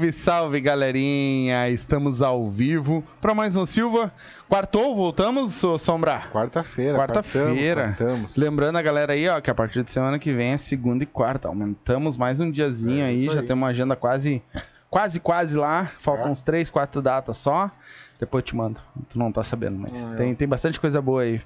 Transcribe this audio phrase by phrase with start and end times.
[0.00, 1.68] Salve, salve, galerinha!
[1.68, 4.10] Estamos ao vivo para mais um Silva.
[4.48, 6.22] Quartou, voltamos, ô Sombra?
[6.32, 6.96] Quarta-feira.
[6.96, 7.96] Quarta-feira.
[8.34, 11.06] Lembrando a galera aí, ó, que a partir de semana que vem é segunda e
[11.06, 11.48] quarta.
[11.48, 13.46] Aumentamos mais um diazinho É, aí, já aí.
[13.46, 14.42] temos uma agenda quase,
[14.88, 15.90] quase, quase lá.
[15.98, 16.30] Faltam É.
[16.30, 17.70] uns três, quatro datas só.
[18.18, 18.80] Depois eu te mando.
[19.10, 21.42] Tu não tá sabendo, mas Ah, tem, tem bastante coisa boa aí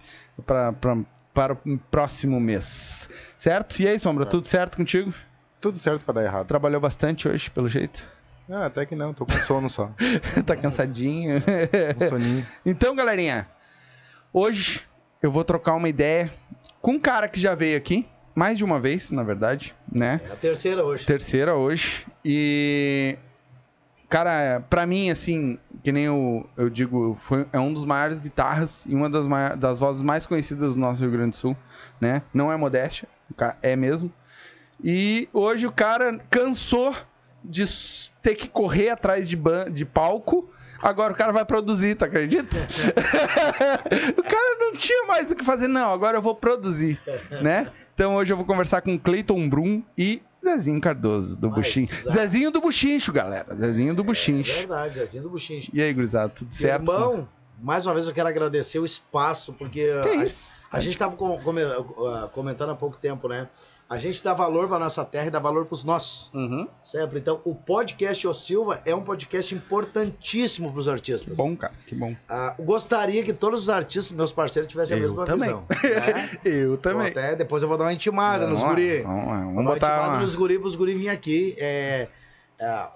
[0.47, 0.99] pra, pra-
[1.33, 3.09] para o próximo mês.
[3.37, 3.81] Certo?
[3.81, 5.13] E aí, Sombra, tudo certo contigo?
[5.61, 6.47] Tudo certo pra dar errado.
[6.47, 8.14] Trabalhou bastante hoje, pelo jeito?
[8.49, 9.91] Ah, até que não, tô com sono só.
[10.45, 11.37] tá cansadinho.
[11.39, 12.47] Um soninho.
[12.65, 13.49] Então, galerinha,
[14.33, 14.83] hoje
[15.23, 16.31] eu vou trocar uma ideia
[16.81, 20.21] com um cara que já veio aqui, mais de uma vez, na verdade, né?
[20.29, 21.07] É a terceira hoje.
[21.07, 22.07] Terceira hoje.
[22.25, 23.17] E.
[24.09, 28.85] Cara, pra mim, assim, que nem eu, eu digo, foi, é um dos maiores guitarras
[28.87, 31.57] e uma das, mai- das vozes mais conhecidas do nosso Rio Grande do Sul,
[32.01, 32.23] né?
[32.33, 33.09] Não é modéstia,
[33.61, 34.13] é mesmo.
[34.83, 36.95] E hoje o cara cansou
[37.45, 37.65] de
[38.23, 40.51] ter que correr atrás de, ban de palco.
[40.83, 42.57] Agora o cara vai produzir, tu acredita?
[44.19, 45.93] o cara não tinha mais o que fazer, não.
[45.93, 47.01] Agora eu vou produzir,
[47.43, 47.71] né?
[47.95, 52.11] Então hoje eu vou conversar com Cleiton Brum e Zezinho Cardoso, do Mas, Buchincho.
[52.11, 53.55] Zezinho do Buchincho, galera.
[53.57, 54.53] Zezinho do É Buchincho.
[54.59, 55.71] verdade, Zezinho do Buchincho.
[55.73, 56.83] E aí, gurizada, tudo certo?
[56.93, 57.27] Irmão,
[57.63, 60.27] mais uma vez eu quero agradecer o espaço, porque Que a,
[60.77, 63.49] a gente tava com- come- ah, comentando há pouco tempo, né?
[63.95, 66.31] A gente dá valor pra nossa terra e dá valor pros nossos.
[66.35, 66.67] Uhum.
[66.83, 67.21] Sempre.
[67.21, 71.37] Então, o podcast O Silva é um podcast importantíssimo pros Que artistas.
[71.37, 72.15] bom, cara, que bom.
[72.29, 75.49] Ah, gostaria que todos os artistas, meus parceiros, tivessem a Eu mesma também.
[75.49, 75.65] visão.
[75.71, 76.31] né?
[76.45, 77.09] Eu também.
[77.09, 79.03] Então, até depois eu vou dar uma intimada nos Vamos lá, guri.
[79.03, 80.19] Vamos, lá, vamos botar botar uma...
[80.23, 81.55] nos guri, pros guri vir aqui.
[81.59, 82.09] É,
[82.59, 82.89] é,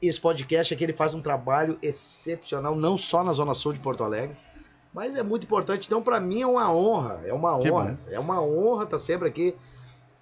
[0.00, 4.02] esse podcast aqui ele faz um trabalho excepcional, não só na Zona Sul de Porto
[4.02, 4.34] Alegre,
[4.94, 5.86] mas é muito importante.
[5.86, 7.20] Então, pra mim, é uma honra.
[7.26, 8.00] É uma Que honra.
[8.10, 9.54] É uma honra estar sempre aqui,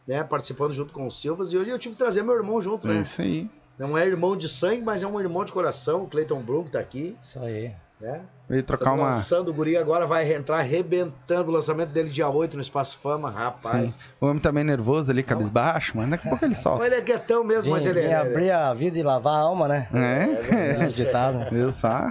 [0.09, 1.53] né, participando junto com os Silvas.
[1.53, 3.01] E hoje eu tive que trazer meu irmão junto, É né?
[3.03, 3.49] isso aí.
[3.79, 6.73] Não é irmão de sangue, mas é um irmão de coração, o Cleiton Brum, que
[6.73, 7.71] tá aqui, Isso aí.
[8.01, 8.23] né?
[8.49, 9.11] Veio trocar Estamos uma...
[9.11, 13.31] lançando o guri agora, vai entrar arrebentando o lançamento dele dia 8 no Espaço Fama,
[13.31, 13.91] rapaz.
[13.93, 14.01] Sim.
[14.21, 16.87] O homem também nervoso ali, cabisbaixo, mas daqui a pouco ele solta.
[16.87, 18.15] ele é quietão mesmo, mas Vim, ele vim é...
[18.17, 19.89] abrir a vida e lavar a alma, né?
[19.93, 20.87] É?
[20.91, 21.49] Ditado.
[21.51, 22.11] Viu só?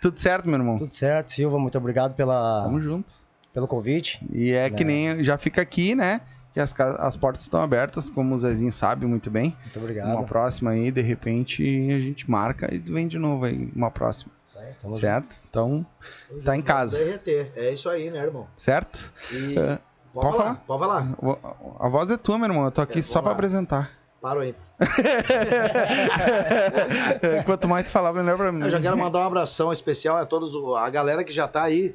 [0.00, 0.76] Tudo certo, meu irmão?
[0.76, 1.58] Tudo certo, Silva.
[1.58, 3.24] Muito obrigado pela, Tamo juntos.
[3.54, 4.20] pelo convite.
[4.32, 4.86] E é que É.
[4.86, 5.24] nem...
[5.24, 6.20] Já fica aqui, né?
[6.52, 9.56] Que as, as portas estão abertas, como o Zezinho sabe muito bem.
[9.62, 10.24] Muito Uma obrigado.
[10.26, 14.30] próxima aí, de repente, a gente marca e vem de novo aí, uma próxima.
[14.82, 15.00] Junto.
[15.00, 15.36] Certo?
[15.48, 15.86] Então,
[16.44, 16.98] tá em casa.
[16.98, 17.50] Derreter.
[17.56, 18.46] É isso aí, né, irmão?
[18.54, 19.10] certo?
[19.32, 19.78] E É,
[20.12, 21.06] pode, pode falar, falar.
[21.16, 21.56] pode falar.
[21.80, 22.66] A voz é tua, meu irmão.
[22.66, 23.32] Eu tô aqui É, só lá.
[23.32, 23.90] apresentar.
[24.20, 24.54] Parou aí.
[27.44, 28.62] Quanto mais tu falar, melhor pra mim.
[28.62, 31.94] Eu já quero mandar um abração especial a todos, a galera que já tá aí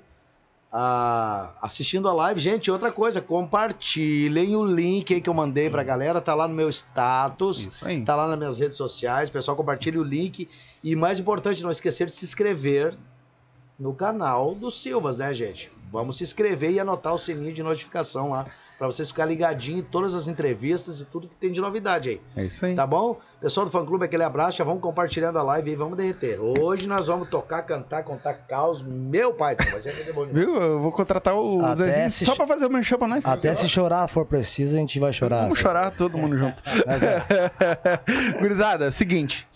[0.71, 2.39] ah, assistindo a live.
[2.39, 6.53] Gente, outra coisa, compartilhem o link aí que eu mandei pra galera, tá lá no
[6.53, 7.65] meu status.
[7.65, 8.03] Isso aí.
[8.03, 10.47] Tá lá nas minhas redes sociais, pessoal, compartilhe o link.
[10.83, 12.97] E mais importante, não esquecer de se inscrever
[13.79, 15.71] no canal do Silvas, né, gente?
[15.91, 18.45] Vamos se inscrever e anotar o sininho de notificação lá,
[18.77, 22.21] pra vocês ficarem ligadinhos em todas as entrevistas e tudo que tem de novidade aí.
[22.35, 22.75] É isso aí.
[22.75, 23.19] Tá bom?
[23.39, 26.39] Pessoal do fã clube, aquele abraço, já vamos compartilhando a live e vamos derreter.
[26.41, 28.83] Hoje nós vamos tocar, cantar, contar caos.
[28.83, 30.45] Meu pai, vai ser coisa boa demais.
[30.45, 30.55] Viu?
[30.55, 33.25] Eu vou contratar o Até Zezinho se só pra fazer o merchan pra nós.
[33.25, 35.43] Até se chorar for preciso, a gente vai chorar.
[35.43, 36.61] Vamos chorar todo mundo junto.
[36.85, 37.23] Mas é,
[38.39, 39.47] Gurizada, seguinte.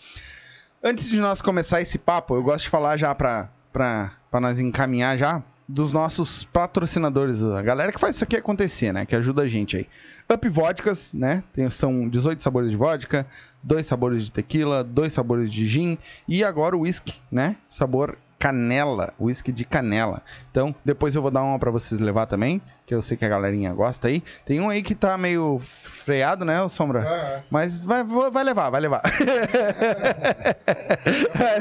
[0.83, 4.59] Antes de nós começar esse papo, eu gosto de falar já pra, pra, pra nós
[4.59, 9.05] encaminhar já dos nossos patrocinadores, a galera que faz isso aqui acontecer, né?
[9.05, 9.87] Que ajuda a gente aí.
[10.31, 11.43] Up Vodkas, né?
[11.53, 13.25] Tem, são 18 sabores de vodka,
[13.63, 15.97] dois sabores de tequila, dois sabores de gin
[16.27, 17.55] e agora o whisky, né?
[17.69, 20.23] Sabor canela, whisky de canela.
[20.49, 23.29] Então, depois eu vou dar uma pra vocês levar também, que eu sei que a
[23.29, 24.23] galerinha gosta aí.
[24.43, 27.43] Tem um aí que tá meio freado, né, o Sombra?
[27.51, 29.03] Mas vai, vai levar, vai levar.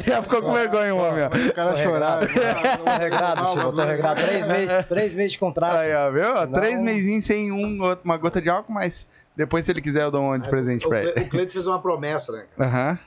[0.06, 1.28] Já ficou com vergonha o homem, ó.
[1.28, 2.20] O cara chorar.
[2.20, 3.72] regrado, tô regrado, Silva.
[3.72, 4.20] Tô regrado.
[4.22, 5.76] Três meses, três meses de contrato.
[5.76, 6.34] Aí, ó, viu?
[6.46, 6.52] Não.
[6.52, 9.06] Três mesinhos sem um, uma gota de álcool, mas
[9.37, 11.20] depois, se ele quiser, eu dou um de presente o, pra ele.
[11.20, 12.44] o Cleito fez uma promessa, né?
[12.56, 12.70] cara?
[12.70, 12.99] Aham.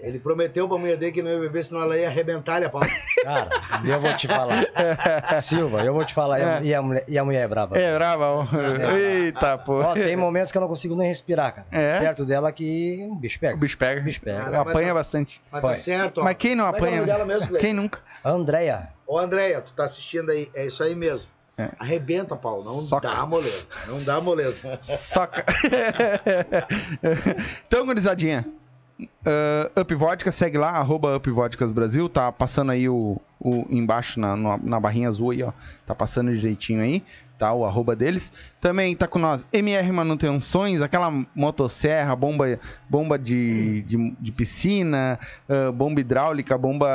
[0.00, 2.80] Ele prometeu pra mulher dele que não ia beber, senão ela ia arrebentar a pau.
[3.22, 3.48] Cara,
[3.84, 4.64] eu vou te falar.
[5.42, 6.40] Silva, eu vou te falar.
[6.40, 7.78] E a, e a mulher, e a mulher é brava.
[7.78, 8.24] É, brava.
[8.26, 8.46] ó.
[8.96, 9.80] Eita, pô.
[9.80, 11.66] Ó, tem momentos que eu não consigo nem respirar, cara.
[11.72, 11.98] É?
[12.00, 13.56] Perto dela que o bicho O pega.
[13.56, 14.00] bicho pega.
[14.00, 14.44] O bicho pega.
[14.44, 15.42] Cara, Apanha tá- bastante.
[15.50, 16.24] Mas tá certo, ó.
[16.24, 17.02] Mas quem não é é o apanha?
[17.02, 17.56] dela mesmo?
[17.58, 18.00] Quem nunca?
[18.24, 18.88] Andréia.
[19.06, 21.28] Ô, Andréia, tu tá assistindo aí, é isso aí mesmo.
[21.78, 22.64] Arrebenta, Paulo.
[22.64, 23.10] Não Soca.
[23.10, 23.66] dá moleza.
[23.86, 24.78] Não dá moleza.
[24.82, 25.44] Soca.
[27.66, 28.46] então, gurizadinha,
[29.24, 29.94] ah, Up
[30.30, 31.20] segue lá, arroba
[31.72, 35.52] Brasil, tá passando aí o, o embaixo na, na, na barrinha azul aí, ó.
[35.86, 37.02] Tá passando direitinho aí,
[37.38, 37.52] tá?
[37.52, 38.32] O arroba deles.
[38.60, 45.72] Também tá com nós MR Manutenções, aquela motosserra, bomba, bomba de, de, de piscina, ah,
[45.72, 46.88] bomba hidráulica, bomba.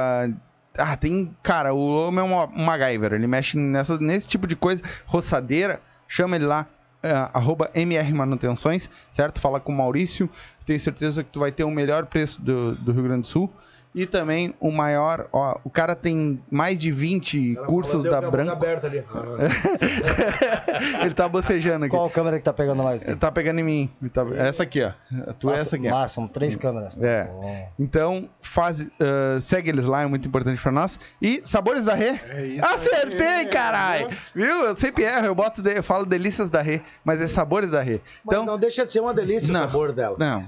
[0.78, 1.34] Ah, tem.
[1.42, 6.36] Cara, o homem é um MacGyver, ele mexe nessa, nesse tipo de coisa, roçadeira, chama
[6.36, 6.68] ele lá.
[7.12, 9.40] Ah, arroba MR Manutenções, certo?
[9.40, 10.30] Fala com o Maurício.
[10.66, 13.52] Tenho certeza que tu vai ter o melhor preço do, do Rio Grande do Sul.
[13.96, 18.52] E também o maior, ó, o cara tem mais de 20 cursos da Branco.
[18.52, 19.02] Aberta ali.
[21.02, 21.96] Ele tá bocejando aqui.
[21.96, 23.06] Qual câmera que tá pegando mais?
[23.06, 23.90] Ele tá pegando em mim.
[24.12, 24.92] Tá- Essa aqui, ó.
[25.40, 25.90] Tu é essa aqui.
[25.90, 26.98] Massa, são três câmeras.
[27.02, 27.24] É.
[27.26, 27.72] Bom.
[27.80, 31.00] Então, faz, ah, segue eles lá, é muito importante pra nós.
[31.22, 32.20] E Sabores da Rê.
[32.30, 34.10] É isso Acertei, aí, caralho!
[34.34, 34.66] Viu?
[34.66, 37.82] Eu sempre erro, eu boto, de- eu falo delícias da Rê, mas é Sabores da
[37.82, 38.02] Rê.
[38.26, 39.62] Mas Então, não deixa de ser uma delícia Não.
[39.62, 40.16] o sabor dela.
[40.20, 40.44] não,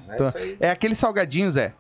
[0.60, 1.74] É é aqueles salgadinhos, Zé,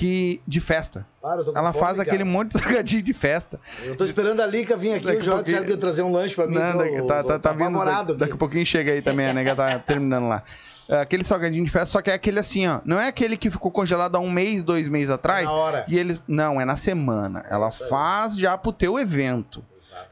[0.00, 1.06] que de festa.
[1.20, 2.08] Para, tô Ela fome, faz cara.
[2.08, 3.60] aquele monte de salgadinho de festa.
[3.84, 5.04] Eu tô esperando a Lica vir aqui.
[5.04, 6.54] Daqui o a Jorge pouquinho- que trazer um lanche pra mim.
[6.54, 7.78] Não, daqui- tá, eu tá, tô tá vindo.
[7.84, 8.32] Daqui, daqui aqui.
[8.32, 10.42] a pouquinho chega aí também, a nega tá terminando lá.
[10.88, 12.80] É, Aquele salgadinho de festa, só que é aquele assim, ó.
[12.84, 15.44] Não é aquele que ficou congelado há um mês, dois meses atrás.
[15.44, 15.84] Na hora.
[15.86, 16.20] E eles.
[16.26, 17.44] Não, é na semana.
[17.50, 19.62] Ela faz já pro teu evento.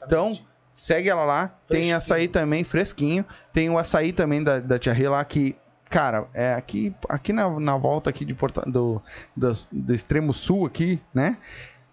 [0.04, 0.38] Então,
[0.72, 1.46] segue ela lá.
[1.66, 1.96] Tem Fresquinho.
[1.96, 3.24] açaí também, fresquinho.
[3.52, 5.56] Tem o açaí também da, da Tia Rê lá que.
[5.90, 9.00] Cara, é aqui, aqui na, na volta aqui de Porta, do,
[9.36, 11.36] das- do extremo sul aqui, né?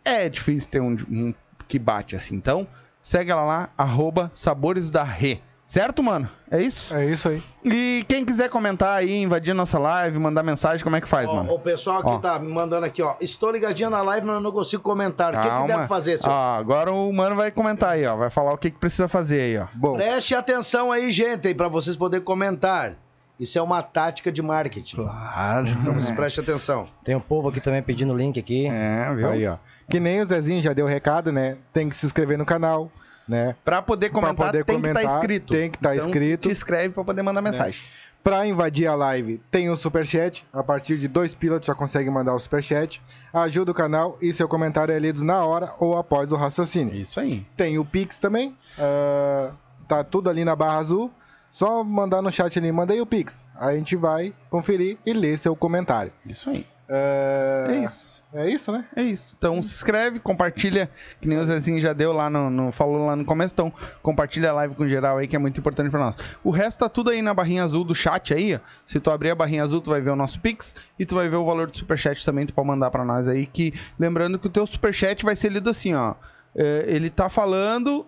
[0.04, 1.34] É difícil ter um, um
[1.68, 2.36] que bate assim.
[2.36, 2.68] Então,
[3.02, 5.40] segue ela lá, arroba Sabores da Rê.
[5.68, 6.30] Certo, mano?
[6.52, 6.94] É isso?
[6.96, 7.42] É isso aí.
[7.64, 11.38] E quem quiser comentar aí, invadir nossa live, mandar mensagem, como é que faz, Ó,
[11.38, 11.54] mano?
[11.54, 12.20] o pessoal Ó.
[12.20, 13.16] tá me mandando aqui, ó.
[13.20, 15.34] Estou ligadinho na live, mas eu não consigo comentar.
[15.34, 16.32] O que, que deve fazer, senhor?
[16.32, 18.16] Ó, agora o mano vai comentar aí, ó.
[18.16, 19.66] Vai falar o que, que precisa fazer aí, ó.
[19.74, 22.94] Bom, Preste atenção aí, gente, aí, pra vocês poderem comentar.
[23.40, 24.96] Isso é uma tática de marketing.
[24.96, 25.68] Claro.
[25.68, 26.88] Então vocês prestem atenção.
[27.04, 28.68] Tem um povo aqui também pedindo link aqui.
[28.68, 29.30] É, viu?
[29.30, 29.58] aí, ó.
[29.90, 31.58] Que nem o Zezinho já deu o recado, né?
[31.74, 32.90] Tem que se inscrever no canal,
[33.28, 33.56] né?
[33.64, 35.54] Pra poder comentar, poder tem que estar comentar, escrito.
[35.54, 36.42] tem que tá Então, escrito.
[36.48, 37.82] Te escreve pra poder mandar mensagem.
[38.24, 40.44] Pra invadir a live, tem o superchat.
[40.52, 43.00] A partir de dois pila, tu já consegue mandar o superchat.
[43.32, 46.96] Ajuda o canal e seu comentário é lido na hora ou após o raciocínio.
[46.96, 47.46] Isso aí.
[47.56, 48.58] Tem o Pix também.
[48.80, 49.52] ah,
[49.88, 51.12] tá tudo ali na barra azul.
[51.56, 53.34] Só mandar no chat ali, manda aí o Pix.
[53.58, 56.12] Aí a gente vai conferir e ler seu comentário.
[56.26, 56.68] Isso aí.
[56.90, 58.14] Ah, É isso.
[58.34, 58.84] É isso, né?
[58.94, 59.34] É isso.
[59.38, 60.90] Então se inscreve, compartilha,
[61.22, 63.54] que nem o Zezinho já deu lá no, no- falou lá no começo.
[63.54, 63.72] Então,
[64.02, 66.18] compartilha a live com geral aí, que é muito importante pra nós.
[66.44, 68.60] O resto tá tudo aí na barrinha azul do chat aí, ó.
[68.86, 71.30] Se tu abrir a barrinha azul, tu vai ver o nosso Pix e tu vai
[71.30, 73.46] ver o valor do superchat também, tu pode mandar pra nós aí.
[73.46, 76.16] Que lembrando que o teu superchat vai ser lido assim, ó.
[76.54, 78.06] É, ele tá falando.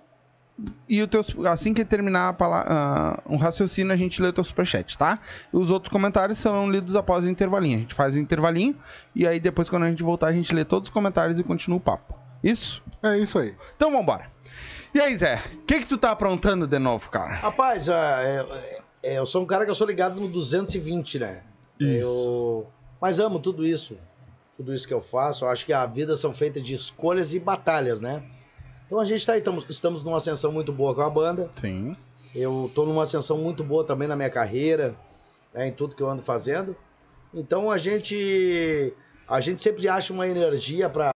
[0.89, 4.33] E o teu, assim que terminar a pala- ah, um raciocínio, a gente lê o
[4.33, 5.19] teu superchat, tá?
[5.53, 7.77] Os outros comentários serão lidos após o intervalinho.
[7.77, 8.75] A gente faz o intervalinho
[9.13, 11.77] e aí depois, quando a gente voltar, a gente lê todos os comentários e continua
[11.77, 12.15] o papo.
[12.43, 12.83] Isso?
[13.03, 13.55] É isso aí.
[13.75, 14.31] Então vambora.
[14.93, 17.35] E aí, Zé, o que que tu tá aprontando de novo, cara?
[17.35, 21.43] Rapaz, é, é, é, eu sou um cara que eu sou ligado no 220, né?
[21.79, 22.65] Eu...
[22.99, 23.95] Mas amo tudo isso.
[24.55, 25.45] Tudo isso que eu faço.
[25.45, 28.23] Eu acho que a vida são feitas de escolhas e batalhas, né?
[28.87, 31.51] Então a gente tá aí, estamos, estamos numa ascensão muito boa com a banda.
[31.57, 31.95] Sim.
[32.33, 34.95] Eu tô numa ascensão muito boa também na minha carreira,
[35.53, 36.75] né, em tudo que eu ando fazendo.
[37.33, 38.93] Então a gente
[39.27, 41.11] a gente sempre acha uma energia pra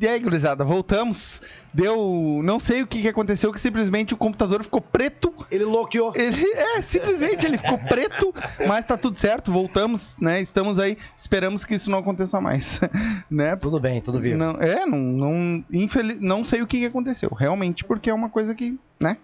[0.00, 1.42] E aí, gurizada, voltamos.
[1.74, 2.40] Deu.
[2.42, 5.30] Não sei o que, que aconteceu, que simplesmente o computador ficou preto.
[5.50, 6.14] ele loqueou.
[6.16, 8.34] Ele, é, simplesmente ele ficou preto,
[8.66, 10.40] mas tá tudo certo, voltamos, né?
[10.40, 12.80] Estamos aí, esperamos que isso não aconteça mais,
[13.30, 13.54] né?
[13.56, 14.38] Tudo bem, tudo vivo.
[14.38, 18.30] Não, é, não, não, infeliz, não sei o que, que aconteceu, realmente, porque é uma
[18.30, 19.18] coisa que, né?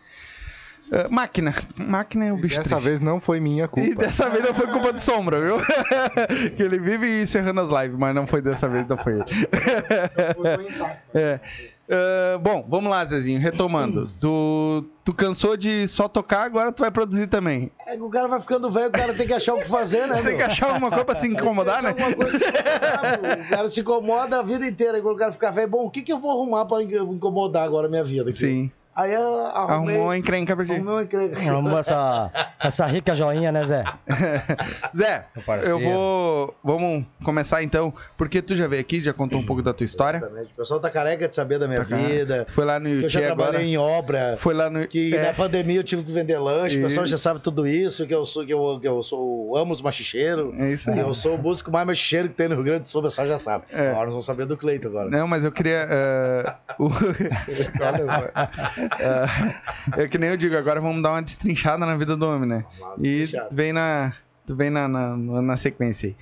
[0.93, 2.85] Ah, máquina, máquina é o bicho Dessa triste.
[2.85, 3.89] vez não foi minha culpa.
[3.89, 5.57] E dessa vez não foi culpa do Sombra, viu?
[6.57, 9.25] que ele vive encerrando as lives, mas não foi dessa vez, não foi ele.
[11.15, 11.41] É.
[11.89, 14.11] Ah, bom, vamos lá, Zezinho, retomando.
[14.21, 17.71] Tu, tu cansou de só tocar, agora tu vai produzir também.
[17.87, 20.07] É que o cara vai ficando velho, o cara tem que achar o que fazer,
[20.09, 20.21] né?
[20.27, 21.93] Tem que achar alguma coisa pra se incomodar, né?
[21.95, 25.01] Coisa incomodar, o cara se incomoda a vida inteira.
[25.01, 27.63] Quando o cara ficar velho, bom, o que, que eu vou arrumar pra in- incomodar
[27.65, 28.31] agora a minha vida?
[28.31, 28.39] aqui?
[28.39, 28.73] Sim.
[28.97, 30.73] Aí eu arrumei, Arrumou uma encrenca pra ti.
[30.73, 31.39] arrumei uma encrenca.
[31.53, 33.85] Arrumou essa, essa rica joinha, né, Zé?
[34.97, 35.27] Zé,
[35.65, 36.55] eu vou.
[36.65, 40.19] Vamos começar então, porque tu já veio aqui, já contou um pouco da tua história.
[40.19, 40.53] Exatamente.
[40.53, 42.45] O pessoal tá careca de saber da minha Tá vida.
[42.47, 43.63] Tu foi lá no eu já YouTube trabalhei agora.
[43.65, 44.37] em obra.
[44.39, 44.87] Foi lá no.
[44.89, 48.07] Que é, na pandemia eu tive que vender lanche, o pessoal já sabe tudo isso,
[48.07, 50.55] que eu sou, que eu, que eu sou, amo os machicheiros.
[50.59, 50.99] É isso aí.
[50.99, 53.27] Eu sou o músico mais machicheiro que tem no Rio Grande do Sul, o pessoal
[53.27, 53.65] já sabe.
[53.73, 53.89] É.
[53.91, 55.11] Agora nós vamos saber do Cleito agora.
[55.11, 55.87] Não, mas eu queria.
[55.91, 56.89] eh, o-
[58.99, 62.49] Eh, é que nem eu digo, agora vamos dar uma destrinchada na vida do homem,
[62.49, 62.65] né?
[63.01, 64.13] E vem na.
[64.47, 66.17] Tu vem na, na, na sequência aí.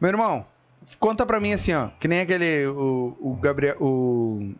[0.00, 0.46] Meu irmão,
[0.98, 1.88] conta pra mim assim, ó.
[1.98, 2.66] Que nem aquele.
[2.66, 3.76] O, o Gabriel.
[3.80, 4.52] O,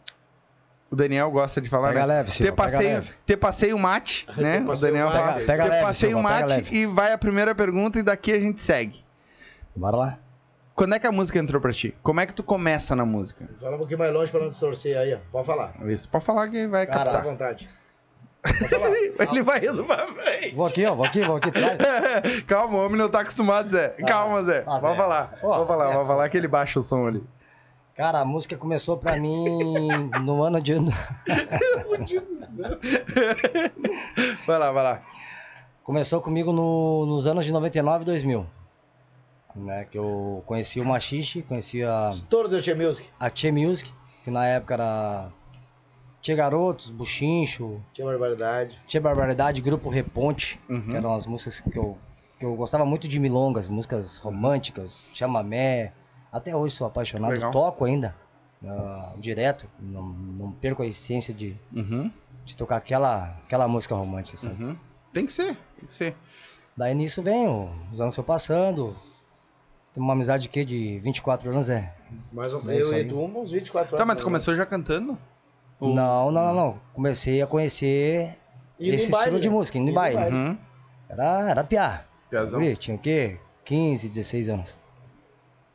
[0.91, 2.07] o Daniel gosta de falar, Pega né?
[2.07, 3.11] leve, Silva, ter pega passeio, leve.
[3.27, 4.65] ter passeio mate, né?
[4.67, 5.17] O Daniel mate.
[5.19, 5.33] fala.
[5.35, 6.77] Pega- pega ter leve, passeio Silva, pega mate leve.
[6.77, 9.05] e vai a primeira pergunta e daqui a gente segue.
[9.75, 10.19] Bora lá.
[10.75, 11.95] Quando é que a música entrou pra ti?
[12.03, 13.49] Como é que tu começa na música?
[13.61, 15.19] Fala um pouquinho mais longe pra não distorcer aí, ó.
[15.31, 15.75] Pode falar.
[15.87, 17.23] Isso, pode falar que vai à captar.
[17.23, 17.69] vontade.
[19.31, 20.55] Ele vai indo pra frente.
[20.55, 21.79] Vou aqui, ó, vou aqui, vou aqui atrás.
[22.47, 23.91] Calma, o homem não tá acostumado, Zé.
[24.07, 24.65] Calma, Zé.
[24.67, 24.97] Ah, Vai Zé.
[24.99, 25.23] falar.
[25.41, 25.95] Vai falar, Zé.
[25.97, 27.23] vai falar que ele baixa o som ali.
[27.97, 30.75] Cara, a música começou pra mim no ano de.
[34.47, 35.01] Vai lá, vai lá.
[35.83, 38.47] Começou comigo no- nos anos de 99 e 2000.
[39.55, 43.09] Né, que eu conheci o Machixe, conheci a, do Tia Music.
[43.21, 43.93] a Tchê Music,
[44.25, 45.31] que na época era
[46.21, 48.81] Tchê Garotos, Buchincho, Tinha barbaridade.
[48.87, 50.89] Tchê Barbaridade, Grupo Reponte, Uhum.
[50.89, 51.97] que eram as músicas que eu,
[52.39, 55.93] que eu gostava muito de milongas, músicas românticas, chamamé.
[56.33, 57.53] Até hoje sou apaixonado, Legal.
[57.53, 58.13] toco ainda,
[58.67, 62.11] ah, direto, não, não perco a essência de, Uhum,
[62.45, 64.65] de tocar aquela, aquela música romântica, sabe?
[64.65, 64.77] uhum.
[65.13, 66.17] Tem que ser, tem que ser.
[66.77, 67.47] Daí nisso vem,
[67.93, 68.97] os anos foram passando.
[69.95, 70.65] Tem uma amizade de quê?
[70.65, 71.95] De 24 anos, é?
[72.33, 73.99] Mais um, É isso eu e tu, uns 24 anos.
[73.99, 74.25] Tá, mas tu né?
[74.25, 75.17] começou já cantando?
[75.79, 76.81] Ou- Não, não, não, não.
[76.93, 78.37] Comecei a conhecer
[78.79, 79.55] Indo em esse baile, estilo de né?
[79.55, 80.17] música, indo em baile.
[80.17, 80.37] baile.
[80.37, 80.59] Uhum.
[81.09, 82.05] Era, era piá.
[82.29, 82.59] Piazão.
[82.59, 83.39] Guri, Tinha o quê?
[83.65, 84.81] 15, 16 anos.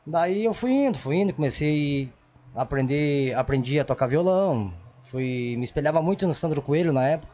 [0.06, 2.12] Daí eu fui indo, fui indo, comecei
[2.54, 4.72] a aprender, aprendi a tocar violão.
[5.10, 7.32] Fui, me espelhava muito no Sandro Coelho na época.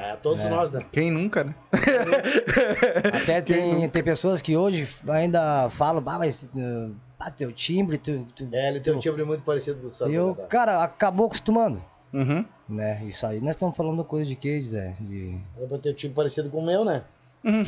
[0.00, 0.80] É, todos nós, né?
[0.90, 1.54] Quem nunca, né?
[3.22, 8.26] Até tem, tem pessoas que hoje ainda falam, ah, mas uh, ah, teu timbre, tu,
[8.34, 8.48] tu...
[8.50, 10.14] É, ele tem um timbre muito parecido com o Sandro.
[10.14, 10.46] E eu, né?
[10.46, 11.84] cara, acabou acostumando.
[12.14, 12.46] Uhum.
[12.66, 13.02] Né?
[13.04, 14.94] Isso aí, nós estamos falando coisa de quê, Zé?
[14.98, 15.38] De...
[15.58, 17.02] Era pra ter um timbre parecido com o meu, né?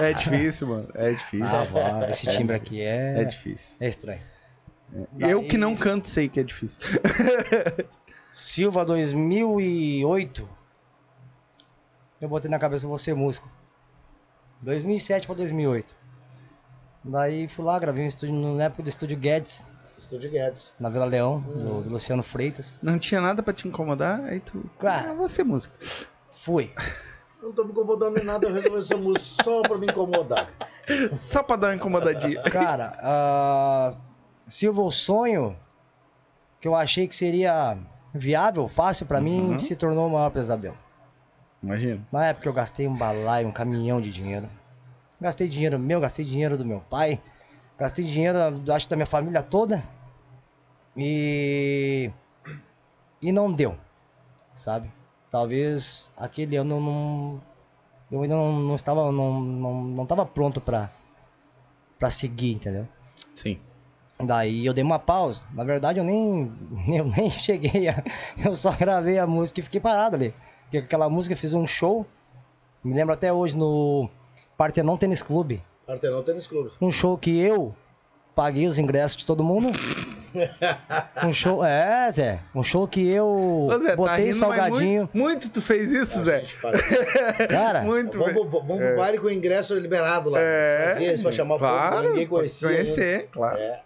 [0.00, 0.88] É difícil, mano.
[0.94, 1.46] É difícil.
[1.46, 3.76] Ah, vá, esse timbre aqui é, É difícil.
[3.78, 4.20] é estranho.
[5.18, 6.82] Eu que não canto sei que é difícil.
[8.32, 10.48] Silva 2008.
[12.20, 13.48] Eu botei na cabeça ser músico.
[14.60, 15.96] 2007 pra 2008.
[17.02, 19.66] Daí fui lá, gravei um estúdio na época do estúdio Guedes,
[19.96, 20.72] Estúdio Guedes.
[20.78, 22.78] na Vila Leão, do, do Luciano Freitas.
[22.82, 24.62] Não tinha nada pra te incomodar, aí tu.
[24.78, 25.16] Cara.
[25.18, 25.74] Ah, ser músico.
[26.30, 26.72] Fui.
[27.42, 30.50] Não tô me incomodando em nada, eu resolvi essa música só pra me incomodar.
[31.12, 32.42] Só pra dar uma incomodadinha.
[32.42, 33.96] Cara, ah,
[34.50, 35.56] Silva, o sonho
[36.60, 37.78] que eu achei que seria
[38.12, 40.76] viável, fácil pra mim, se tornou o maior pesadelo.
[41.62, 42.04] Imagina.
[42.10, 44.48] Na época eu gastei um balaio, um caminhão de dinheiro.
[45.20, 47.22] Gastei dinheiro meu, gastei dinheiro do meu pai,
[47.78, 48.38] gastei dinheiro,
[48.72, 49.84] acho, da minha família toda.
[50.96, 52.10] E.
[53.22, 53.78] E não deu,
[54.52, 54.90] sabe?
[55.30, 57.42] Talvez aquele ano eu não.
[58.10, 59.12] Eu ainda não, não estava.
[59.12, 60.90] Não, não, não estava pronto pra,
[62.00, 62.88] pra seguir, entendeu?
[63.36, 63.60] Sim.
[64.22, 65.42] Daí eu dei uma pausa.
[65.54, 66.52] Na verdade, eu nem,
[66.88, 68.02] eu nem cheguei a.
[68.44, 70.34] Eu só gravei a música e fiquei parado ali.
[70.64, 72.06] Porque aquela música eu fiz um show.
[72.82, 74.08] Me lembro até hoje no
[74.56, 75.62] Partenon Tênis Clube.
[75.86, 76.70] Partenon Tênis Clube.
[76.80, 77.74] Um show que eu
[78.34, 79.68] paguei os ingressos de todo mundo.
[81.26, 81.64] Um show.
[81.64, 82.38] É, Zé.
[82.54, 83.26] Um show que eu
[83.68, 85.00] Ô, Zé, tá botei rindo, mas salgadinho.
[85.12, 86.44] muito, muito tu fez isso, Zé.
[87.48, 90.38] Cara, Muito, Vamos, pro- vamos pro baile com o ingresso liberado lá.
[90.40, 92.68] É, Fazia isso pra chamar o povo ninguém conhecia.
[92.68, 92.74] né?
[92.74, 93.58] Conhecer, claro.
[93.58, 93.80] É.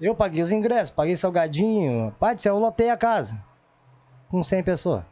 [0.00, 2.14] eu paguei os ingressos, paguei salgadinho.
[2.18, 3.42] Pai do céu, eu lotei a casa.
[4.28, 5.04] Com 100 pessoas.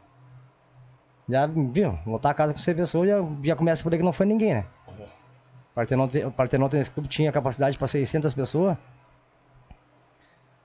[1.27, 1.97] Já viu?
[2.05, 4.53] Lotar a casa com 100 pessoas já, já começa por aí que não foi ninguém,
[4.55, 4.65] né?
[5.73, 8.77] Partenon, te- o Partenon Tênis Clube tinha capacidade para 600 pessoas.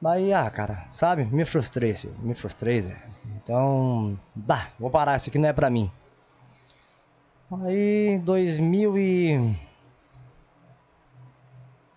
[0.01, 1.25] Daí, ah, cara, sabe?
[1.25, 2.19] Me frustrei, Silvio.
[2.23, 2.97] Me frustrei, Zé.
[3.37, 5.91] Então, dá, vou parar, isso aqui não é pra mim.
[7.65, 9.57] Aí, 2000 e...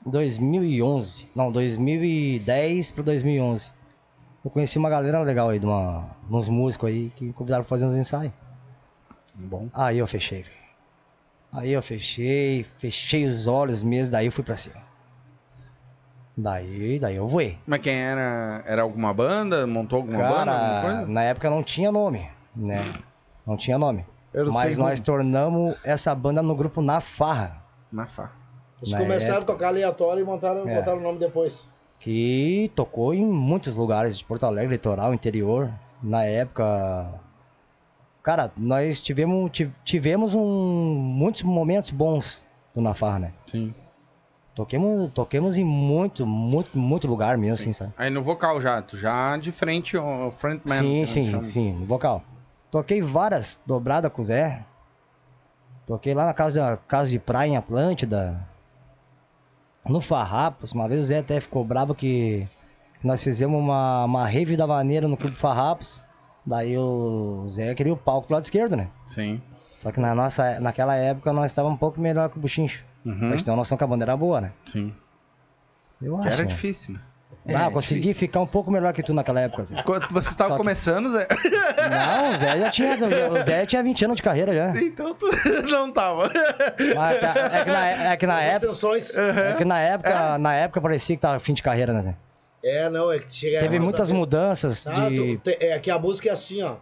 [0.05, 3.71] 2011, não, 2010 para 2011.
[4.43, 7.69] Eu conheci uma galera legal aí, de uma, uns músicos aí que me convidaram pra
[7.69, 8.33] fazer uns ensaios.
[9.35, 9.69] Bom.
[9.73, 10.63] Aí eu fechei, velho.
[11.51, 14.81] Aí eu fechei, fechei os olhos mesmo, daí eu fui pra cima.
[16.35, 17.59] Daí, daí eu voei.
[17.65, 18.63] Mas quem era?
[18.65, 19.67] Era alguma banda?
[19.67, 20.51] Montou alguma banda?
[20.51, 21.07] Alguma Cara, coisa?
[21.11, 22.83] na época não tinha nome, né?
[23.45, 24.05] Não tinha nome.
[24.51, 28.31] Mas nós tornamos essa banda no grupo Na Farra, Na fa.
[28.83, 30.75] Eles Na começaram época- a tocar aleatório e montaram, É.
[30.75, 31.67] botaram o nome depois.
[31.99, 35.71] que tocou em muitos lugares de Porto Alegre, litoral, interior.
[36.01, 37.09] Na época.
[38.21, 40.43] Cara, nós tivemos, ti- tivemos um,
[40.95, 43.33] muitos momentos bons do Na Farra, né?
[43.45, 43.73] Sim.
[44.53, 47.93] Toquemos, toquemos em muito, muito, muito lugar mesmo, assim, sabe?
[47.97, 50.77] Aí no vocal já, tu já de frente, o frontman.
[50.79, 51.43] sim, que sim, chama.
[51.43, 52.21] sim, no vocal.
[52.69, 54.65] Toquei várias dobradas com o Zé.
[55.85, 58.45] Toquei lá na casa, casa de praia em Atlântida.
[59.85, 60.71] No Farrapos.
[60.73, 62.47] Uma vez o Zé até ficou bravo que
[63.03, 66.03] nós fizemos uma, uma rave da maneira no Clube Farrapos.
[66.45, 68.89] Daí o Zé queria o palco do lado esquerdo, né?
[69.03, 69.41] Sim.
[69.77, 72.85] Só que na nossa, naquela época nós estávamos um pouco melhor que o Buchincho.
[73.05, 73.31] Uhum.
[73.31, 74.51] Gente ter uma noção que a banda era boa, né?
[74.65, 74.93] Sim.
[76.01, 76.33] Eu Que acho.
[76.35, 76.47] era né?
[76.49, 76.99] difícil, né?
[77.47, 79.81] Ah, eu consegui ficar um pouco melhor que tu naquela época, Zé.
[79.83, 81.27] Quando você estava que- começando, Zé.
[81.89, 82.97] Não, o Zé já tinha.
[83.31, 84.81] O Zé tinha 20 anos de carreira já.
[84.81, 85.27] então tu
[85.69, 86.31] não tava.
[86.95, 88.55] Mas é que na, é que na época.
[88.71, 89.17] extensões.
[89.17, 92.01] É que na época, na época parecia que tava fim de carreira, né?
[92.01, 92.15] Zé?
[92.63, 95.37] É, não, é que chega Teve muitas da- mudanças Ah, de.
[95.37, 96.75] tu- te- é que a música é assim, ó.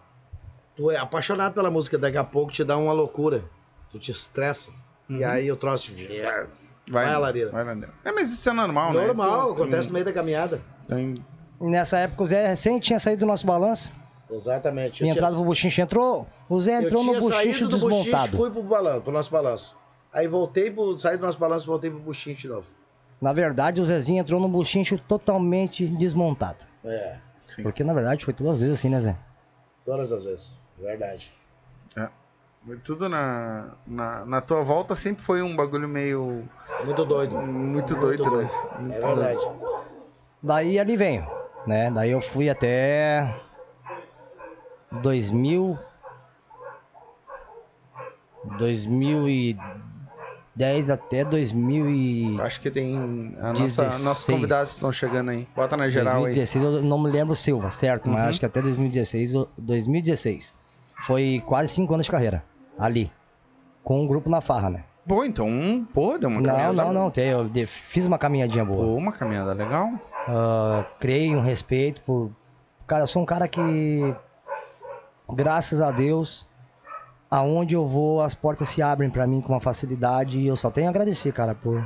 [0.76, 3.44] Tu é apaixonado pela música, daqui a pouco te dá uma loucura.
[3.90, 4.70] Tu te estressa.
[5.10, 5.92] E aí o troço.
[6.90, 7.52] Vai, Vai, Lareira.
[7.52, 7.90] Vai, Lareira.
[8.04, 9.06] É, mas isso é normal, né?
[9.08, 10.62] Normal, acontece tem- no meio da caminhada.
[10.88, 11.24] tem-
[11.60, 13.92] Nessa época o Zé recém tinha saído do nosso balanço.
[14.30, 14.96] Exatamente.
[14.98, 15.82] Tinha entrado pro Buchincho.
[15.82, 16.26] Entrou.
[16.50, 18.38] O Zé eu entrou no tinha Buchincho saído do buchincho, desmontado.
[18.38, 19.76] fui pro balanço, pro nosso balanço.
[20.12, 20.98] Aí voltei pro.
[20.98, 22.68] Saí do nosso balanço e voltei pro buchincho de novo.
[23.22, 26.66] Na verdade, o Zezinho entrou no Buchincho totalmente desmontado.
[26.84, 27.62] É, Sim.
[27.62, 29.16] Porque na verdade foi todas as vezes assim, né, Zé?
[29.86, 30.60] todas as vezes.
[30.80, 31.32] Verdade.
[32.84, 36.44] Tudo na, na, na tua volta sempre foi um bagulho meio.
[36.84, 37.36] Muito doido.
[37.36, 38.48] Muito doido, né?
[38.96, 39.50] É verdade.
[40.44, 41.28] Daí ali venho,
[41.66, 41.90] né?
[41.90, 43.34] Daí eu fui até
[44.92, 45.80] 2000
[48.44, 53.36] 2010 até 2000 e Acho que tem.
[53.40, 54.04] A nossa, 16.
[54.06, 55.48] nossos convidados estão chegando aí.
[55.56, 56.34] Bota na geral aí.
[56.34, 58.08] 2016, eu não me lembro o Silva, certo?
[58.08, 58.14] Uhum.
[58.14, 60.54] Mas acho que até 2016, eu- 2016.
[61.00, 62.44] Foi quase cinco anos de carreira.
[62.78, 63.12] Ali.
[63.84, 64.84] Com um grupo na farra, né?
[65.08, 65.48] Pô, então,
[65.94, 66.74] pô, deu uma Não, caminhada.
[66.74, 67.10] não, não.
[67.10, 68.86] tem- Eu de- fiz uma caminhadinha boa.
[68.86, 69.90] Pô, uma caminhada legal.
[70.28, 72.32] Ah, criei um respeito por.
[72.86, 74.16] Cara, eu sou um cara que.
[75.34, 76.48] Graças a Deus,
[77.30, 80.38] aonde eu vou, as portas se abrem pra mim com uma facilidade.
[80.38, 81.84] E eu só tenho a agradecer, cara, por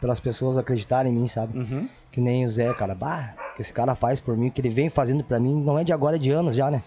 [0.00, 1.58] pelas pessoas acreditarem em mim, sabe?
[1.58, 1.88] Uhum.
[2.12, 2.94] Que nem o Zé, cara.
[2.94, 5.84] Bah, que esse cara faz por mim, que ele vem fazendo pra mim, não é
[5.84, 6.82] de agora, é de anos já, né?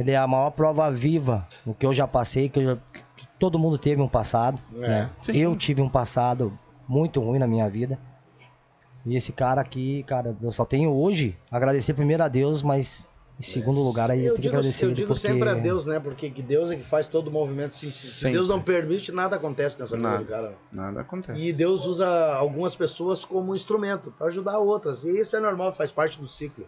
[0.00, 2.76] Ele é a maior prova viva o que eu já passei, que, eu já-
[3.16, 4.60] que todo mundo teve um passado.
[4.76, 5.10] É, né?
[5.34, 6.58] Eu tive um passado
[6.88, 7.98] muito ruim na minha vida.
[9.04, 13.08] E esse cara aqui, cara, eu só tenho hoje agradecer primeiro a Deus, mas
[13.38, 15.20] em segundo lugar aí eu, eu tenho que digo, agradecer eu digo porque...
[15.20, 15.98] sempre a Deus, né?
[15.98, 17.72] Porque que Deus é que faz todo o movimento.
[17.72, 18.30] Se, se- se.
[18.30, 20.22] Deus não permite, nada acontece nessa vida Nada.
[20.24, 20.54] do cara.
[20.72, 21.42] Nada acontece.
[21.42, 25.04] E Deus usa algumas pessoas como instrumento para ajudar outras.
[25.04, 26.66] E isso é normal, faz parte do ciclo.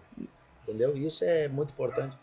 [0.66, 0.96] Entendeu?
[0.96, 2.16] E isso é muito importante.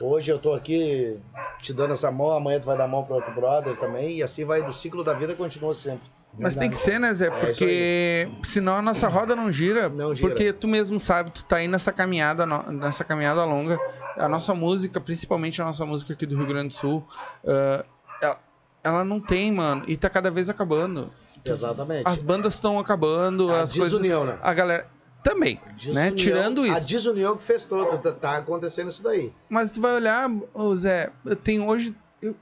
[0.00, 1.16] Hoje eu tô aqui
[1.58, 4.16] te dando essa mão, amanhã tu vai dar mão para outro brother também.
[4.16, 6.08] E assim vai do ciclo da vida continua sempre.
[6.36, 7.26] Mas tem que ser, né, Zé?
[7.26, 9.88] isso Porque senão a nossa roda não gira.
[9.88, 10.28] Não gira.
[10.28, 13.80] Porque tu mesmo sabe, tu tá aí nessa caminhada, nessa caminhada longa.
[14.16, 17.06] A nossa música, principalmente a nossa música aqui do Rio Grande do Sul,
[17.46, 17.84] ah,
[18.20, 18.40] ela,
[18.82, 19.82] ela não tem, mano.
[19.86, 21.10] E tá cada vez acabando.
[21.44, 22.02] Exatamente.
[22.04, 23.92] As bandas estão acabando, A as coisas.
[23.92, 24.38] desunião, né?
[24.42, 24.93] A galera.
[25.24, 25.72] Também, né?
[25.74, 26.88] Desunião- Tirando A isso.
[26.88, 27.98] desunião que fez todo.
[27.98, 29.32] Tá, tá acontecendo isso daí.
[29.48, 31.96] Mas tu vai olhar, ô Zé, eu tenho hoje.
[32.22, 32.36] Eu,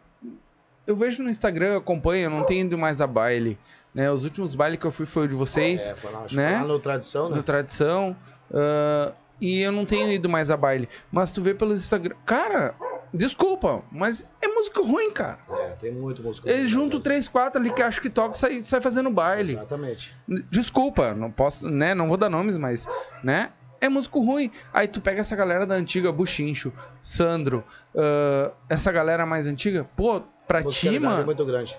[0.86, 3.56] eu vejo no Instagram, eu acompanho, eu não tenho ido mais a baile.
[3.94, 4.10] Né?
[4.10, 6.48] Os últimos bailes que eu fui foi o de vocês, É, foi lá, né?
[6.50, 7.36] foi lá no Tradição, né?
[7.36, 8.16] do Tradição.
[8.52, 10.88] ah, e eu não tenho ido mais a baile.
[11.10, 12.14] Mas tu vê pelos Instagram.
[12.26, 12.74] Cara,
[13.12, 15.38] desculpa, mas é música ruim, cara.
[15.50, 16.48] É, tem muito músico.
[16.48, 19.52] Eles juntam três, quatro ali que acho que toca e sai, sai fazendo baile.
[19.52, 20.14] Exatamente.
[20.50, 21.94] Desculpa, não posso, né?
[21.94, 22.86] Não vou dar nomes, mas,
[23.22, 23.52] né?
[23.80, 24.50] É músico ruim.
[24.72, 26.72] Aí tu pega essa galera da antiga, Buchincho,
[27.02, 27.64] Sandro,
[27.96, 31.76] ah, essa galera mais antiga, pô, pra ti, Musicalidade é mano, muito grande.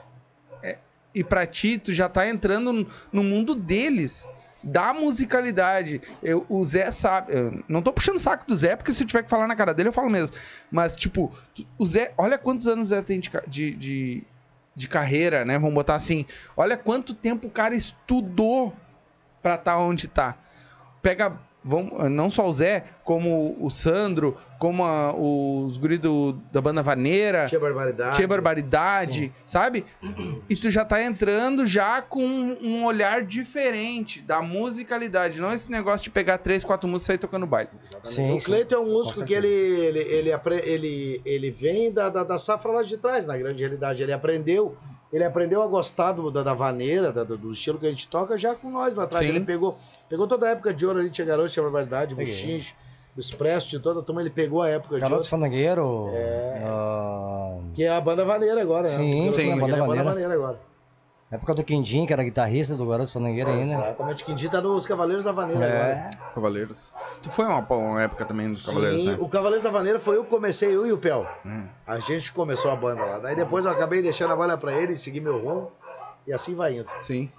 [1.15, 4.28] e pra ti, tu já tá entrando no mundo deles.
[4.63, 6.02] Da musicalidade.
[6.21, 7.34] Eu, o Zé sabe.
[7.67, 9.89] não tô puxando saco do Zé, porque se eu tiver que falar na cara dele,
[9.89, 10.36] eu falo mesmo.
[10.71, 11.32] Mas, tipo,
[11.78, 12.13] o Zé.
[12.17, 13.30] Olha quantos anos o Zé tem de,
[13.76, 14.23] de,
[14.76, 15.60] de, carreira, né?
[15.60, 16.26] Vamos botar assim.
[16.56, 18.73] Olha quanto tempo o cara estudou
[19.41, 20.38] pra tá onde tá.
[21.02, 26.62] Pega vão, não só o Zé, como o Sandro, como a- os guri do- da
[26.62, 28.15] banda Vaneira, Tinha barbaridade.
[28.15, 29.86] Tinha Barbaridade, sabe?
[30.49, 36.04] E tu já tá entrando já com um olhar diferente da musicalidade, não esse negócio
[36.04, 37.69] de pegar três, quatro músicas e sair tocando baile.
[38.04, 38.45] Sim, o sim.
[38.45, 40.32] Cleiton é um músico que ele, ele, ele,
[40.65, 44.02] ele, ele vem da, da, da safra lá de trás, na grande realidade.
[44.04, 44.78] Ele aprendeu,
[45.13, 48.08] ele aprendeu a gostar do, da, da vaneira, da- do, do estilo que a gente
[48.08, 49.26] toca, já com nós lá atrás.
[49.26, 49.32] Sim.
[49.36, 49.78] Ele pegou,
[50.10, 52.34] pegou toda a época de ouro ali, tinha garoto, tinha barbaridade, Peguei.
[52.34, 52.76] buchincho,
[53.15, 55.43] o expresso, de toda a turma, ele pegou a época de Garotos ouro.
[55.43, 56.10] Fandangueiro.
[56.65, 58.97] ah, Que é a banda vaneira agora, né?
[58.97, 60.30] Sim, garotos sim, banda é a banda vaneira.
[60.39, 60.60] vaneira
[61.34, 61.38] agora.
[61.38, 63.74] época do Quindim, que era guitarrista do Garotos Fandangueiro ainda.
[63.74, 65.89] Exatamente, o Quindim tá nos Cavaleiros da Vaneira agora.
[65.89, 66.10] É.
[66.34, 66.91] Cavaleiros.
[67.22, 69.17] Tu foi uma, uma época também dos Cavaleiros, Sim, né?
[69.19, 71.26] o Cavaleiros da Vaneira foi eu que comecei, eu e o Pel.
[71.46, 71.65] Hum.
[71.86, 73.19] A gente começou a banda lá.
[73.19, 75.72] Daí depois eu acabei deixando a banda pra ele, segui meu rumo.
[76.26, 76.89] E assim vai indo.
[77.02, 77.30] Sim.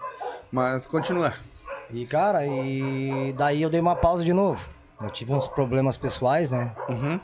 [0.52, 1.32] Mas continua.
[1.90, 4.68] E, cara, e daí eu dei uma pausa de novo.
[5.00, 6.74] Eu tive uns problemas pessoais, né?
[6.88, 7.20] Uhum.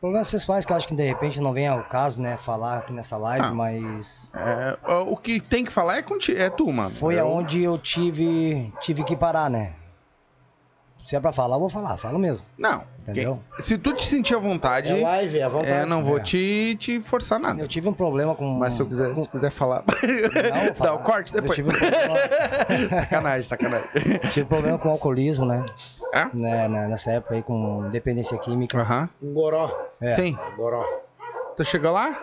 [0.00, 2.36] Problemas pessoais que eu acho que de repente não vem ao caso, né?
[2.36, 3.50] Falar aqui nessa live, Ah.
[3.54, 6.90] mas É, o que tem que falar é, conti é tu, mano.
[6.90, 9.72] foi Eu- aonde eu tive, tive que parar, né?
[11.08, 12.44] Se é pra falar, eu vou falar, falo mesmo.
[12.60, 12.82] Não.
[13.00, 13.40] Entendeu?
[13.56, 15.72] quem- Se tu te sentir à vontade, É live, é à vontade.
[15.72, 16.20] é, não vou É.
[16.22, 17.58] te, te forçar nada.
[17.62, 18.44] Eu tive um problema com.
[18.58, 19.82] Mas se eu quiser, com- se quiser falar.
[19.86, 20.90] Não, vou falar.
[20.92, 21.56] Dá o corte Eu depois.
[21.56, 22.14] tive um problema,
[23.00, 23.88] sacanagem, sacanagem.
[24.32, 25.62] tive problema com alcoolismo, né?
[26.12, 26.26] É?
[26.34, 26.68] né?
[26.68, 28.76] né, Nessa época aí, com dependência química.
[28.78, 29.08] Aham.
[29.22, 29.74] Um goró.
[30.02, 30.12] É.
[30.12, 30.36] Sim.
[30.58, 30.84] Goró.
[31.56, 32.20] Tu chegou lá?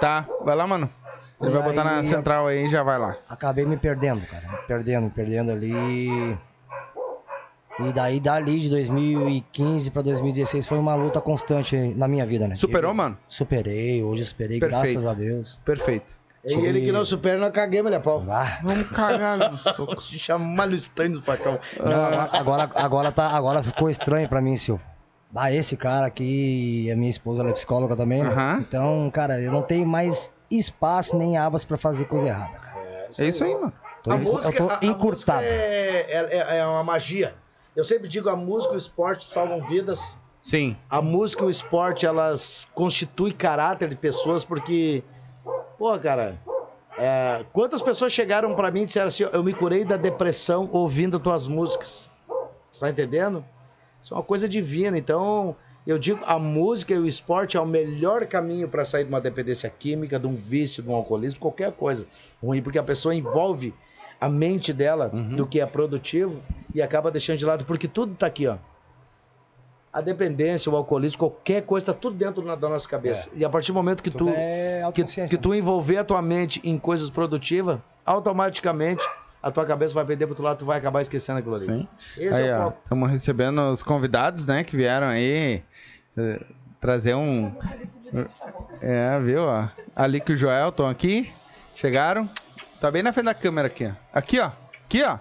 [0.00, 0.26] Tá.
[0.44, 0.90] Vai lá, mano.
[1.40, 3.14] Ele E vai botar na aí, central aí e já vai lá.
[3.28, 4.48] acabei me perdendo, cara.
[4.48, 6.36] Me perdendo, me perdendo ali.
[7.76, 12.54] E daí, dali de 2015 pra 2016 foi uma luta constante na minha vida, né?
[12.54, 13.18] Superou, Eu mano?
[13.26, 14.80] Superei, hoje eu superei, Perfeito.
[14.92, 15.60] graças a Deus.
[15.64, 16.14] Perfeito.
[16.44, 18.22] E ele que não supera, nós caguemos, né, pau?
[18.30, 20.00] Ah, Vamos cagar no soco.
[20.02, 21.58] Se chama no stand do facão.
[21.82, 22.04] não,
[22.38, 24.86] agora, agora, tá, agora ficou estranho pra mim, Silvio.
[25.34, 28.28] Ah, esse cara aqui, a minha esposa ela é psicóloga também, né?
[28.30, 28.58] Aham.
[28.60, 33.08] Então, cara, eu não tenho mais espaço nem abas pra fazer coisa errada, cara.
[33.18, 33.72] É isso aí, mano.
[34.02, 35.42] Tô, a eu música, tô a- a encurtado.
[35.42, 37.34] música é, é, é uma magia.
[37.76, 40.16] Eu sempre digo, a música e o esporte salvam vidas.
[40.42, 40.76] Sim.
[40.88, 45.02] A música e o esporte, elas constituem caráter de pessoas, porque...
[45.78, 46.40] Pô, cara...
[46.96, 51.18] é, quantas pessoas chegaram pra mim e disseram assim, eu me curei da depressão ouvindo
[51.18, 52.08] tuas músicas.
[52.78, 53.44] Tá entendendo?
[54.00, 54.96] Isso é uma coisa divina.
[54.96, 55.56] Então,
[55.86, 59.20] eu digo, a música e o esporte é o melhor caminho pra sair de uma
[59.20, 62.06] dependência química, de um vício, de um alcoolismo, qualquer coisa
[62.42, 63.74] ruim, porque a pessoa envolve
[64.20, 66.42] a mente dela do que é produtivo
[66.74, 68.56] e acaba deixando de lado, porque tudo tá aqui, ó.
[69.92, 73.30] A dependência, o alcoolismo, qualquer coisa, tá tudo dentro da nossa cabeça.
[73.32, 76.20] E a partir do momento que Tudo tu, é que, que tu envolver a tua
[76.20, 79.08] mente em coisas produtivas, automaticamente
[79.40, 81.66] a tua cabeça vai perder pro outro lado, tu vai acabar esquecendo aquilo ali.
[81.66, 81.88] Sim.
[82.16, 82.78] Esse aí, é o foco.
[82.82, 85.62] estamos recebendo os convidados, né, que vieram aí
[86.16, 86.40] eh,
[86.80, 87.52] trazer um.
[88.80, 89.42] É, viu?
[89.42, 89.68] Ó.
[89.94, 91.30] Ali que o Joel estão aqui.
[91.74, 92.28] Chegaram.
[92.84, 93.92] Tá bem na frente da câmera aqui, ó.
[94.12, 94.50] Aqui, ó.
[94.84, 95.18] Aqui, ó.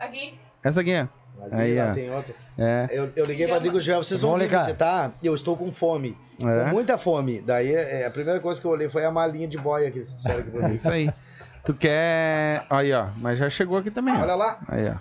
[0.00, 0.36] Aqui.
[0.64, 1.44] Essa aqui, ó.
[1.44, 1.94] Ali, Aí, lá ó.
[1.94, 2.34] tem outra.
[2.58, 2.88] É.
[2.90, 4.64] Eu, eu liguei pra Digo Joel, vocês vão Vamos vir ligar.
[4.64, 5.12] visitar?
[5.22, 6.18] Eu estou com fome.
[6.40, 6.64] É?
[6.64, 7.40] Com muita fome.
[7.40, 10.12] Daí é, a primeira coisa que eu olhei foi a malinha de boia que eles
[10.16, 10.74] disseram aqui pra É mim.
[10.74, 11.08] isso aí.
[11.64, 12.66] Tu quer.
[12.68, 13.06] Aí, ó.
[13.18, 14.14] Mas já chegou aqui também.
[14.16, 14.20] ó.
[14.22, 14.58] Olha lá.
[14.66, 14.96] Aí, ó.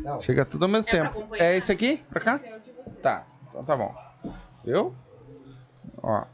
[0.00, 0.20] Não.
[0.20, 1.18] Chega tudo ao mesmo É pra tempo.
[1.18, 1.44] acompanhar?
[1.46, 2.04] É esse aqui?
[2.10, 2.40] Pra cá?
[3.00, 3.24] Tá.
[3.48, 3.94] Então tá bom.
[4.66, 4.94] Viu?
[6.02, 6.24] Ó.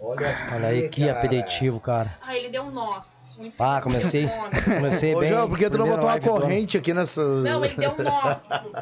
[0.00, 1.18] Olha, Olha aí que cara.
[1.18, 2.16] aperitivo, cara.
[2.24, 3.00] Ah, ele deu um nó.
[3.58, 4.28] Ah, comecei.
[4.64, 5.28] Comecei Ô, bem.
[5.28, 7.22] Joel, por que tu não botou uma corrente aqui nessa...
[7.22, 8.36] Não, ele deu um nó.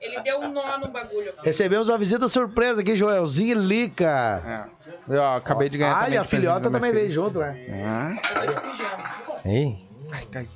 [0.00, 1.32] Ele deu um nó no bagulho.
[1.42, 4.68] Recebemos uma visita surpresa aqui, Joelzinho e Lica.
[5.08, 5.14] É.
[5.14, 7.56] Eu, ó, acabei de ganhar Ah, também e a filhota também veio junto, né?
[7.84, 9.04] Ah, Eu tô de pijama.
[9.44, 9.87] Ei.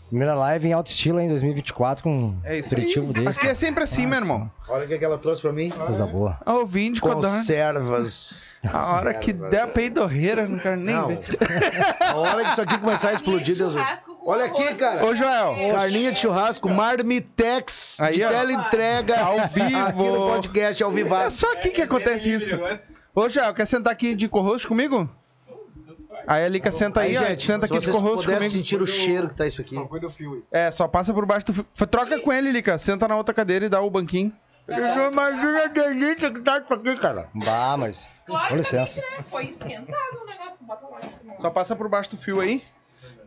[0.08, 3.12] Primeira live em alto estilo em 2024 com é isso aperitivo aí.
[3.12, 3.24] desse.
[3.24, 4.50] Mas que é sempre assim, meu irmão.
[4.68, 5.68] Olha o que, que ela trouxe pra mim.
[5.70, 6.38] Coisa boa.
[6.46, 7.28] Ó, O vinho de codorna.
[7.38, 8.42] Conservas.
[8.72, 11.08] A hora que der a peidorreira, não quero nem Não.
[11.08, 11.18] ver.
[12.00, 13.74] A hora que isso aqui começar a explodir, Deus.
[14.24, 15.04] Olha aqui, cara.
[15.04, 15.56] Ô, Joel.
[15.72, 18.28] Carninha de churrasco, Marmitex, Aí, de ó.
[18.28, 19.78] teleentrega, Ao vivo.
[19.86, 21.38] aqui no podcast, ao É vivaço.
[21.38, 22.56] só aqui que acontece isso.
[23.14, 25.10] Ô, Joel, quer sentar aqui de co-host comigo?
[26.26, 27.24] Aí a Lica senta aí, ó.
[27.24, 28.50] gente, Senta se aqui de pudessem comigo.
[28.50, 29.76] sentir o cheiro que tá isso aqui.
[29.76, 30.42] Aí.
[30.52, 31.66] É, só passa por baixo do fio.
[31.86, 32.78] Troca com ele, Lica.
[32.78, 34.32] Senta na outra cadeira e dá o banquinho.
[34.68, 37.28] Imagina a delícia que tá isso aqui, cara.
[37.34, 38.06] Bah, mas.
[38.26, 39.00] Claro Com que licença.
[39.00, 39.24] também, né?
[39.30, 40.56] Foi esquentado o negócio.
[40.60, 41.34] Bota lá em cima.
[41.40, 42.62] Só passa por baixo do fio aí.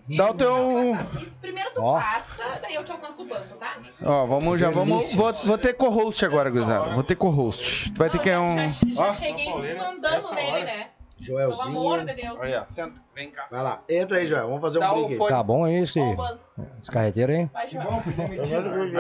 [0.08, 0.96] Dá o teu.
[1.42, 2.00] Primeiro tu Ó.
[2.00, 3.76] passa, daí eu te alcanço o banco, tá?
[4.04, 5.14] Ó, vamos, já vamos.
[5.16, 6.94] Vou, vou ter co-host agora, gurizada.
[6.94, 7.92] Vou ter co-host.
[7.92, 8.56] Tu vai ter que é um.
[8.70, 10.88] Já, já cheguei mandando nele, né?
[11.24, 12.16] Pelo amor de Joelzinho.
[12.16, 12.42] Deus.
[12.42, 13.48] Aí, ó, senta, vem cá.
[13.50, 14.48] Vai lá, entra aí, Joel.
[14.48, 15.18] Vamos fazer Dá um aí.
[15.18, 15.30] fone.
[15.30, 16.40] Tá bom o banco.
[16.82, 17.50] Esse carreteiro aí?
[17.54, 18.04] Vai, Joel.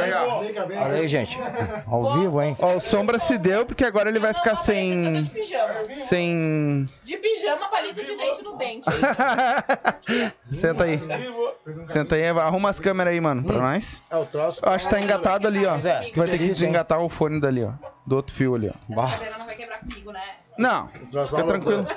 [0.01, 0.77] Aí.
[0.77, 1.37] Olha aí, gente.
[1.85, 2.55] Ao vivo, hein?
[2.59, 5.23] Ó, o Sombra se deu, porque agora ele vai Não, ficar não, tá sem...
[5.23, 5.73] De pijama.
[5.97, 6.85] Sem...
[7.03, 8.89] De pijama, palito de dente no dente.
[8.89, 10.31] hein?
[10.51, 11.01] Senta aí.
[11.87, 14.01] Senta aí, arruma as câmeras aí, mano, pra nós.
[14.09, 14.61] É o troço.
[14.65, 15.77] Eu acho que tá engatado ali, ó.
[15.77, 16.51] Zé, Tu vai ter que hein?
[16.51, 17.71] desengatar o fone dali, ó.
[18.05, 18.71] Do outro fio ali, ó.
[19.03, 20.21] Essa cadeira não vai quebrar comigo, né?
[20.57, 21.87] Não, fica uma tranquilo.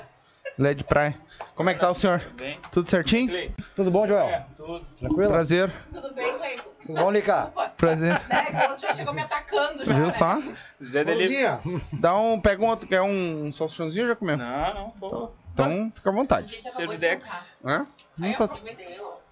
[0.59, 1.14] LED praia.
[1.55, 2.21] Como é que tá o senhor?
[2.37, 2.59] Bem.
[2.73, 3.53] Tudo certinho?
[3.77, 4.29] Tudo bom, Joel?
[4.29, 4.81] É, tudo.
[4.99, 5.31] Tranquilo?
[5.31, 6.68] Prazer, Tudo bem, Cleiton?
[6.87, 7.35] Tudo bom, Lica?
[7.44, 7.73] Desculpa.
[7.77, 8.12] prazer.
[8.29, 8.47] Né?
[8.59, 9.92] O outro já chegou me atacando já.
[9.92, 10.11] Viu né?
[10.11, 10.42] só?
[10.83, 11.05] Zé.
[11.05, 11.61] Mãozinha,
[11.92, 14.37] Dá um, pega um outro, quer um salsichãozinho ou já comeu?
[14.37, 15.31] Não, não, pô.
[15.53, 16.61] Então, fica à vontade.
[16.62, 17.53] Servidex.
[17.64, 17.87] Hã?
[18.21, 18.55] Aí Não tá,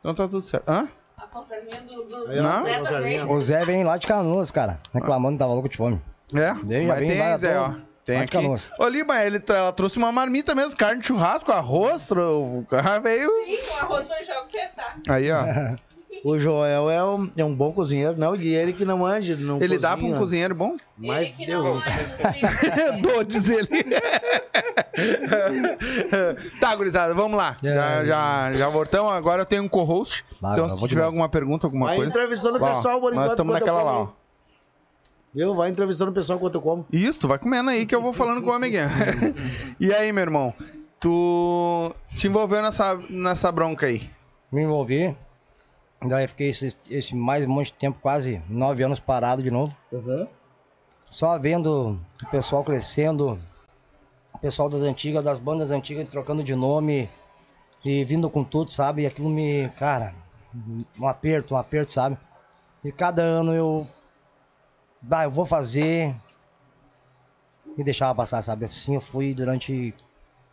[0.01, 0.69] então tá tudo certo.
[0.69, 0.89] Hã?
[1.17, 2.85] a conservinha do, do, ó, Não?
[2.85, 3.25] Zé.
[3.25, 4.79] O Zé vem lá de Canoas, cara.
[4.93, 6.01] Reclamando que tava louco de fome.
[6.35, 6.39] É?
[6.49, 7.73] Já Mas vem tem, lá, Zé, ó.
[8.07, 8.49] Tem de aqui.
[8.79, 13.29] Ô, Lima, ele ela trouxe uma marmita mesmo, carne de churrasco, arroz, o cara veio...
[13.45, 14.97] Sim, o arroz foi jogo testar.
[15.09, 15.43] Aí, ó.
[16.25, 18.35] O Joel é um, é um bom cozinheiro, não?
[18.35, 20.19] E ele que não manja, não Ele dá pra um cozinha.
[20.19, 20.75] cozinheiro bom?
[20.97, 21.63] Mas Ele que Deus.
[21.65, 21.83] não é
[23.53, 23.97] ele.
[26.61, 27.57] tá, gurizada, vamos lá.
[27.63, 29.13] Já, já, já voltamos.
[29.13, 30.25] Agora eu tenho um co-host.
[30.39, 32.11] Então, se tiver alguma pergunta, alguma Vai coisa.
[32.11, 33.31] entrevistando o pessoal por Nós enquanto.
[33.33, 34.09] estamos enquanto eu naquela lá, ó.
[35.37, 35.53] Viu?
[35.53, 36.87] Vai entrevistando o pessoal enquanto eu como.
[36.91, 38.89] Isso, tu vai comendo aí que eu vou falando com o amiguinho.
[39.79, 40.55] e aí, meu irmão?
[40.99, 44.11] Tu te envolveu nessa, nessa bronca aí?
[44.51, 45.15] Me envolvi.
[46.09, 49.77] Daí fiquei esse, esse mais um monte de tempo, quase nove anos parado de novo.
[51.11, 53.39] Só vendo o pessoal crescendo,
[54.33, 57.11] o pessoal das antigas, das bandas antigas trocando de nome
[57.85, 59.03] e vindo com tudo, sabe?
[59.03, 60.15] E aquilo me, cara,
[60.99, 62.17] um aperto, um aperto, sabe?
[62.83, 63.87] E cada ano eu,
[65.11, 66.15] ah, eu vou fazer
[67.77, 68.65] e deixava passar, sabe?
[68.65, 69.95] Assim eu fui durante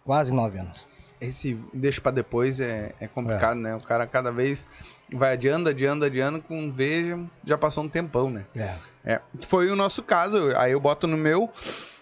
[0.06, 0.88] quase nove anos.
[1.19, 3.75] Esse deixa pra depois é, é complicado, né?
[3.75, 4.67] O cara cada vez
[5.12, 8.45] vai adiando, adiando, adiando, com veja, já passou um tempão, né?
[8.56, 8.75] É.
[9.06, 10.51] É, foi o nosso caso.
[10.58, 11.49] Aí eu boto no meu,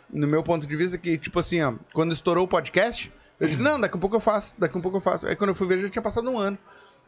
[0.09, 3.61] no meu ponto de vista que, tipo assim, ó, quando estourou o podcast, eu digo,
[3.63, 5.27] não, daqui a pouco eu faço, daqui a pouco eu faço.
[5.27, 6.57] Aí quando eu fui ver, já tinha passado um ano.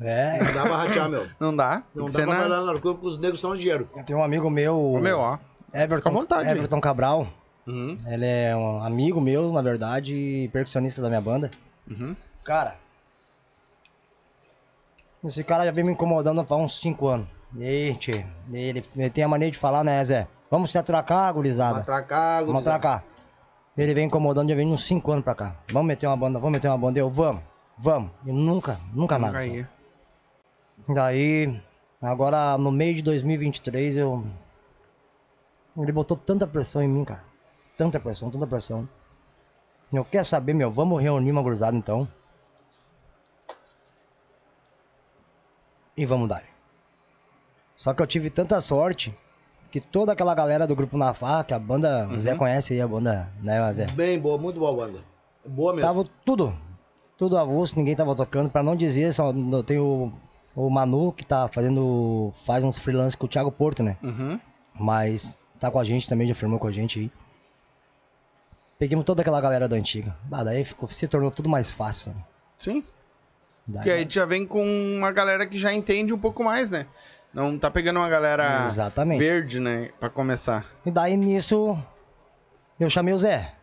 [0.02, 1.28] É, Não dá pra ratear, meu.
[1.40, 1.84] Não dá.
[1.94, 2.42] Não dá pra na...
[2.42, 3.88] parar na porque os negros são ligeiros.
[3.96, 5.38] eu tenho um amigo meu, Ô, Meu, ó.
[5.74, 6.56] Everton, Fica à vontade aí.
[6.56, 7.28] Everton Cabral.
[7.66, 7.98] Uhum.
[8.06, 11.50] Ele é um amigo meu, na verdade, e percussionista da minha banda.
[11.90, 12.16] Uhum.
[12.44, 12.76] Cara,
[15.24, 17.28] esse cara já vem me incomodando há uns 5 anos.
[17.58, 20.28] E, tchê, ele, ele tem a maneira de falar, né, Zé?
[20.52, 21.86] Vamos se atracar, gurizada.
[21.86, 22.76] Vamos gurizada.
[22.76, 23.04] atracar.
[23.78, 25.56] Ele vem incomodando, já vem uns 5 anos pra cá.
[25.72, 27.00] Vamos meter uma banda, vamos meter uma banda.
[27.00, 27.42] Eu, vamos,
[27.78, 28.12] vamos.
[28.26, 29.40] E nunca, nunca nada.
[29.40, 29.68] Nunca sabe?
[30.88, 31.62] Daí,
[32.02, 34.24] agora no meio de 2023, eu.
[35.78, 37.24] Ele botou tanta pressão em mim, cara.
[37.78, 38.88] Tanta pressão, tanta pressão.
[39.92, 42.08] Eu quero saber, meu, vamos reunir uma cruzada então.
[45.96, 46.44] E vamos dar.
[47.76, 49.16] Só que eu tive tanta sorte
[49.72, 52.08] que toda aquela galera do grupo na farra, que a banda.
[52.08, 53.86] O Zé conhece aí a banda, né, Zé?
[53.88, 55.00] Bem boa, muito boa banda.
[55.46, 55.88] Boa mesmo.
[55.88, 56.56] Tava tudo.
[57.18, 58.50] Tudo avulso, ninguém tava tocando.
[58.50, 59.32] Pra não dizer, só
[59.66, 60.12] tem o,
[60.56, 62.32] o Manu que tá fazendo.
[62.46, 63.98] faz uns freelance com o Thiago Porto, né?
[64.04, 64.40] Uhum.
[64.80, 67.12] Mas tá com a gente também, já firmou com a gente aí.
[68.78, 70.16] Peguemos toda aquela galera da antiga.
[70.32, 72.14] Ah, daí ficou, se tornou tudo mais fácil.
[72.58, 72.84] Sim.
[73.66, 74.62] Daí- Porque aí já vem com
[74.98, 76.86] uma galera que já entende um pouco mais, né?
[77.34, 79.20] Não tá pegando uma galera Exatamente.
[79.20, 79.90] verde, né?
[80.00, 80.66] Pra começar.
[80.86, 81.78] E daí nisso,
[82.80, 83.54] eu chamei o Zé.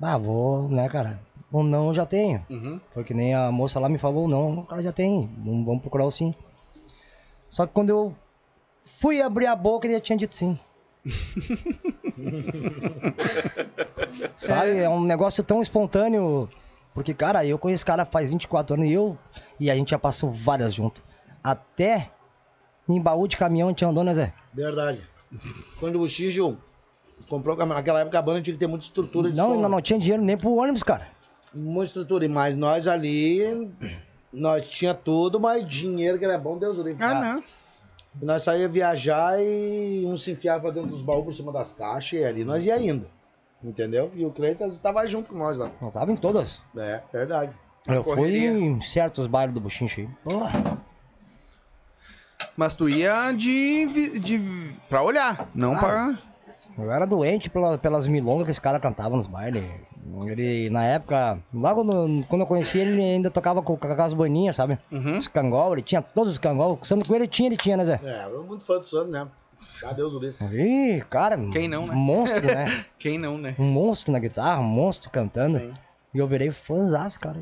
[0.00, 1.20] Ah, vou, né, cara?
[1.52, 2.38] O não eu já tenho.
[2.48, 2.80] Uhum.
[2.90, 5.28] Foi que nem a moça lá me falou, não, o cara já tem.
[5.38, 6.34] Vamos, vamos procurar o sim.
[7.48, 8.14] Só que quando eu
[8.82, 10.58] fui abrir a boca, ele já tinha dito sim.
[14.34, 14.78] Sabe?
[14.78, 16.48] É um negócio tão espontâneo.
[16.94, 19.16] Porque, cara, eu conheço esse cara faz 24 anos e eu.
[19.58, 21.02] E a gente já passou várias junto.
[21.42, 22.10] Até
[22.88, 24.32] em baú de caminhão a gente andou, né, Zé?
[24.52, 25.02] Verdade.
[25.78, 26.58] Quando o Xixo
[27.28, 29.54] comprou, naquela época a banda tinha que ter muita estrutura de Não, som.
[29.54, 31.08] ainda não tinha dinheiro nem pro ônibus, cara.
[31.52, 33.70] Muita estrutura, mas nós ali,
[34.32, 37.02] nós tinha tudo, mas dinheiro que era bom, Deus o livre.
[37.02, 37.44] Ah, não.
[38.20, 41.72] E nós saía viajar e um se enfiava pra dentro dos baús por cima das
[41.72, 43.06] caixas e ali nós ia indo.
[43.62, 44.10] Entendeu?
[44.14, 45.70] E o Cleitas estava junto com nós lá.
[45.82, 46.64] Eu tava em todas.
[46.76, 47.52] É, verdade.
[47.86, 50.08] Eu fui em certos bairros do aí.
[50.24, 50.78] Porra.
[52.56, 56.16] Mas tu ia de, vi- de pra olhar, não pra.
[56.78, 59.62] Eu era doente pela- pelas milongas que esse cara cantava nos bailes.
[60.26, 64.12] Ele, na época, logo no- quando eu conheci ele, ele ainda tocava com, com aquelas
[64.14, 64.78] boininhas, sabe?
[65.18, 66.78] Os cangol, ele tinha todos os cangol.
[66.80, 68.00] O Sandro Coelho tinha, ele tinha, né, Zé?
[68.02, 69.28] É, eu sou muito fã do Sandro, né?
[69.94, 70.36] Deus o livre.
[70.56, 71.92] Ih, cara, Quem não, né?
[71.92, 72.64] um monstro, né?
[72.98, 73.54] Quem não, né?
[73.58, 75.58] Um monstro na guitarra, um monstro cantando.
[75.58, 75.74] Sim.
[76.14, 77.38] E eu virei fãzaço, cara.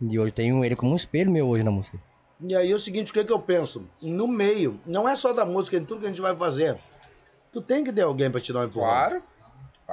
[0.00, 1.98] E hoje tenho ele como um espelho meu hoje na música.
[2.40, 3.86] E aí é o seguinte, o que, que eu penso?
[4.00, 6.78] No meio, não é só da música, em tudo que a gente vai fazer.
[7.52, 8.86] Tu tem que ter alguém pra te dar um empurrão.
[8.88, 9.22] Claro.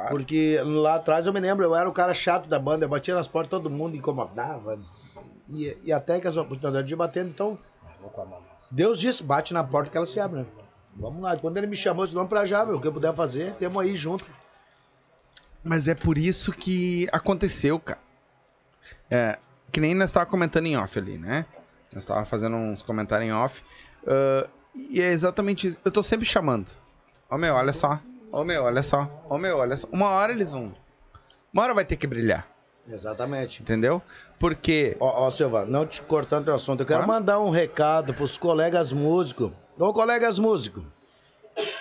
[0.10, 3.16] Porque lá atrás eu me lembro, eu era o cara chato da banda, eu batia
[3.16, 4.80] nas portas, todo mundo incomodava.
[5.50, 7.58] E, e até que as oportunidades de bater, então.
[8.70, 10.46] Deus disse, bate na porta que ela se abre, né?
[10.96, 11.38] Vamos lá.
[11.38, 12.78] Quando ele me chamou, eu disse, vamos pra já, meu.
[12.78, 14.26] O que eu puder fazer, temos aí junto.
[15.64, 18.00] Mas é por isso que aconteceu, cara.
[19.10, 19.38] É,
[19.72, 21.46] que nem nós tava comentando em off ali, né?
[21.94, 23.64] Nós tava fazendo uns comentários em off.
[24.06, 25.80] Ah, e é exatamente isso.
[25.84, 26.72] Eu tô sempre chamando.
[27.30, 28.00] Ô meu, olha só.
[28.32, 29.10] Ô meu, olha só.
[29.30, 29.88] Ô meu, olha só.
[29.92, 30.68] Uma hora eles vão.
[31.54, 32.48] Uma hora vai ter que brilhar.
[32.88, 33.62] Exatamente.
[33.62, 34.02] Entendeu?
[34.40, 34.96] Porque.
[35.00, 37.08] Ó, ó, Silva, não te cortando teu assunto, eu quero Ah.
[37.08, 39.52] mandar um recado pros colegas músicos.
[39.78, 40.84] Ô, colegas músicos,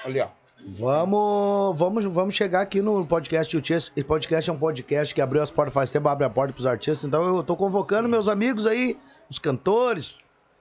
[0.05, 0.29] Ali, ó.
[0.67, 3.57] vamos, vamos, vamos chegar aqui no podcast.
[3.57, 6.67] O podcast é um podcast que abriu as portas faz tempo, abre a porta pros
[6.67, 7.05] artistas.
[7.05, 8.99] Então eu tô convocando meus amigos aí,
[9.31, 10.19] os cantores,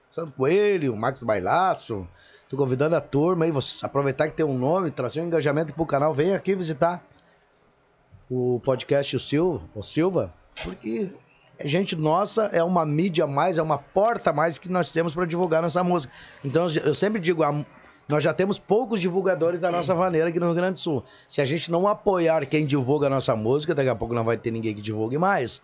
[0.08, 2.06] Santo Coelho, Max Bailaço.
[2.48, 5.84] Tô convidando a turma aí, você aproveitar que tem um nome, trazer um engajamento pro
[5.84, 7.04] canal, vem aqui visitar
[8.30, 10.32] o podcast O Silva, o Silva
[10.62, 11.12] porque
[11.58, 15.24] é gente nossa, é uma mídia mais, é uma porta mais que nós temos para
[15.26, 16.12] divulgar nossa música.
[16.44, 17.42] Então eu sempre digo,
[18.08, 21.04] nós já temos poucos divulgadores da nossa maneira aqui no Rio Grande do Sul.
[21.26, 24.36] Se a gente não apoiar quem divulga a nossa música, daqui a pouco não vai
[24.36, 25.60] ter ninguém que divulgue mais.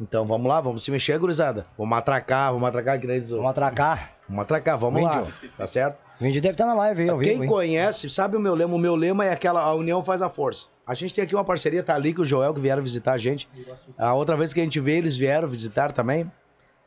[0.00, 1.66] Então vamos lá, vamos se mexer, gurizada.
[1.76, 4.12] Vamos atracar, vamos atracar, que diz o- Vamos atracar.
[4.28, 5.22] Vamos atracar, vamos lá.
[5.22, 5.48] Vende.
[5.56, 6.07] Tá certo?
[6.20, 7.48] O Vindi deve estar na live aí, ao Quem vivo, hein?
[7.48, 8.74] conhece, sabe o meu lema?
[8.74, 10.66] O meu lema é aquela, a união faz a força.
[10.86, 13.18] A gente tem aqui uma parceria, tá ali com o Joel, que vieram visitar a
[13.18, 13.48] gente.
[13.96, 16.30] A outra vez que a gente veio, eles vieram visitar também.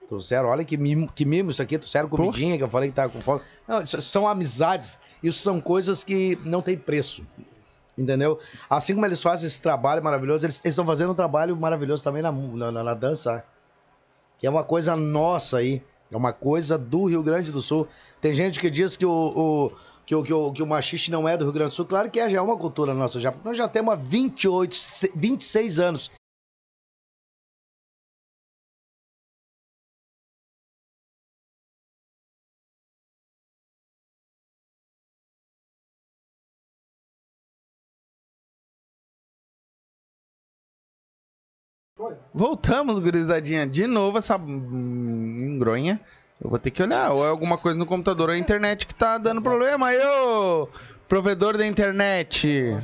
[0.05, 3.07] Trouxeram, olha que mimo, que mimo isso aqui, trouxeram comidinha, que eu falei que tava
[3.07, 3.39] com fome.
[3.65, 7.25] Não, isso são amizades, isso são coisas que não tem preço.
[7.97, 8.37] Entendeu?
[8.69, 12.31] Assim como eles fazem esse trabalho maravilhoso, eles estão fazendo um trabalho maravilhoso também na,
[12.31, 13.43] na- na dança, né?
[14.39, 17.87] que é uma coisa nossa aí, é uma coisa do Rio Grande do Sul.
[18.19, 19.71] Tem gente que diz que o, o-
[20.05, 21.85] que o, que o, que o machiste não é do Rio Grande do Sul.
[21.85, 23.33] Claro que é, já é uma cultura nossa, já.
[23.45, 26.11] Nós já temos há 28, se- 26 anos.
[42.33, 43.67] Voltamos, gurizadinha.
[43.67, 45.99] De novo essa engronha.
[46.41, 47.11] Eu vou ter que olhar.
[47.11, 49.87] Ou é alguma coisa no computador ou a internet que tá dando problema.
[49.87, 50.67] Aí, ô,
[51.07, 52.75] provedor da internet.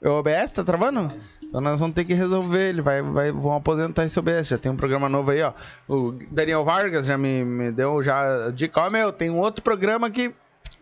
[0.00, 1.12] O OBS tá travando?
[1.42, 2.70] Então nós vamos ter que resolver.
[2.70, 4.48] Ele vai, vai, vão aposentar esse OBS.
[4.48, 5.52] Já tem um programa novo aí, ó.
[5.86, 8.80] O Daniel Vargas já me, me deu já dica.
[8.80, 10.34] Ó, meu, tem um outro programa que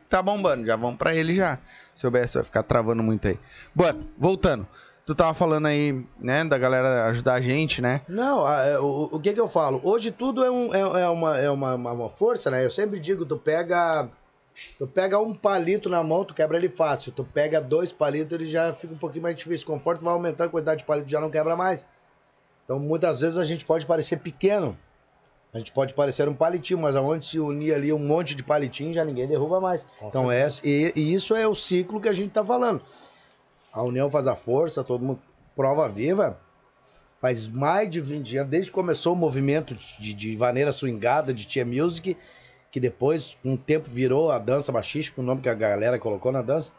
[0.08, 0.66] tá bombando.
[0.66, 1.58] Já vamos pra ele já.
[1.96, 3.38] Esse OBS vai ficar travando muito aí.
[3.74, 4.66] Bom, voltando.
[5.10, 8.02] Tu tava falando aí, né, da galera ajudar a gente, né?
[8.08, 9.80] Não, a- é, o, o que que eu falo?
[9.82, 12.64] Hoje tudo é, um, é, é uma, é uma, uma, uma força, né?
[12.64, 14.08] Eu sempre digo, tu pega...
[14.78, 17.10] Tu pega um palito na mão, tu quebra ele fácil.
[17.10, 19.66] Tu pega dois palitos, ele já fica um pouquinho mais difícil.
[19.66, 21.84] Conforto vai aumentando, a quantidade de palito já não quebra mais.
[22.64, 24.78] Então, muitas vezes a gente pode parecer pequeno.
[25.52, 28.92] A gente pode parecer um palitinho, mas aonde se unir ali um monte de palitinho,
[28.92, 29.84] já ninguém derruba mais.
[30.04, 32.80] então, é, e, e isso é o ciclo que a gente tá falando.
[33.72, 35.20] A união faz a força, todo mundo
[35.54, 36.38] prova viva.
[37.20, 41.44] Faz mais de 20 anos, desde que começou o movimento de, de vaneira swingada, de
[41.44, 42.16] Tia Music,
[42.70, 46.32] que depois, com o tempo, virou a dança machista, o nome que a galera colocou
[46.32, 46.72] na dança,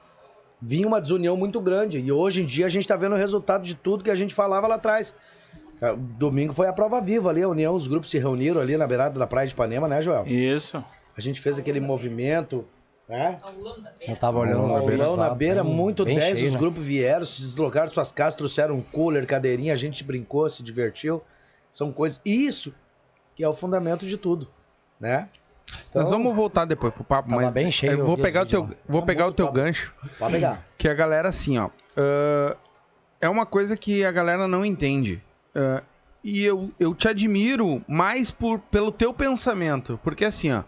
[0.60, 2.00] vinha uma desunião muito grande.
[2.00, 4.34] E hoje em dia a gente tá vendo o resultado de tudo que a gente
[4.34, 5.14] falava lá atrás.
[5.82, 8.88] Ah, Domingo foi a prova viva ali, a união, os grupos se reuniram ali na
[8.88, 10.28] beirada da praia de Ipanema, né, Joel?
[10.28, 10.84] Isso.
[11.18, 12.66] A gente fez aquele movimento,
[13.12, 13.38] né?
[14.08, 16.60] Eu tava olhando vídeos aulão na lá, beira, muito bem 10, cheio, os né?
[16.60, 20.64] grupos vieram, se deslocaram de suas casas, trouxeram um cooler, cadeirinha, a gente brincou, se
[20.64, 21.22] divertiu.
[21.72, 22.22] São coisas.
[22.24, 22.74] Isso
[23.36, 24.48] que é o fundamento de tudo,
[25.00, 25.28] né?
[25.90, 28.22] Então, Nós vamos voltar depois pro papo, Tava mas bem cheio, eu eu vou vi
[28.24, 30.66] pegar o teu, vou Tá pegar o teu gancho, Pode pegar.
[30.78, 32.56] que a galera assim, ó, ah,
[33.20, 35.22] é uma coisa que a galera não entende.
[35.54, 35.84] Ah,
[36.24, 40.64] e eu, eu te admiro mais por, pelo teu pensamento, porque assim, ó,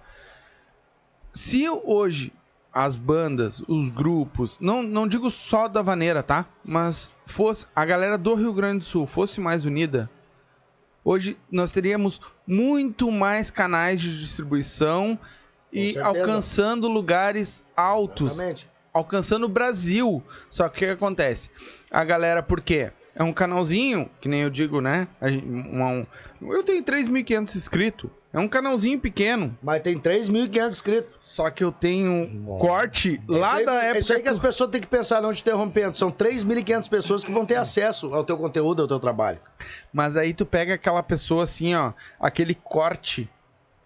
[1.33, 2.31] se hoje
[2.71, 6.45] as bandas, os grupos, não, não digo só da vaneira, tá?
[6.63, 10.09] Mas fosse a galera do Rio Grande do Sul fosse mais unida,
[11.03, 15.19] hoje nós teríamos muito mais canais de distribuição
[15.71, 18.69] e alcançando lugares altos, Exatamente.
[18.93, 20.23] alcançando o Brasil.
[20.49, 21.49] Só que o que acontece?
[21.91, 22.91] A galera, por quê?
[23.15, 25.07] É um canalzinho, que nem eu digo, né?
[25.21, 26.05] Gente- um-
[26.41, 28.09] um- eu tenho 3.500 inscritos.
[28.33, 29.55] É um canalzinho pequeno.
[29.61, 31.15] Mas tem 3.500 inscritos.
[31.19, 33.99] Só que eu tenho corte lá aí- da É época.
[33.99, 35.95] isso aí que as pessoas têm que pensar, não te interrompendo.
[35.95, 39.37] São 3.500 pessoas que vão ter acesso ao teu conteúdo, ao teu trabalho.
[39.93, 43.29] Mas aí tu pega aquela pessoa assim, ó, aquele corte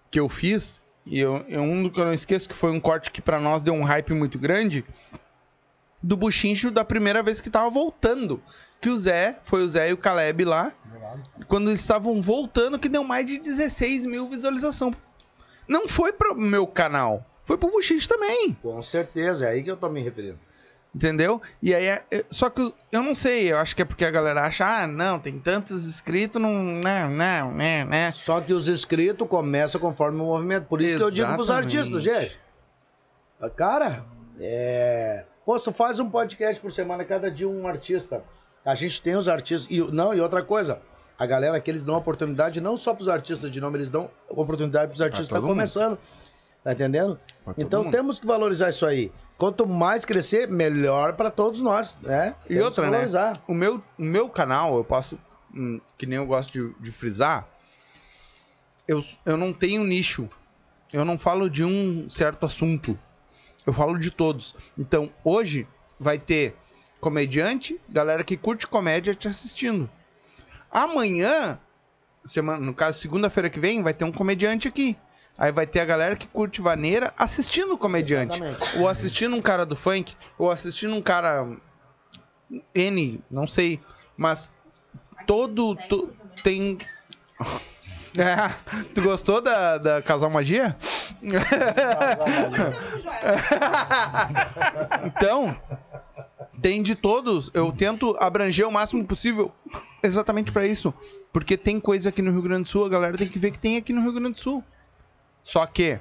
[0.09, 2.79] que eu fiz, e eu, eu- um do que eu não esqueço, que foi um
[2.79, 4.85] corte que pra nós deu um hype muito grande,
[6.01, 8.41] do buchincho da primeira vez que tava voltando.
[8.79, 10.71] Que o Zé, foi o Zé e o Caleb lá,
[11.47, 14.91] quando eles estavam voltando, que deu mais de 16 mil visualização.
[15.67, 18.53] Não foi pro meu canal, foi pro buchincho também.
[18.61, 20.39] Com certeza, é aí que eu tô me referindo.
[20.95, 21.39] Entendeu?
[21.61, 24.41] E aí, é- só que eu- não sei, eu acho que é porque a galera
[24.43, 28.11] acha, ah, não, tem tantos inscritos, não, não, não, né, né.
[28.13, 30.65] Só que os inscritos começam conforme o movimento.
[30.65, 31.77] Por isso que eu digo pros Exatamente.
[31.77, 32.39] artistas, gente.
[33.55, 34.05] Cara,
[34.39, 35.25] é.
[35.45, 38.23] Pô, tu faz um podcast por semana, cada dia um artista.
[38.65, 39.67] A gente tem os artistas.
[39.69, 40.81] E, não, e outra coisa.
[41.17, 44.87] A galera que eles dão oportunidade não só pros artistas de nome, eles dão oportunidade
[44.89, 45.49] pros artistas que estão mundo.
[45.49, 45.97] começando.
[46.63, 47.19] Tá entendendo?
[47.57, 47.91] Então mundo.
[47.93, 49.11] temos que valorizar isso aí.
[49.37, 52.35] Quanto mais crescer, melhor pra todos nós, né?
[52.45, 53.33] E Temos outra, né?
[53.47, 55.17] O meu, meu canal, eu posso,
[55.53, 57.47] hum, que nem eu gosto de, de frisar,
[58.87, 60.29] eu, eu não tenho nicho.
[60.91, 62.97] Eu não falo de um certo assunto.
[63.65, 64.55] Eu falo de todos.
[64.77, 65.67] Então, hoje
[65.99, 66.55] vai ter
[66.99, 69.89] comediante, galera que curte comédia te assistindo.
[70.71, 71.59] Amanhã,
[72.25, 74.95] semana, no caso, segunda-feira que vem, vai ter um comediante aqui.
[75.37, 78.35] Aí vai ter a galera que curte vaneira assistindo o comediante.
[78.41, 78.77] Exatamente.
[78.79, 81.47] Ou assistindo um cara do funk, ou assistindo um cara
[82.73, 83.79] N, não sei,
[84.17, 84.51] mas
[85.27, 86.11] todo tu-
[86.43, 86.77] tem
[88.17, 88.49] É,
[88.95, 90.75] tu gostou da, da Casal Magia?
[95.05, 95.55] então,
[96.61, 97.51] tem de todos.
[97.53, 99.51] Eu tento abranger o máximo possível
[100.03, 100.93] exatamente pra isso.
[101.33, 103.59] Porque tem coisa aqui no Rio Grande do Sul, a galera tem que ver que
[103.59, 104.63] tem aqui no Rio Grande do Sul.
[105.43, 105.99] Só que,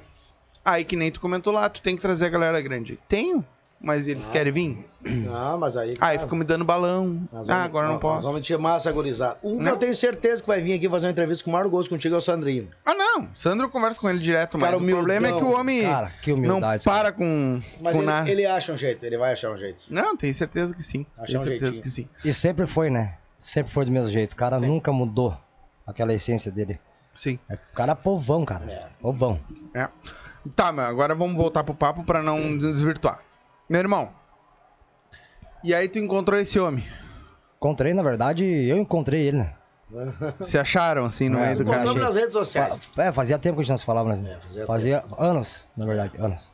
[0.65, 2.97] aí que nem tu comentou lá, tu tem que trazer a galera grande.
[3.07, 3.45] Tenho,
[3.79, 4.85] mas eles querem vir.
[5.05, 5.89] Não, mas aí.
[5.91, 7.21] Aí cara, ficam me dando balão.
[7.31, 8.15] Ah, vamos- agora não posso.
[8.15, 9.37] Nós vamos te massa, gurizada.
[9.43, 9.71] Um que Não.
[9.71, 12.15] eu tenho certeza que vai vir aqui fazer uma entrevista com o maior gosto contigo
[12.15, 12.67] é o Sandrinho.
[12.85, 13.29] Ah, não.
[13.33, 16.11] Sandro eu converso com ele direto, mas Cara o problema é que o homem Cara,
[16.21, 18.29] que não humildade, para com, Mas com ele, nada.
[18.29, 19.83] ele acha um jeito, ele vai achar um jeito.
[19.91, 21.05] Não, tenho certeza que sim.
[21.15, 21.83] Achar tenho um certeza jeitinho.
[21.83, 22.09] que sim.
[22.25, 23.15] E sempre foi, né?
[23.47, 24.33] Sempre foi do mesmo jeito.
[24.33, 25.37] O cara nunca mudou
[25.85, 26.81] aquela essência dele.
[27.15, 27.39] Sim.
[27.49, 28.69] É, o cara é povão, cara.
[28.69, 28.87] É.
[29.01, 29.39] Povão.
[29.73, 29.87] É.
[30.53, 33.21] Tá, mas agora vamos voltar pro papo pra não desvirtuar.
[33.69, 34.09] Meu irmão.
[35.63, 36.83] E aí tu encontrou esse homem.
[37.55, 39.53] Encontrei, na verdade, eu encontrei ele, né?
[40.41, 42.05] Se acharam, assim, no É, meio do Encontramos caminho.
[42.05, 42.83] nas redes sociais.
[42.83, 44.33] Fa- É, fazia tempo que a gente não se falava, né?
[44.35, 46.51] É, fazia fazia anos, na verdade, anos.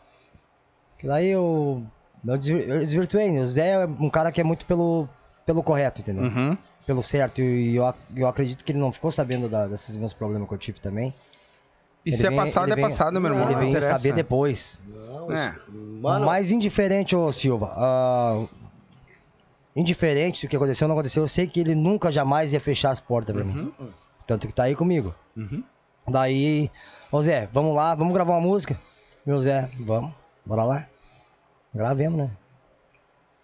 [0.99, 1.83] Que daí eu,
[2.23, 3.31] eu desvirtuei.
[3.31, 3.41] né?
[3.41, 5.09] O Zé é um cara que é muito pelo,
[5.45, 6.25] pelo correto, entendeu?
[6.25, 6.55] Uhum.
[6.85, 7.41] Pelo certo.
[7.41, 10.57] E eu, eu acredito que ele não ficou sabendo da- desses meus problemas que eu
[10.57, 11.13] tive também.
[12.05, 13.49] E Ele se é vem- passado, ele é vem- passado, meu irmão.
[13.49, 14.81] Ele veio saber depois.
[14.85, 15.49] Não, É.
[15.49, 15.59] isso-
[16.01, 17.73] Mano, Mais indiferente, ô Silva.
[17.77, 18.45] ah,
[19.75, 22.59] indiferente se o que aconteceu ou não aconteceu, eu sei que ele nunca jamais ia
[22.59, 23.73] fechar as portas pra mim.
[24.27, 25.15] Tanto que tá aí comigo.
[25.35, 25.63] Uhum.
[26.07, 26.69] Daí,
[27.11, 28.77] ô Zé, vamos lá, vamos gravar uma música?
[29.25, 30.11] Meu Zé, vamos,
[30.45, 30.85] bora lá.
[31.73, 32.29] Gravemos, né?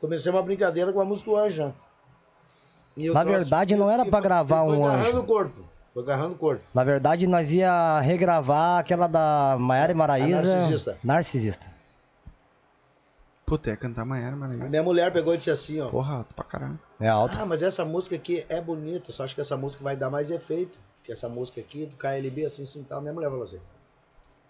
[0.02, 1.74] comecei uma brincadeira com a música O Anjo.
[2.98, 5.20] E Na verdade, não era e pra foi- gravar foi um agarrando anjo.
[5.20, 5.64] o corpo.
[5.94, 6.62] Foi agarrando o corpo.
[6.74, 10.42] Na verdade, nós ia regravar aquela da Maiara e Maraísa.
[10.56, 10.98] Narcisista.
[11.04, 11.72] Narcisista.
[13.46, 14.70] Puta, é cantar Maiara, A mano.
[14.70, 15.90] minha mulher pegou e disse assim, ó.
[15.90, 16.80] Porra, alto pra caralho.
[17.00, 17.38] É alto.
[17.42, 20.30] Ah, mas essa música aqui é bonita, só acho que essa música vai dar mais
[20.30, 20.78] efeito.
[20.98, 23.60] Porque essa música aqui, do KLB, assim, assim, tal, minha mulher falou assim.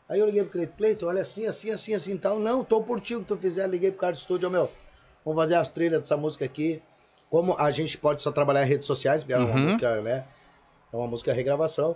[0.09, 2.39] Aí eu liguei pro Cleiton, Cleiton, olha assim, assim, assim, assim, tal.
[2.39, 3.65] Não, tô por ti o que tu fizer.
[3.67, 4.69] Liguei pro cara do estúdio, ó, meu,
[5.23, 6.81] vamos fazer as trilhas dessa música aqui.
[7.29, 9.59] Como a gente pode só trabalhar em redes sociais, porque é uma Uhum.
[9.65, 10.23] música, né?
[10.91, 11.95] É uma música regravação.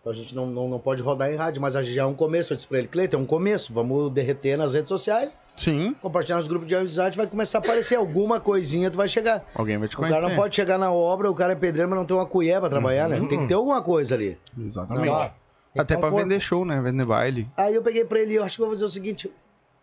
[0.00, 2.52] Então a gente não, não, não pode rodar em rádio, mas já é um começo.
[2.52, 3.72] Eu disse pra ele, Cleiton, é um começo.
[3.72, 5.96] Vamos derreter nas redes sociais, Sim.
[6.00, 9.44] compartilhar nos grupos de amizade, vai começar a aparecer alguma coisinha, tu vai chegar.
[9.54, 10.14] Alguém vai te O conhecer.
[10.20, 12.60] cara não pode chegar na obra, o cara é pedreiro, mas não tem uma colher
[12.60, 13.18] pra trabalhar, né?
[13.28, 14.38] Tem que ter alguma coisa ali.
[14.58, 15.06] Exatamente.
[15.06, 15.30] Não, ó,
[15.76, 16.22] Até um pra corpo.
[16.24, 16.80] vender show, né?
[16.80, 17.48] Vender baile.
[17.56, 19.30] Aí eu peguei pra ele, eu acho que vou fazer o seguinte,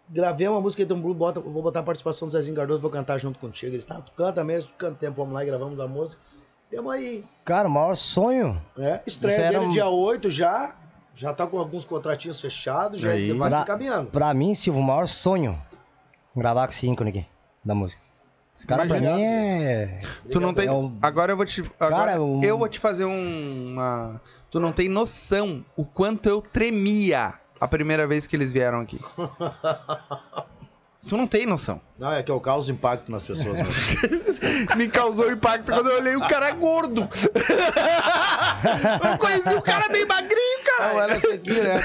[0.10, 3.18] gravei uma música então Blue, bota, vou botar a participação do Zezinho Cardoso, vou cantar
[3.18, 3.70] junto contigo.
[3.70, 6.22] Ele disse, tá, tu canta mesmo, tu canta tempo, vamos lá e gravamos a música.
[6.70, 8.62] Temos aí, Cara, o maior sonho.
[8.76, 9.02] né?
[9.06, 10.76] Estreia dele um- dia 8 já,
[11.14, 13.32] já tá com alguns contratinhos fechados, já Aí.
[13.32, 14.10] vai se Pra, encaminhando.
[14.10, 15.60] pra mim, Silva, o maior sonho.
[16.36, 17.26] Gravar com esse ícone aqui,
[17.64, 18.02] da música.
[18.56, 19.16] Esse cara pra Imagina.
[19.18, 20.00] mim é.
[20.32, 20.68] Tu não tem.
[20.68, 21.62] É um- Agora eu vou te.
[21.80, 24.22] Agora Cara, um- eu vou te fazer um- uma.
[24.52, 27.34] Tu não tem noção o quanto eu tremia
[27.64, 29.00] a primeira vez que eles vieram aqui.
[31.08, 31.80] tu não tem noção.
[32.00, 33.58] Não, é que eu causo impacto nas pessoas.
[33.58, 33.74] mesmo.
[34.76, 37.08] Me causou impacto quando eu olhei o cara gordo.
[39.12, 40.94] eu conheci o cara bem magrinho, cara.
[40.94, 41.80] Não era isso aqui, né?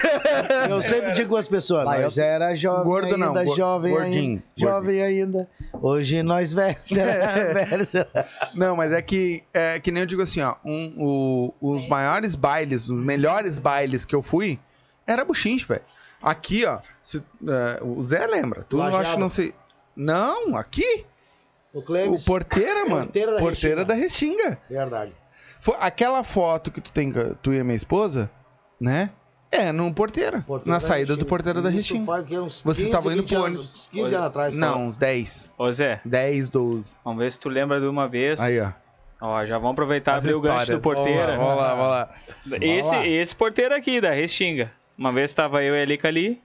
[0.70, 3.57] Eu sempre digo com as pessoas, Vai, nós eu- era jovem Gordo não, ainda, go-
[3.57, 5.49] jovem gordinho, ainda, jovem ainda.
[5.81, 7.95] Hoje nós velhos, será?
[8.55, 10.55] Não, mas é que, é que nem eu digo assim, ó.
[10.64, 14.59] um- o- os maiores bailes, os melhores bailes que eu fui,
[15.09, 15.82] era buchinche, velho.
[16.22, 16.78] Aqui, ó.
[17.02, 18.64] se- é, o Zé lembra.
[18.68, 19.14] Tu eu acho Lajeado.
[19.16, 19.54] que não sei.
[19.96, 21.04] Não, aqui.
[21.72, 23.04] O O Clemes, porteira, mano.
[23.04, 24.59] Porteira da porteira da Restinga.
[24.70, 25.12] verdade.
[25.61, 28.30] Foi aquela foto que tu tem, com- tu e a minha esposa,
[28.80, 29.11] né?
[29.50, 30.42] É, no porteira.
[30.46, 31.28] Porteira na da saída do Restinga.
[31.28, 32.04] porteira da Isso Restinga.
[32.06, 32.38] faz o quê?
[32.38, 33.72] Uns Vocês 15, estavam indo 20 pro anos, ônibus.
[33.74, 34.54] uns 15 anos atrás.
[34.54, 34.61] só.
[34.61, 35.50] Não, uns 10.
[35.56, 36.90] Ô Zé, 10, 12.
[37.04, 38.38] vamos ver se tu lembra de uma vez.
[38.40, 38.70] Aí, ó.
[39.20, 40.78] Ó, já vamos aproveitar As abrir o gancho histórias.
[40.78, 41.36] do porteira.
[41.36, 42.11] Vamos lá, vamos lá.
[42.46, 42.66] Vamos lá.
[42.66, 43.06] Esse, lá.
[43.06, 44.70] esse porteiro aqui, da Restinga.
[44.99, 46.42] Uma vez tava eu e a Lica ali.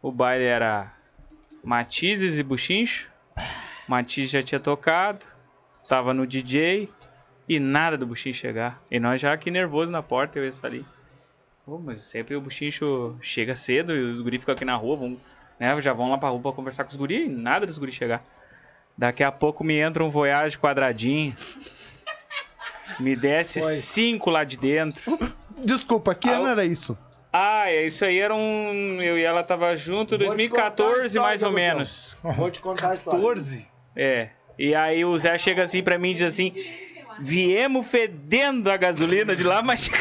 [0.00, 0.92] O baile era
[1.64, 3.10] Matizes e Buchincho.
[3.88, 5.26] Matiz já tinha tocado.
[5.88, 6.88] Tava no DJ.
[7.48, 8.80] E nada do Buchincho chegar.
[8.88, 10.86] E nós já aqui nervoso na porta, eu e esse ali.
[11.66, 14.96] Pô, mas sempre o Buchincho chega cedo e os guris ficam aqui na rua.
[14.96, 15.20] Vão,
[15.58, 17.26] né, já vão lá pra rua pra conversar com os guris.
[17.26, 18.22] E nada dos guris chegar.
[18.96, 21.34] Daqui a pouco me entra um Voyage quadradinho.
[23.00, 23.74] Me desce Foi.
[23.74, 25.18] cinco lá de dentro.
[25.64, 26.96] Desculpa, que ano era isso?
[27.36, 29.02] Ah, é, isso aí era um.
[29.02, 32.16] Eu e ela tava junto, Vou te contar a 2014 história mais ou menos.
[32.22, 33.18] Vou te contar a história.
[33.18, 33.66] 14?
[33.96, 34.28] É.
[34.56, 36.52] E aí o Zé chega assim pra mim e diz assim:
[37.18, 39.90] Viemos fedendo a gasolina de lá, mas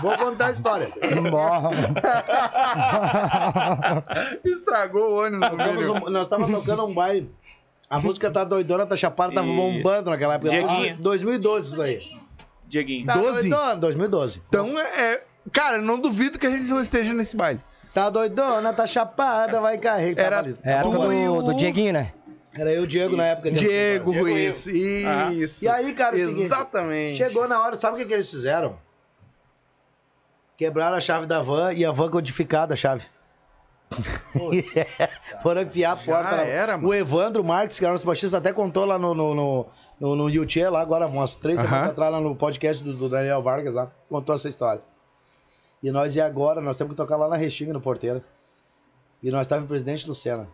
[0.00, 0.90] Vou contar a história.
[4.42, 7.30] Estragou o ônibus, nós estávamos tocando um baile.
[7.90, 10.48] A música tá doidona, tá chapada, tava bombando naquela época.
[10.48, 10.96] Dieguinho.
[10.96, 12.17] 2012 isso daí.
[12.68, 13.06] Dieguinho.
[13.06, 13.48] Tá 12?
[13.48, 14.42] doidona, 2012.
[14.48, 17.60] Então, é, é- Cara, não duvido que a gente não esteja nesse baile.
[17.94, 20.24] Tá doidona, tá chapada, vai carregar.
[20.26, 20.58] Era- Tava ali.
[20.62, 22.12] É a época Tu e do, o- do Dieguinho, né?
[22.56, 23.50] Era eu e o Diego na época.
[23.50, 24.66] Diego Diego Ruiz.
[24.66, 25.64] Isso.
[25.64, 27.16] E aí, cara, é o seguinte, Exatamente.
[27.16, 28.76] Chegou na hora, sabe o que, que eles fizeram?
[30.56, 33.04] Quebraram a chave da van e a van codificada a chave.
[35.42, 36.34] Foram enfiar a porta.
[36.36, 36.88] era, mano.
[36.88, 39.66] o Evandro Marques, que era nosso baixista, até contou lá no, no, no,
[40.00, 43.42] no, no YouTube, lá agora, umas três semanas atrás, lá no podcast do, do Daniel
[43.42, 44.82] Vargas, lá, contou essa história.
[45.82, 46.60] E nós, e agora?
[46.60, 48.24] Nós temos que tocar lá na Restinga, no Porteira.
[49.22, 50.48] E nós estávamos em Presidente Lucena.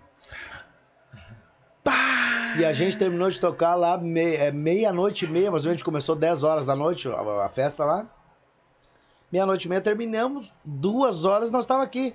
[2.57, 4.01] E a gente terminou de tocar lá
[4.38, 7.45] é, meia-noite e meia, mais ou menos, a gente começou 10 horas da noite, a,
[7.45, 8.07] a festa lá.
[9.30, 12.14] Meia-noite e meia terminamos, duas horas nós estávamos aqui.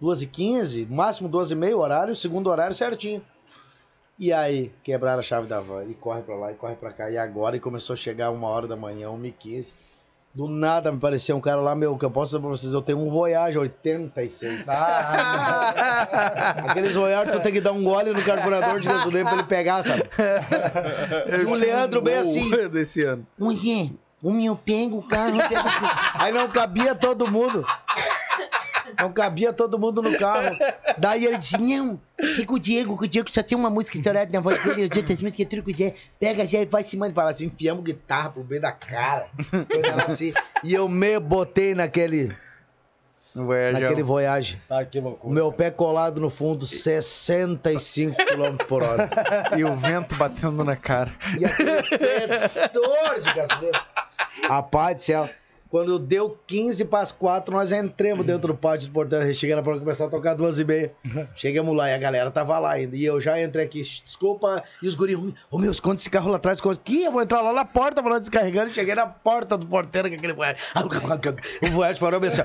[0.00, 3.22] Duas e quinze, máximo duas e meia, horário, segundo horário certinho.
[4.20, 7.10] E aí, quebraram a chave da van, e corre pra lá, e corre pra cá,
[7.10, 9.72] e agora, e começou a chegar uma hora da manhã, uma e quinze.
[10.34, 12.82] Do nada me pareceu um cara lá, meu, que eu posso dizer pra vocês, eu
[12.82, 14.68] tenho um Voyage 86.
[16.68, 19.82] Aqueles Voyage, tu tem que dar um gole no carburador de gasolina pra ele pegar,
[19.82, 20.02] sabe?
[21.26, 23.26] E o Leandro bem assim, Desse ano.
[23.38, 23.88] Mulher,
[24.22, 25.38] o meu pega o carro.
[25.48, 26.12] pega o carro.
[26.16, 27.64] Aí não cabia todo mundo.
[29.00, 30.56] Não cabia todo mundo no carro.
[30.98, 32.00] Daí ele disse: Não,
[32.36, 34.96] fica o Diego, que o Diego só tem uma música estourada na voz dele, as
[34.96, 35.96] outras músicas, tudo com o Diego.
[36.18, 37.14] Pega já e vai se mandar.
[37.14, 39.26] Fala assim: enfiamos guitarra pro meio da cara.
[39.70, 40.32] Coisa lá assim.
[40.62, 42.34] E eu me botei naquele,
[43.34, 43.80] No Voyage.
[43.80, 44.60] naquele voyage.
[44.68, 45.34] Tá, que O loucura.
[45.34, 49.08] meu pé colado no fundo, 65 km por hora.
[49.56, 51.12] E o vento batendo na cara.
[51.38, 51.82] E aquele
[52.48, 53.82] fedor de gasolina.
[54.48, 55.30] Rapaz do céu.
[55.70, 59.62] Quando deu 15 para as 4, nós entramos dentro do pátio do Portão Restinga, era
[59.62, 60.92] pra começar a tocar duas e meia.
[61.36, 62.96] Chegamos lá e a galera tava lá ainda.
[62.96, 64.62] E eu já entrei aqui, desculpa.
[64.82, 65.16] E os guris,
[65.48, 66.58] ô meu, esconde esse carro lá atrás.
[66.58, 66.80] esconde.
[66.80, 68.70] Que eu vou entrar lá na porta, falando descarregando.
[68.72, 70.58] Cheguei na porta do porteiro com aquele voyage.
[71.62, 72.42] O voyage parou bem assim.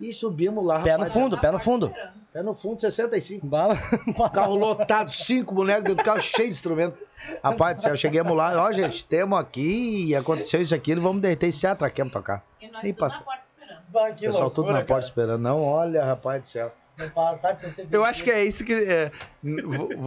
[0.00, 1.92] E subimos lá, Pé no fundo, pé no fundo.
[2.36, 3.46] Pé no fundo, 65.
[3.46, 3.78] Bala.
[4.30, 6.98] Carro lotado, cinco bonecos dentro do carro, cheio de instrumento.
[7.42, 11.66] Rapaz do céu, chegamos lá, ó, gente, temos aqui, aconteceu isso aqui, vamos derreter esse
[11.66, 12.44] atraquemos tocar.
[12.60, 13.16] E nós Nem tudo passa.
[13.16, 13.82] na porta esperando.
[13.88, 15.40] Bah, O que pessoal tudo na loucura, porta esperando.
[15.40, 16.70] Não, olha, rapaz do céu.
[16.96, 17.08] Cara.
[17.08, 17.94] Não passar de 65.
[17.94, 18.72] Eu acho que é isso que.
[18.72, 19.10] é,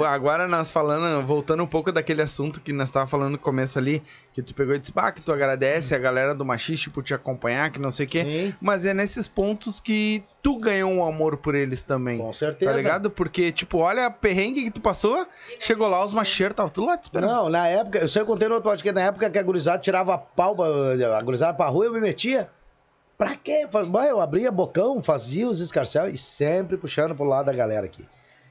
[0.07, 4.01] agora nós falando, voltando um pouco daquele assunto que nós tava falando no começo ali,
[4.33, 7.13] que tu pegou e disse, bah, que tu agradece a galera do Machiste por te
[7.13, 8.23] acompanhar, que não sei o quê.
[8.23, 8.55] Sim.
[8.59, 12.17] Mas é nesses pontos que tu ganhou um amor por eles também.
[12.17, 12.71] Com certeza.
[12.71, 13.09] Tá ligado?
[13.11, 15.27] Porque, tipo, olha a perrengue que tu passou,
[15.59, 17.29] chegou lá, os macheiros estavam tudo lá te esperando.
[17.29, 19.43] Não, na época, eu sei que eu contei no outro podcast, na época que a
[19.43, 22.49] gurizada tirava pau, a gurizada pra rua, eu me metia.
[23.19, 23.67] Pra quê?
[23.69, 28.05] Faz- Eu abria bocão, fazia os escarcel e sempre puxando pro lado da galera aqui.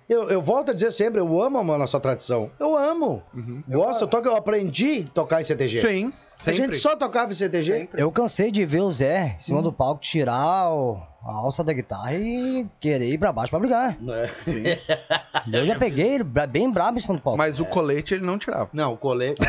[0.06, 2.50] Eu, eu volto a dizer sempre, eu amo a nossa tradição.
[2.60, 3.22] Eu amo.
[3.66, 5.80] Gosto, eu toco, eu aprendi a tocar em CTG.
[5.80, 6.12] Sim.
[6.46, 7.88] A gente só tocava em CTG?
[7.94, 11.72] Eu cansei de ver o Zé em cima do palco tirar o- a alça da
[11.72, 13.96] guitarra e querer ir pra baixo pra brigar.
[14.42, 14.62] Sim.
[15.52, 17.36] Eu já peguei ele bem brabo em cima do palco.
[17.36, 18.68] Mas o colete ele não tirava.
[18.72, 19.40] Não, o colete.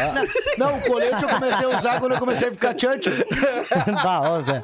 [0.57, 3.09] Não, não, o colete eu comecei a usar quando eu comecei a ficar tchante.
[4.03, 4.63] bah, ó, Zé.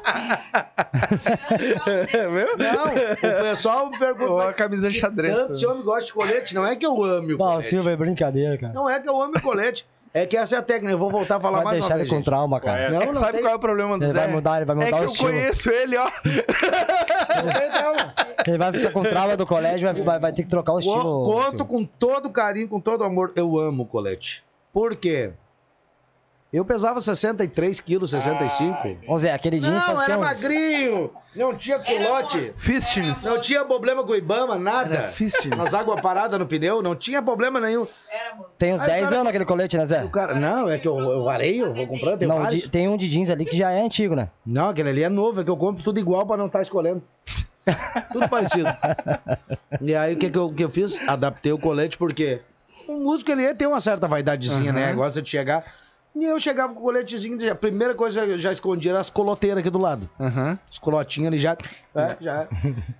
[2.58, 4.48] Não, o pessoal me Ou pergunta.
[4.48, 5.34] a camisa xadrez.
[5.34, 7.68] Tanto esse homem gosta de colete, não é que eu ame o Bah, colete.
[7.68, 8.72] Silva é brincadeira, cara.
[8.72, 9.86] Não é que eu ame o colete.
[10.18, 10.92] É que essa é a técnica.
[10.92, 12.10] Eu vou voltar a falar Vai mais deixar uma ele vez.
[12.10, 12.24] com gente.
[12.24, 12.80] trauma, cara.
[12.80, 12.90] É.
[12.90, 14.18] Não, É não sabe tem- qual é o problema do Ele Zé?
[14.20, 15.28] vai mudar, ele vai mudar é o que eu estilo.
[15.30, 16.04] conheço ele, ó.
[17.44, 18.14] não tem trauma.
[18.46, 21.02] Ele vai ficar com trauma do colégio, vai, vai, vai ter que trocar o estilo.
[21.02, 21.64] Co- Conto Silva.
[21.64, 23.32] com todo carinho, com todo amor.
[23.36, 24.44] Eu amo o colete.
[24.72, 25.32] Por quê?
[26.56, 28.96] Eu pesava 63 quilos, 65.
[29.06, 31.10] Ô, Zé, aquele jeans Não, era uns- magrinho.
[31.34, 32.50] Não tinha culote.
[32.56, 33.24] Fistness.
[33.24, 34.94] Não tinha problema com o Ibama, nada.
[34.94, 35.58] Era fistness.
[35.58, 37.86] Nas águas paradas no pneu, não tinha problema nenhum.
[38.10, 38.46] Éramos.
[38.56, 40.02] Tem uns Aí o 10 cara- anos aquele colete, né, Zé?
[40.02, 42.66] O cara, não, é que eu, eu areio, vou comprando, tem Não, vários.
[42.70, 44.30] tem um de jeans ali que já é antigo, né?
[44.46, 47.02] Não, aquele ali é novo, é que eu compro tudo igual pra não estar escolhendo.
[48.12, 48.68] tudo parecido.
[49.82, 51.06] E aí o que, que, eu, que eu fiz?
[51.06, 52.40] Adaptei o colete porque
[52.88, 54.94] o músico ele tem uma certa vaidadezinha, né?
[54.94, 55.62] Gosta de chegar.
[56.18, 59.10] E eu chegava com o coletezinho, a primeira coisa que eu já escondia era as
[59.10, 60.08] coloteiras aqui do lado.
[60.18, 60.58] Aham.
[60.70, 61.54] Os colotinhos ali já.
[61.94, 62.48] É, já.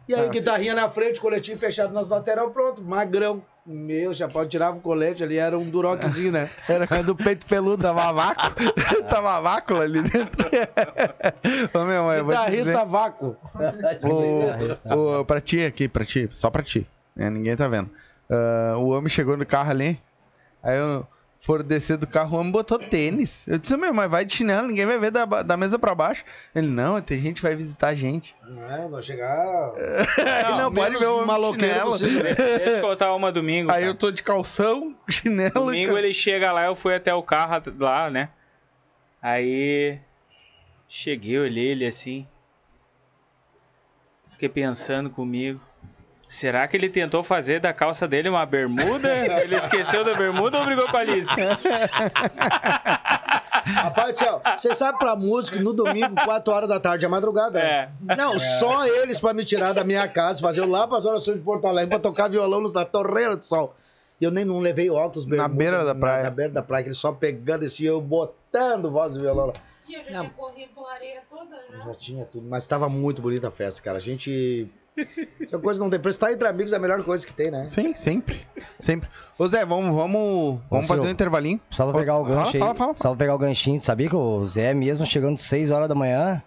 [0.06, 3.42] E aí, guitarrinha na frente, coletinho fechado nas lateral, pronto, magrão.
[3.64, 6.50] Meu, já pode tirar o colete ali, era um duroquezinho, né?
[6.68, 7.82] Era do peito peludo.
[7.82, 8.72] Tava vácuo.
[9.08, 10.46] Tava vácuo ali dentro.
[11.72, 12.22] Ô, meu, mãe.
[12.22, 13.34] Guitarrista vácuo.
[14.94, 16.86] Ô, ô, pra ti aqui, pra ti, só pra ti.
[17.16, 17.90] É, ninguém tá vendo.
[18.30, 19.98] Ah, o homem chegou no carro ali.
[20.62, 21.06] Aí eu
[21.40, 23.46] foram descer do carro, o homem botou tênis.
[23.46, 26.24] Eu disse, meu, mas vai de chinelo, ninguém vai ver da, da mesa pra baixo.
[26.54, 28.34] Ele, não, tem gente que vai visitar a gente.
[28.68, 29.72] É, vai chegar.
[29.78, 31.98] Ele não pode ver o maloqueiro.
[31.98, 33.70] Deixa eu contar uma domingo.
[33.70, 33.86] Aí cara.
[33.86, 35.66] eu tô de calção, chinelo.
[35.66, 36.04] Domingo cara.
[36.04, 38.30] ele chega lá, eu fui até o carro lá, né?
[39.22, 39.98] Aí
[40.88, 42.26] cheguei, olhei ele assim.
[44.32, 45.60] Fiquei pensando comigo.
[46.28, 49.08] Será que ele tentou fazer da calça dele uma bermuda?
[49.42, 51.30] Ele esqueceu da bermuda ou brigou com a Alice?
[53.64, 57.58] Rapaz do céu, você sabe pra músico no domingo, 4 horas da tarde, é madrugada.
[57.58, 57.90] né?
[58.08, 58.16] É.
[58.16, 61.42] Não, só eles pra me tirar da minha casa, fazer eu lá pras orações de
[61.44, 63.74] Porto Alegre pra tocar violão na Torreira do Sol.
[64.20, 66.22] E eu nem não levei óculos, bermuda, beira da na- praia.
[66.24, 69.52] Na, beira da praia, que eles só pegando esse eu botando voz e violão lá.
[69.88, 70.20] E eu já Não.
[70.22, 71.84] tinha corrido pela areia toda, já.
[71.84, 73.98] Já tinha tudo, mas tava muito bonita a festa, cara.
[73.98, 74.68] A gente.
[75.40, 76.18] Essa coisa não tem preço.
[76.18, 77.66] Tá entre amigos é a melhor coisa que tem, né?
[77.66, 78.40] Sim, sempre.
[78.80, 79.08] Sempre.
[79.38, 81.60] Ô Zé, vamos, vamos, vamos fazer um intervalinho.
[81.70, 82.60] Só pra pegar o Fala, gancho aí.
[82.60, 83.78] fala, fala, Só pra pegar o ganchinho.
[83.78, 86.42] Tu Sabia que o Zé, mesmo chegando 6 horas da manhã,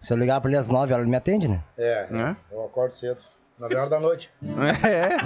[0.00, 1.62] se eu ligar pra ele às 9 horas, ele me atende, né?
[1.76, 2.36] É, Né?
[2.50, 3.18] eu acordo cedo.
[3.58, 4.30] 9 horas da noite.
[4.84, 5.16] É.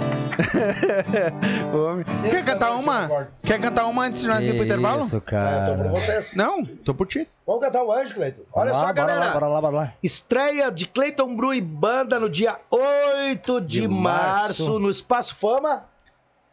[1.75, 2.05] Homem.
[2.29, 3.27] Quer cantar uma?
[3.43, 5.01] Quer cantar uma antes de nós ir pro intervalo?
[5.01, 5.89] Isso, Ah, eu tô por cara.
[5.89, 6.35] vocês.
[6.35, 7.27] Não, tô por ti.
[7.45, 8.43] Vamos cantar o anjo, Cleiton.
[8.53, 9.19] Olha Bora só, lá, galera.
[9.19, 9.93] Bora lá, bora lá, bora lá.
[10.03, 14.63] Estreia de Cleiton Bru e Banda no dia 8 de, De março.
[14.63, 14.79] março.
[14.79, 15.85] no Espaço Fama.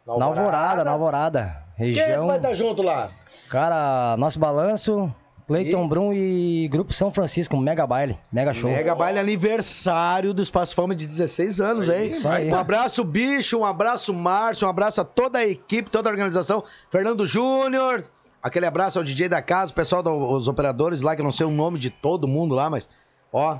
[0.05, 1.63] Na Alvorada, na Alvorada.
[1.77, 2.27] Quem é que Região.
[2.27, 3.09] vai estar junto lá?
[3.49, 5.13] Cara, nosso balanço,
[5.47, 8.69] Cleiton Brum e Grupo São Francisco, mega baile, mega show.
[8.69, 12.09] Mega baile aniversário do Espaço Fama de 16 anos, hein?
[12.09, 12.51] isso aí.
[12.51, 16.65] Um abraço, bicho, um abraço, Márcio, um abraço a toda a equipe, toda a organização.
[16.89, 18.03] Fernando Júnior,
[18.43, 21.45] aquele abraço ao DJ da casa, o pessoal dos operadores lá, que eu não sei
[21.45, 22.89] o nome de todo mundo lá, mas,
[23.31, 23.59] ó.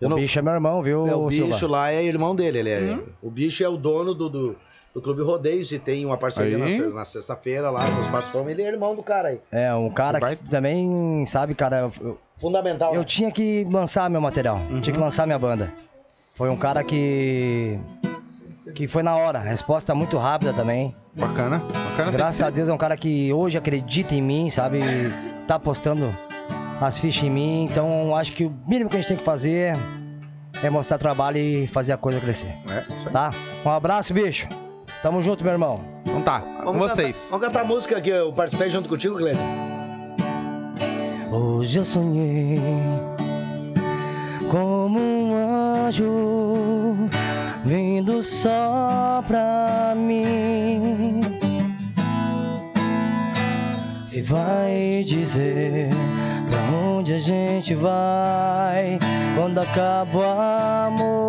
[0.00, 1.52] Eu o não, bicho é meu irmão, viu, é, o Silva?
[1.52, 2.98] bicho lá é irmão dele, ele é.
[3.22, 4.56] O bicho é o dono do, do,
[4.94, 6.94] do Clube Rodeios e tem uma parceria na, Aí.
[6.94, 9.40] na sexta-feira lá no Espaço Fama, ele é irmão do cara aí.
[9.50, 12.94] É, um cara que também, sabe, cara, eu, Fundamental.
[12.94, 13.04] eu né?
[13.04, 14.80] tinha que lançar meu material, Uhum.
[14.80, 15.72] tinha que lançar minha banda.
[16.34, 17.78] Foi um cara que
[18.74, 20.94] que foi na hora, resposta muito rápida também.
[21.14, 21.62] Bacana.
[21.90, 22.10] Bacana.
[22.10, 22.50] Graças a.
[22.50, 24.80] Deus é um cara que hoje acredita em mim, sabe?
[25.46, 26.12] Tá postando
[26.80, 27.68] as fichas em mim.
[27.70, 29.76] Então acho que o mínimo que a gente tem que fazer
[30.62, 32.48] é mostrar trabalho e fazer a coisa crescer.
[32.68, 33.12] É, isso aí.
[33.12, 33.30] Tá?
[33.64, 34.48] Um abraço, bicho.
[35.04, 35.84] Tamo junto, meu irmão.
[36.02, 37.24] Então tá, com vocês.
[37.24, 39.38] Cantar, vamos cantar a música que eu participei junto contigo, Cleiton.
[41.30, 42.58] Hoje eu sonhei
[44.50, 45.34] como um
[45.86, 46.94] anjo
[47.66, 51.20] vindo só pra mim
[54.10, 55.90] e vai dizer
[56.48, 58.98] pra onde a gente vai
[59.36, 61.23] quando acaba o amor.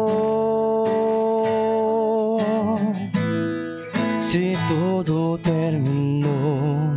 [4.67, 6.95] Tudo terminou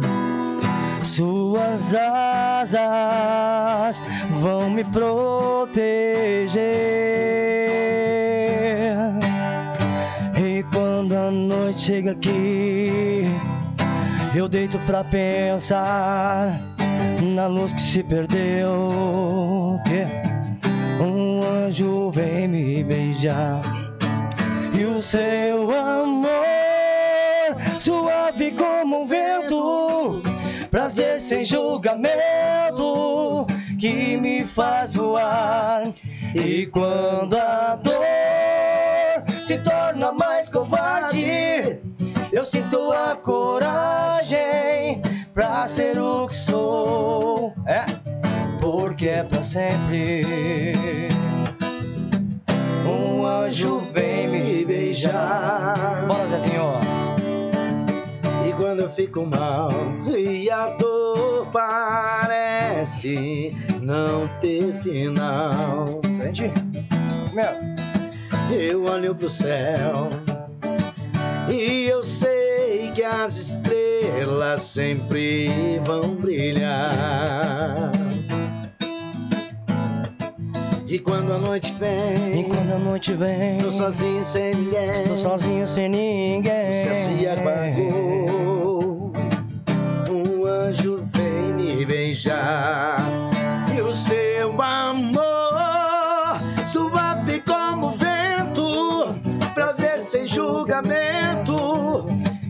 [1.09, 2.79] suas asas
[4.41, 6.61] vão me proteger.
[10.37, 13.25] E quando a noite chega aqui
[14.35, 16.61] Eu deito pra pensar
[17.23, 19.81] na luz que se perdeu.
[21.01, 23.63] Um anjo vem me beijar
[24.73, 26.68] e o seu amor
[27.81, 30.23] suave como um vento,
[30.71, 33.47] prazer sem julgamento
[33.79, 35.85] que me faz voar.
[36.35, 38.05] E quando a dor
[39.43, 41.81] se torna mais covarde,
[42.33, 45.01] eu sinto a coragem
[45.33, 47.55] pra ser o que sou.
[47.67, 47.85] É,
[48.61, 50.23] porque é pra sempre.
[52.85, 56.05] Um anjo vem me beijar.
[56.07, 56.98] Bora, Zezinho.
[58.59, 59.71] Quando eu fico mal
[60.07, 66.51] e a dor parece não ter final, Sente?
[67.33, 68.53] Meu.
[68.53, 70.11] eu olho pro céu
[71.49, 77.93] e eu sei que as estrelas sempre vão brilhar.
[80.91, 84.91] E quando a noite E vem, quando a noite vem, estou sozinho sem ninguém.
[84.91, 86.81] estou sozinho sem ninguém.
[86.81, 89.13] O céu se apagou.
[90.09, 93.03] Um anjo vem me beijar.
[93.77, 95.21] E o seu amor,
[96.65, 99.15] suave como vento,
[99.53, 102.07] prazer sem julgamento,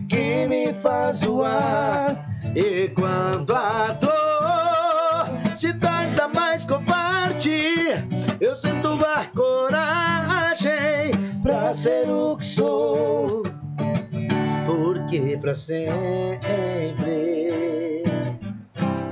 [0.07, 2.31] que me faz voar.
[2.55, 5.27] E quando a dor
[5.57, 8.07] se torna mais covarde,
[8.39, 11.11] eu sinto a coragem
[11.43, 13.43] pra ser o que sou
[14.65, 16.39] porque pra sempre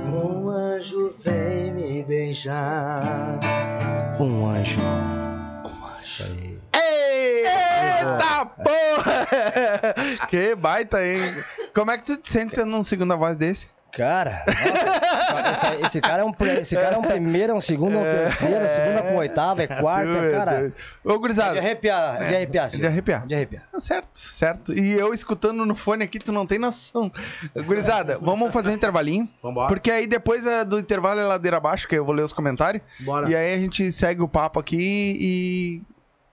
[0.06, 3.40] um anjo vem me beijar.
[4.20, 4.80] Um anjo.
[6.72, 9.26] Eita porra!
[10.30, 11.20] que baita, hein?
[11.74, 13.68] Como é que tu te sente tendo um segunda voz desse?
[13.92, 15.07] Cara, nossa,
[15.52, 18.02] esse, esse cara é um, esse cara é um primeiro, é um segundo, é um
[18.02, 20.72] terceiro, é segunda com oitava, é quarta, Meu cara.
[21.04, 21.58] Ô, De gurizada.
[21.58, 23.26] arrepiar, de arrepiar, De arrepiar.
[23.26, 23.62] De arrepiar.
[23.72, 24.72] Ah, Certo, certo.
[24.72, 27.10] E eu escutando no fone aqui, tu não tem noção.
[27.64, 29.28] Gurizada, vamos fazer um intervalinho.
[29.42, 29.68] Vambora.
[29.68, 32.82] Porque aí depois é, do intervalo é ladeira abaixo, que eu vou ler os comentários.
[33.00, 33.28] Bora.
[33.30, 35.82] E aí a gente segue o papo aqui e.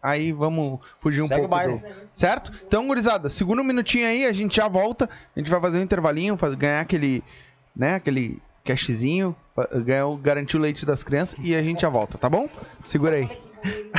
[0.02, 1.82] Aí vamos fugir um Segue pouco do...
[2.14, 2.52] Certo?
[2.68, 5.10] Então, gurizada, segura um minutinho aí, a gente já volta.
[5.36, 7.24] A gente vai fazer um intervalinho, faz- ganhar aquele,
[7.76, 10.18] né, aquele cashzinho, fa- ganhar, o-
[10.58, 12.50] leite das crianças e a gente já volta, tá bom?
[12.84, 13.30] Segura aí.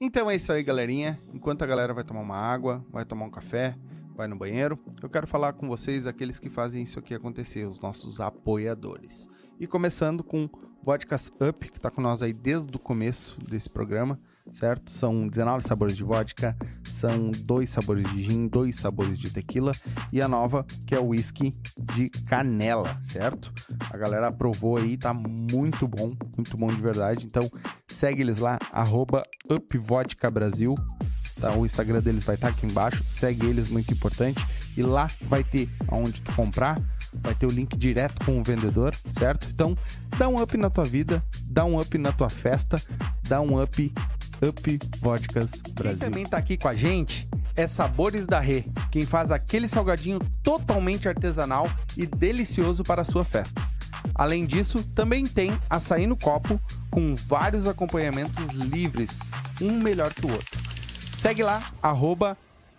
[0.00, 1.18] Então é isso aí, galerinha.
[1.32, 3.74] Enquanto a galera vai tomar uma água, vai tomar um café,
[4.14, 7.80] vai no banheiro, eu quero falar com vocês, aqueles que fazem isso aqui acontecer, os
[7.80, 9.26] nossos apoiadores.
[9.58, 10.48] E começando com
[10.82, 14.20] Vodkas Up, que tá com nós aí desde o começo desse programa,
[14.52, 14.90] certo?
[14.90, 19.72] São 19 sabores de vodka, são dois sabores de gin, dois sabores de tequila
[20.12, 21.52] e a nova, que é o whisky
[21.94, 23.52] de canela, certo?
[23.90, 27.26] A galera aprovou aí, tá muito bom, muito bom de verdade.
[27.26, 27.48] Então
[27.86, 30.74] segue eles lá, arroba UpVodkaBrasil.
[31.40, 33.04] Tá, o Instagram deles vai estar aqui embaixo.
[33.04, 34.44] Segue eles, muito importante.
[34.76, 36.80] E lá vai ter aonde tu comprar,
[37.22, 39.48] vai ter o link direto com o vendedor, certo?
[39.52, 39.74] Então,
[40.18, 41.20] dá um up na tua vida,
[41.50, 42.80] dá um up na tua festa,
[43.28, 43.92] dá um up,
[44.48, 45.98] up Vodkas Brasil.
[45.98, 50.18] Quem também tá aqui com a gente é Sabores da Rê, quem faz aquele salgadinho
[50.42, 53.60] totalmente artesanal e delicioso para a sua festa.
[54.14, 59.20] Além disso, também tem açaí no copo com vários acompanhamentos livres,
[59.60, 60.60] um melhor que o outro.
[61.14, 62.36] Segue lá, arroba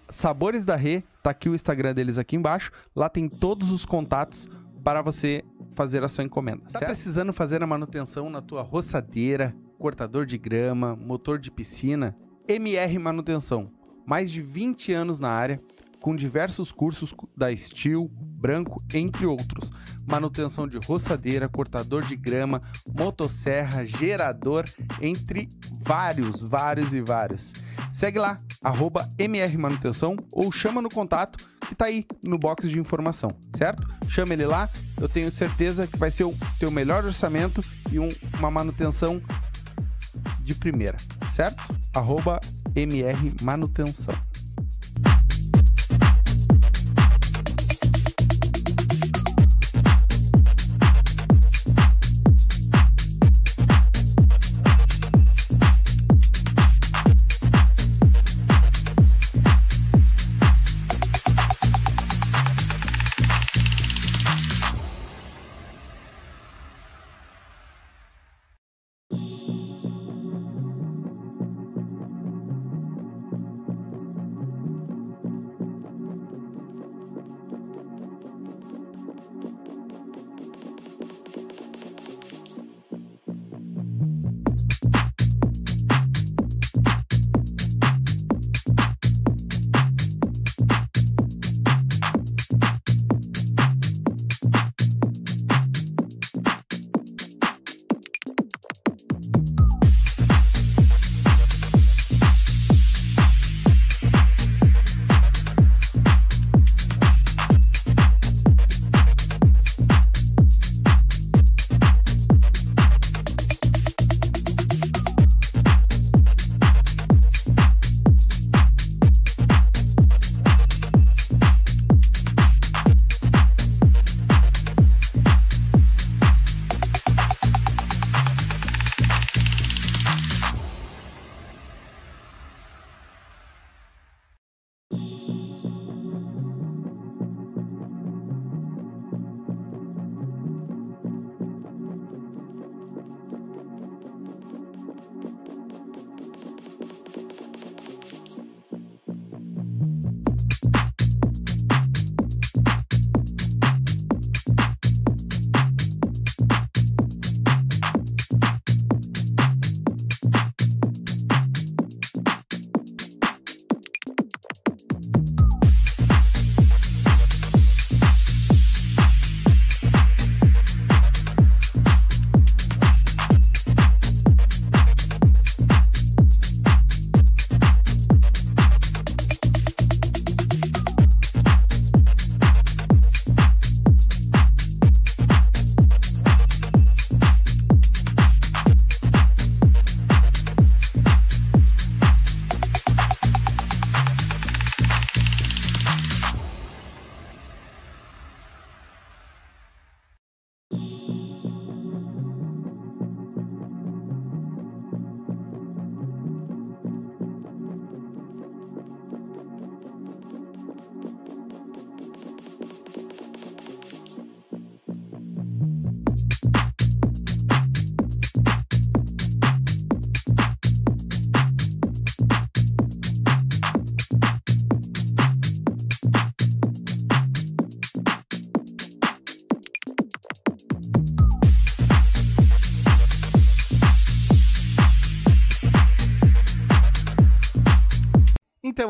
[0.09, 2.72] Sabores da Rê, tá aqui o Instagram deles aqui embaixo.
[2.95, 4.47] Lá tem todos os contatos
[4.84, 5.43] para você
[5.76, 6.63] fazer a sua encomenda.
[6.72, 12.15] Tá precisando fazer a manutenção na tua roçadeira, cortador de grama, motor de piscina?
[12.47, 13.71] MR Manutenção.
[14.05, 15.61] Mais de 20 anos na área,
[16.01, 19.69] com diversos cursos da Steel, Branco, entre outros.
[20.05, 22.61] Manutenção de roçadeira, cortador de grama,
[22.97, 24.63] motosserra, gerador,
[25.01, 25.49] entre
[25.82, 27.51] vários, vários e vários.
[27.91, 32.80] Segue lá, arroba MR Manutenção ou chama no contato que tá aí no box de
[32.80, 33.86] informação, certo?
[34.07, 34.69] Chama ele lá,
[35.01, 37.59] eu tenho certeza que vai ser o teu melhor orçamento
[37.91, 38.07] e um-
[38.39, 39.19] uma manutenção
[40.48, 40.98] de primeira,
[41.34, 41.62] certo?
[41.93, 42.39] Arroba
[42.74, 44.16] MR Manutenção.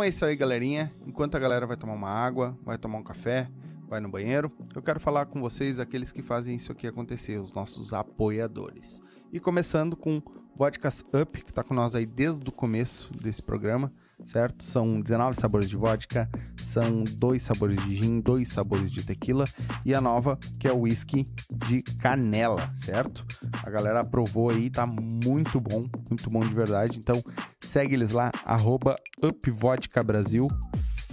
[0.07, 0.89] É isso aí, galerinha.
[1.05, 3.51] Enquanto a galera vai tomar uma água, vai tomar um café,
[3.89, 7.51] vai no banheiro, eu quero falar com vocês, aqueles que fazem isso aqui acontecer, os
[7.51, 9.01] nossos apoiadores.
[9.33, 10.21] E começando com
[10.55, 13.91] Vodkas Up, que tá com nós aí desde o começo desse programa,
[14.25, 14.63] certo?
[14.63, 19.45] São 19 sabores de vodka, são dois sabores de gin, dois sabores de tequila
[19.85, 21.25] e a nova, que é o whisky
[21.67, 23.25] de canela, certo?
[23.63, 26.99] A galera aprovou aí, tá muito bom, muito bom de verdade.
[26.99, 27.21] Então,
[27.61, 30.47] segue eles lá, arroba UpVodkaBrasil.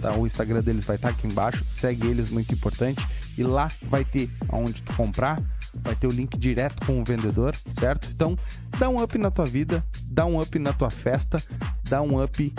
[0.01, 1.63] Tá, o Instagram deles vai estar aqui embaixo.
[1.71, 3.05] Segue eles, muito importante.
[3.37, 5.41] E lá vai ter aonde tu comprar,
[5.81, 8.09] vai ter o link direto com o vendedor, certo?
[8.13, 8.35] Então,
[8.77, 9.81] dá um up na tua vida,
[10.11, 11.41] dá um up na tua festa,
[11.89, 12.53] dá um up,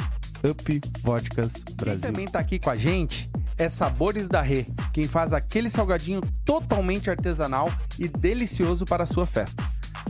[0.50, 2.00] up Vodkas Brasil.
[2.00, 6.20] Quem também tá aqui com a gente é Sabores da Rê, quem faz aquele salgadinho
[6.44, 9.64] totalmente artesanal e delicioso para a sua festa.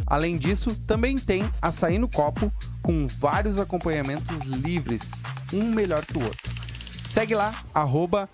[0.06, 5.12] Além disso, também tem açaí no copo com vários acompanhamentos livres,
[5.52, 6.52] um melhor que o outro.
[7.08, 8.28] Segue lá, arroba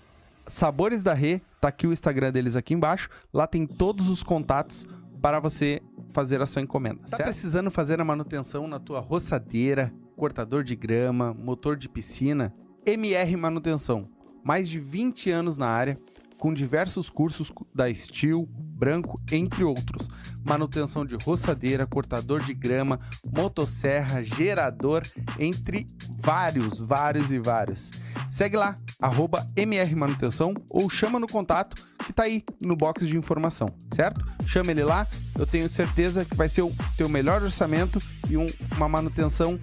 [0.47, 3.09] Sabores da Rê, tá aqui o Instagram deles aqui embaixo.
[3.33, 4.85] Lá tem todos os contatos
[5.21, 5.81] para você
[6.13, 7.01] fazer a sua encomenda.
[7.01, 7.23] Tá Certo.
[7.23, 12.53] precisando fazer a manutenção na tua roçadeira, cortador de grama, motor de piscina?
[12.85, 14.07] MR Manutenção.
[14.43, 15.97] Mais de 20 anos na área,
[16.37, 20.09] com diversos cursos da Steel, Branco, entre outros.
[20.43, 22.99] Manutenção de roçadeira, cortador de grama,
[23.35, 25.01] motosserra, gerador,
[25.39, 25.87] entre
[26.19, 27.91] vários, vários e vários.
[28.27, 31.75] Segue lá, arroba MR Manutenção ou chama no contato
[32.05, 34.25] que tá aí no box de informação, certo?
[34.45, 38.47] Chama ele lá, eu tenho certeza que vai ser o teu melhor orçamento e um-
[38.75, 39.57] uma manutenção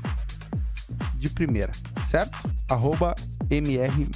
[1.16, 1.72] de primeira,
[2.06, 2.38] certo?
[2.68, 3.14] Arroba
[3.50, 4.08] MR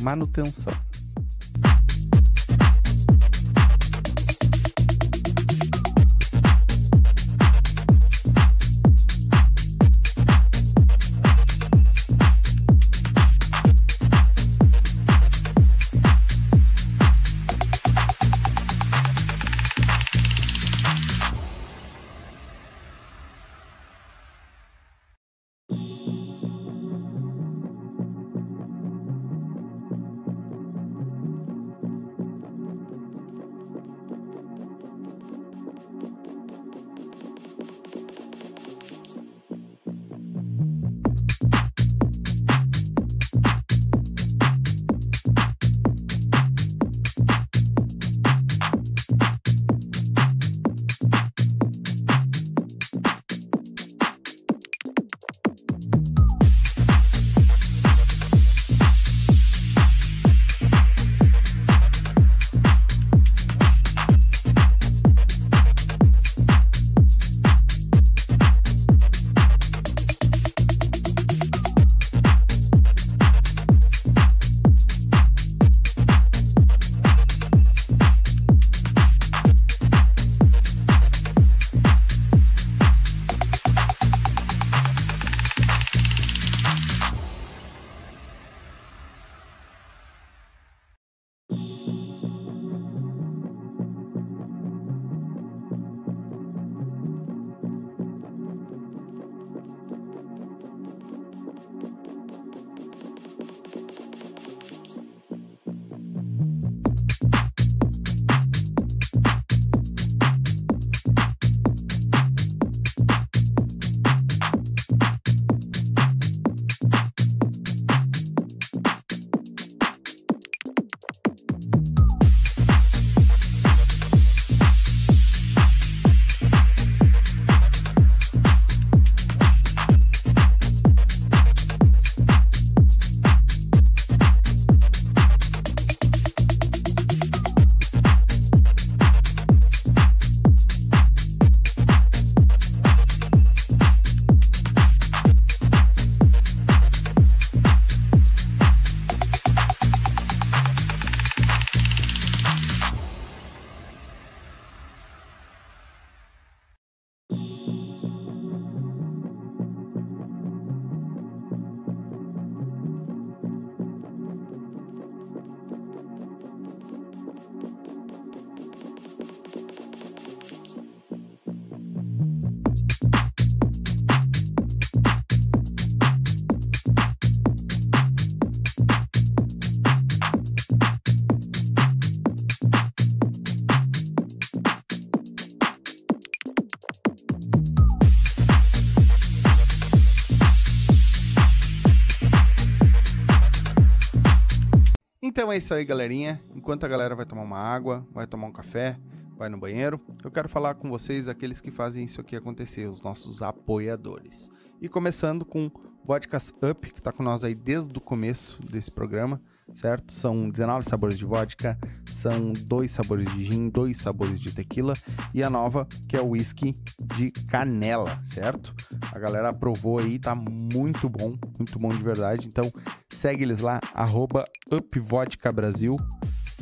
[195.45, 196.43] Então é isso aí, galerinha.
[196.57, 198.99] Enquanto a galera vai tomar uma água, vai tomar um café,
[199.37, 203.03] vai no banheiro, eu quero falar com vocês, aqueles que fazem isso aqui acontecer, os
[203.03, 204.49] nossos apoiadores.
[204.81, 205.71] E começando com
[206.03, 209.39] Vodkas Up, que tá com nós aí desde o começo desse programa,
[209.73, 210.13] certo?
[210.13, 214.95] São 19 sabores de vodka, são dois sabores de gin, dois sabores de tequila
[215.33, 216.75] e a nova, que é o whisky
[217.17, 218.75] de canela, certo?
[219.13, 222.49] A galera aprovou aí, tá muito bom, muito bom de verdade.
[222.49, 222.71] Então
[223.11, 225.97] segue eles lá, arroba UpVodka Brasil.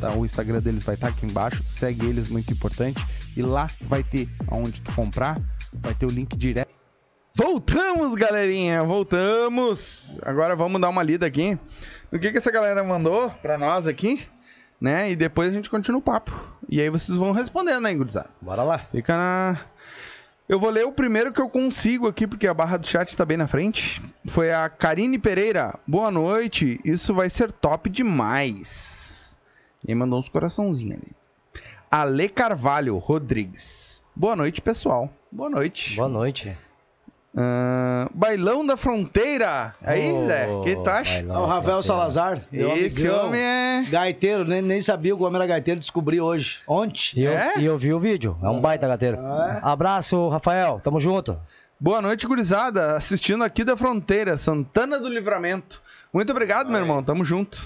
[0.00, 1.62] Tá, o Instagram deles vai estar aqui embaixo.
[1.62, 3.05] Segue eles, muito importante.
[3.36, 5.40] E lá vai ter aonde tu comprar,
[5.80, 6.72] vai ter o link direto.
[7.34, 10.18] Voltamos, galerinha, voltamos.
[10.22, 11.59] Agora vamos dar uma lida aqui
[12.12, 14.28] no que, que essa galera mandou pra nós aqui,
[14.78, 15.10] né?
[15.10, 16.30] E depois a gente continua o papo.
[16.68, 18.28] E aí vocês vão respondendo, né, gurizada?
[18.38, 18.78] Bora lá.
[18.78, 19.58] Fica na.
[20.46, 23.24] Eu vou ler o primeiro que eu consigo aqui, porque a barra do chat tá
[23.24, 24.02] bem na frente.
[24.26, 25.78] Foi a Karine Pereira.
[25.86, 26.78] Boa noite.
[26.84, 29.38] Isso vai ser top demais.
[29.82, 31.16] E aí mandou uns coraçãozinhos ali.
[31.90, 34.02] Ale Carvalho Rodrigues.
[34.14, 35.10] Boa noite, pessoal.
[35.30, 35.96] Boa noite.
[35.96, 36.54] Boa noite.
[37.36, 39.72] Ah, Bailão da Fronteira.
[39.82, 41.14] Aí, Ô, Zé, o que tu acha?
[41.14, 41.36] bailão.
[41.36, 42.40] É o Rafael Salazar.
[42.52, 43.26] Esse amigão.
[43.28, 43.84] homem é.
[43.88, 46.60] Gaiteiro, nem, nem sabia que o homem era gaiteiro, descobri hoje.
[46.68, 47.12] Ontem.
[47.20, 47.54] E eu, É?
[47.58, 48.36] e eu vi o vídeo.
[48.42, 49.18] É um baita gateiro.
[49.62, 50.78] Abraço, Rafael.
[50.80, 51.38] Tamo junto.
[51.80, 52.96] Boa noite, gurizada.
[52.96, 55.82] Assistindo aqui da Fronteira, Santana do Livramento.
[56.12, 57.02] Muito obrigado, meu irmão.
[57.02, 57.58] Tamo junto.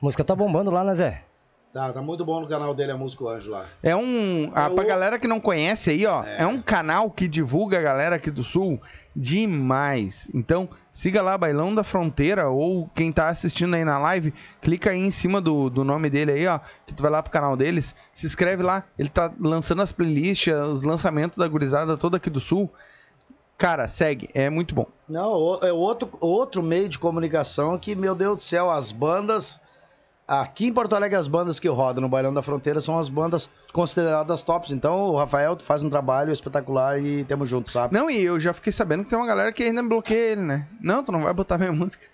[0.00, 1.22] A música tá bombando lá, né, Zé?
[1.74, 3.64] Tá, tá muito bom no canal dele, a música O Anjo lá.
[3.82, 4.48] É um.
[4.54, 6.22] Ah, É pra galera que não conhece aí, ó.
[6.22, 6.46] É.
[6.46, 8.80] um canal que divulga a galera aqui do Sul
[9.14, 10.30] demais.
[10.32, 15.00] Então, siga lá, Bailão da Fronteira, ou quem tá assistindo aí na live, clica aí
[15.00, 16.60] em cima do, do nome dele aí, ó.
[16.86, 17.92] Que tu vai lá pro canal deles.
[18.12, 18.84] Se inscreve lá.
[18.96, 22.70] Ele tá lançando as playlists, os lançamentos da gurizada toda aqui do Sul.
[23.58, 24.30] Cara, segue.
[24.32, 24.86] É muito bom.
[25.08, 29.60] Não, é outro, outro meio de comunicação que, meu Deus do céu, as bandas.
[30.26, 33.50] Aqui em Porto Alegre, as bandas que rodam no Bailão da Fronteira são as bandas
[33.74, 34.70] consideradas tops.
[34.70, 37.92] Então, o Rafael, faz um trabalho espetacular e tamo junto, sabe?
[37.92, 40.66] Não, e eu já fiquei sabendo que tem uma galera que ainda bloqueia ele, né?
[40.80, 42.06] Não, tu não vai botar minha música.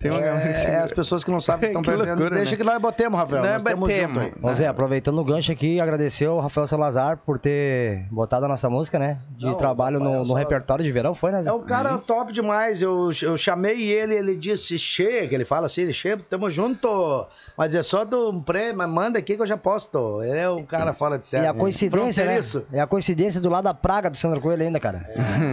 [0.00, 0.66] Tem uma galera que...
[0.66, 2.06] É, as pessoas que não sabem que estão perdendo.
[2.08, 2.56] loucura, Deixa né?
[2.56, 3.42] que nós botemos, Rafael.
[3.42, 4.24] Nós nós temos batemos.
[4.24, 4.50] junto aí.
[4.50, 8.70] Ô Zé, aproveitando o gancho aqui, agradecer ao Rafael Salazar por ter botado a nossa
[8.70, 9.20] música, né?
[9.36, 11.50] De Não, trabalho Rafael no, no repertório de verão, foi, né, Zé?
[11.50, 12.80] É um cara top demais.
[12.80, 17.26] Eu, eu chamei ele, ele disse, chega, que ele fala assim, ele chega, tamo junto.
[17.54, 20.22] Mas é só do prêmio, mas manda aqui que eu já posto.
[20.22, 21.44] Ele é um cara fora de série.
[21.44, 22.40] E a coincidência, né?
[22.40, 22.64] Fronteiriço.
[22.72, 25.06] É a coincidência do lado da praga do Sandro Coelho ainda, cara.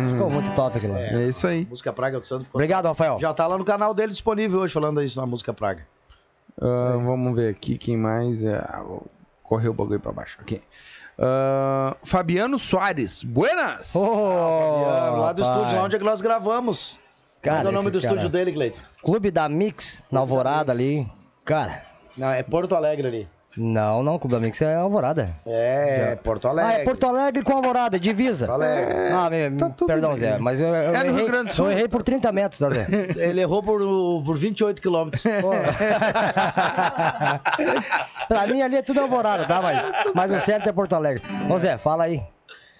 [0.10, 1.02] Ficou muito top aquilo lá.
[1.02, 1.68] É isso aí.
[1.70, 3.18] Música Praga do Santo ficou Obrigado, Rafael.
[3.20, 5.88] Já tá lá no canal dele disponível hoje, falando isso na música Praga.
[6.62, 8.42] Ah, vamos ver aqui quem mais.
[8.44, 8.56] É...
[8.58, 9.06] ah, vou
[9.44, 10.62] correr o bagulho pra baixo aqui.
[11.18, 13.24] Ah, Fabiano Soares.
[13.24, 13.96] Buenas!
[13.96, 15.58] Ô, Fabiano, lá do rapaz.
[15.58, 17.00] estúdio, lá onde é que nós gravamos.
[17.42, 18.82] Cara, Qual é o nome do cara- estúdio dele, Cleiton?
[19.02, 21.08] Clube da Mix, na Alvorada ali.
[21.46, 21.84] Cara,
[22.18, 23.30] Não, é Porto Alegre ali.
[23.58, 25.30] Não, não, Clube da Mix é Alvorada.
[25.46, 26.72] É, Porto Alegre.
[26.72, 28.46] Ah, é Porto Alegre com Alvorada, é divisa.
[28.48, 28.94] Porto Alegre.
[29.12, 30.20] Ah, me, Tá perdão, bem.
[30.20, 31.66] Zé, mas eu, eu, É errei, Rio Grande do Sul.
[31.66, 32.88] eu errei por 30 metros, tá, Zé?
[33.18, 33.80] Ele errou por,
[34.24, 35.24] por 28 quilômetros.
[35.42, 35.50] Pô.
[38.28, 39.62] pra mim ali é tudo Alvorada, tá?
[39.62, 41.24] Mas, mas o certo é Porto Alegre.
[41.50, 42.24] Ô Zé, fala aí.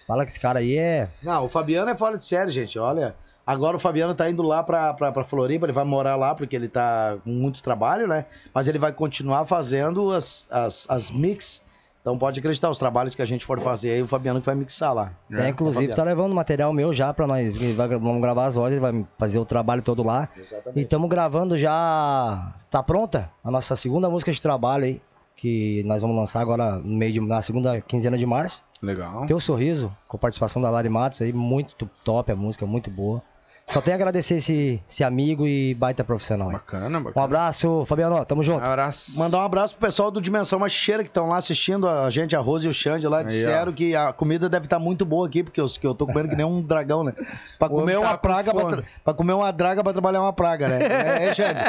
[0.06, 1.08] Fala que esse cara aí é...
[1.24, 2.78] Não, o Fabiano é fora de série, gente.
[2.78, 3.16] Olha,
[3.48, 6.56] agora o Fabiano tá indo lá pra, pra, pra Floripa, ele vai morar lá porque
[6.56, 8.26] ele tá com muito trabalho, né?
[8.54, 11.66] Mas ele vai continuar fazendo as, as, as mix.
[12.02, 14.56] Então pode acreditar, os trabalhos que a gente for fazer aí, o Fabiano que vai
[14.56, 15.12] mixar lá.
[15.30, 15.96] É, inclusive, Fabiano.
[15.96, 17.58] tá levando material meu já pra nós.
[17.76, 20.30] vai- vamos gravar as vozes, ele vai fazer o trabalho todo lá.
[20.38, 20.80] Exatamente.
[20.80, 22.54] E estamos gravando já.
[22.70, 25.02] Tá pronta a nossa segunda música de trabalho aí.
[25.36, 28.64] Que nós vamos lançar agora no meio de, na segunda quinzena de março.
[28.82, 29.26] Legal.
[29.28, 33.22] Teu sorriso, com participação da Lari Matos aí, muito top a música, muito boa.
[33.70, 36.48] Só tenho a agradecer esse, esse amigo e baita profissional.
[36.48, 36.54] aí.
[36.54, 37.26] Bacana, Um bacana.
[37.26, 38.64] abraço, Fabiano, tamo junto.
[38.64, 39.20] abraço.
[39.20, 42.40] Mandar um abraço pro pessoal do Dimensão Machicheira que estão lá assistindo a gente, a
[42.40, 43.24] Rose e o Xande lá.
[43.24, 46.30] Disseram que a comida deve estar muito boa aqui, porque eu, que eu tô comendo
[46.30, 47.14] que nem um dragão, né?
[47.60, 50.68] Pra comer uma tá praga, pra, tra- pra comer uma draga pra trabalhar uma praga,
[50.70, 50.80] né?
[50.88, 51.60] É, é Xande.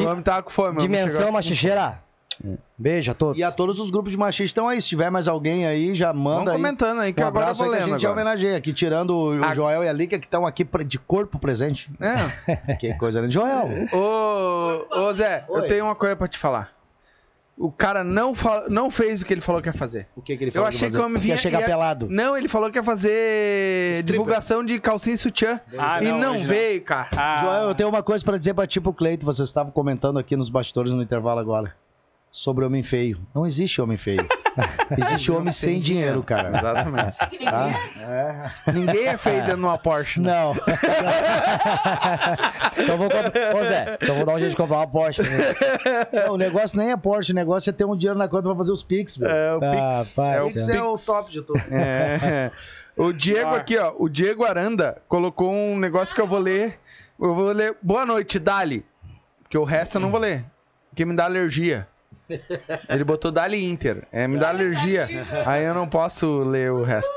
[0.00, 0.78] O homem tava com fome.
[0.78, 2.00] Dimensão Machicheira.
[2.78, 3.38] Beijo a todos.
[3.38, 4.80] E a todos os grupos de machistas estão aí.
[4.80, 6.56] Se tiver mais alguém aí, já manda Vamos aí.
[6.56, 8.22] comentando aí, que um agora eu vou que a lendo gente já agora.
[8.22, 11.38] homenageia aqui, tirando o, A- Joel e a Lica, que estão aqui pra- de corpo
[11.38, 11.90] presente.
[12.00, 12.74] É.
[12.78, 13.28] Que coisa, né?
[13.30, 15.62] Joel, Ô, ô Zé, eu Oi.
[15.68, 16.70] tenho uma coisa pra te falar.
[17.60, 18.32] O cara não,
[18.70, 20.06] não fez o que ele falou que ia fazer.
[20.14, 20.68] o que, que ele Eu falou?
[20.68, 21.36] achei que o homem ia vinha.
[21.36, 22.06] chegar ia- pelado.
[22.08, 24.12] Não, ele falou que ia fazer Stripper.
[24.12, 25.60] divulgação de calcinha e sutiã.
[25.76, 27.08] Ah, e não, não, veio, cara.
[27.16, 29.26] Ah, Joel, eu tenho uma coisa pra dizer pra ti, pro Cleito.
[29.26, 31.74] Vocês estavam comentando aqui nos bastidores no intervalo agora.
[32.40, 33.18] Sobre homem feio.
[33.34, 34.26] Não existe homem feio.
[34.98, 36.48] Existe homem sem dinheiro, cara.
[36.48, 37.16] Exatamente.
[37.48, 38.72] Tá?
[38.72, 40.20] Ninguém é feio dentro de uma Porsche.
[40.20, 40.32] né?
[40.32, 40.54] Não.
[42.76, 43.54] Então vou comprar.
[43.56, 45.22] Ô Zé, então vou dar um jeito de comprar uma Porsche.
[45.22, 45.28] mim.
[46.12, 48.56] Não, o negócio nem é Porsche, o negócio é ter um dinheiro na conta pra
[48.56, 49.28] fazer os Pix, meu.
[49.28, 50.14] É o Ah, Pix.
[50.14, 51.60] pai é do o Pix é o top de tudo.
[51.70, 52.50] É.
[52.96, 53.94] O Diego aqui, ó.
[53.96, 56.78] O Diego Aranda colocou um negócio que eu vou ler.
[57.20, 57.76] Eu vou ler.
[57.80, 58.84] Boa noite, Dali.
[59.42, 60.44] Porque o resto eu não vou ler.
[60.90, 61.86] Porque me dá alergia.
[62.88, 64.06] Ele botou Dali Inter.
[64.12, 65.08] É, me dá alergia.
[65.46, 67.10] Aí eu não posso ler o resto.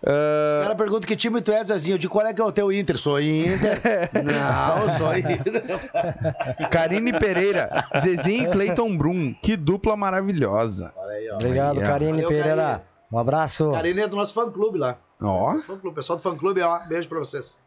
[0.00, 1.94] O Ah, cara pergunta que time tu é, Zezinho.
[1.94, 2.96] Eu digo, qual é que é o teu Inter?
[2.96, 3.80] Sou Inter.
[4.24, 6.68] Não, sou Inter.
[6.70, 7.68] Karine Pereira,
[8.00, 9.34] Zezinho e Cleiton Brum.
[9.42, 10.92] Que dupla maravilhosa.
[11.08, 11.30] Aí.
[11.32, 11.86] Obrigado, Aí.
[11.86, 12.62] Karine Valeu, Pereira.
[12.62, 12.82] Karine.
[13.10, 13.70] Um abraço.
[13.72, 14.98] Karine é do nosso fã-clube lá.
[15.20, 15.58] Ó.
[15.58, 15.96] Fã-clube.
[15.96, 16.78] Pessoal do fã-clube, ó.
[16.86, 17.58] Beijo pra vocês.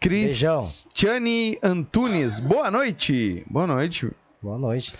[0.00, 2.38] Cristiane Antunes.
[2.40, 3.42] Boa noite.
[3.48, 4.10] Boa noite.
[4.42, 4.92] Boa noite.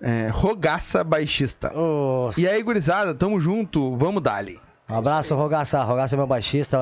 [0.00, 1.72] É, Rogaça Baixista.
[1.76, 3.96] Ô, E aí, gurizada, tamo junto.
[3.96, 4.60] Vamos dali.
[4.88, 5.82] Um abraço, Rogaça.
[5.82, 6.78] Rogaça é meu baixista.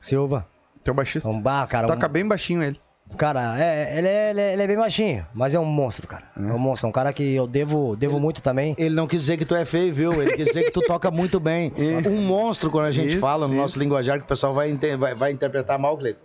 [0.00, 0.46] Silva.
[0.84, 1.28] Teu baixista.
[1.28, 1.86] Um bar, cara.
[1.86, 2.80] Toca um- bem baixinho ele.
[3.16, 6.24] Cara, é, ele, é, ele, é, ele é bem baixinho, mas é um monstro, cara.
[6.36, 6.86] É um monstro.
[6.86, 8.74] É um cara que eu devo, devo muito também.
[8.78, 10.22] Ele não quis dizer que tu é feio, viu?
[10.22, 11.72] Ele quis dizer que tu toca muito bem.
[12.06, 13.78] Um monstro, quando a gente Isso, fala no nosso isso.
[13.78, 16.24] linguajar, que o pessoal vai, vai, vai interpretar mal, Cleiton.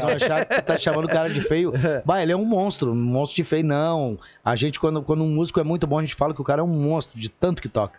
[0.00, 1.72] Vão achar que tu tá chamando o cara de feio.
[2.04, 3.64] Bah, ele é um monstro, um monstro de feio.
[3.64, 4.18] Não.
[4.44, 6.60] A gente, quando, quando um músico é muito bom, a gente fala que o cara
[6.60, 7.98] é um monstro, de tanto que toca.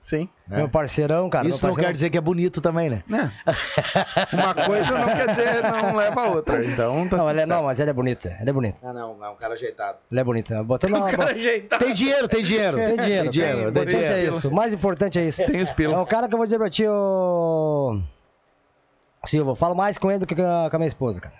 [0.00, 0.28] Sim.
[0.46, 1.46] Meu parceirão, cara.
[1.46, 1.88] Isso não parceirão.
[1.88, 3.02] quer dizer que é bonito também, né?
[3.10, 4.34] É.
[4.36, 6.64] Uma coisa não quer dizer, não leva a outra.
[6.64, 8.26] Então tá Não, ele é, não, mas ele é bonito.
[8.40, 8.80] Ele é bonito.
[8.82, 9.98] Ah, não, é um cara ajeitado.
[10.10, 10.64] Ele é bonito.
[10.64, 11.06] Botando uma,
[11.78, 12.76] Tem dinheiro, tem dinheiro.
[12.78, 13.22] Tem dinheiro.
[13.24, 14.36] Tem dinheiro, O tem importante é dinheiro.
[14.36, 14.48] isso.
[14.48, 15.44] O mais importante é isso.
[15.44, 15.94] Tem os pila.
[15.94, 18.00] É um cara que eu vou dizer pra ti, ô...
[19.26, 21.34] Silva, eu falo mais com ele do que com a, com a minha esposa, cara.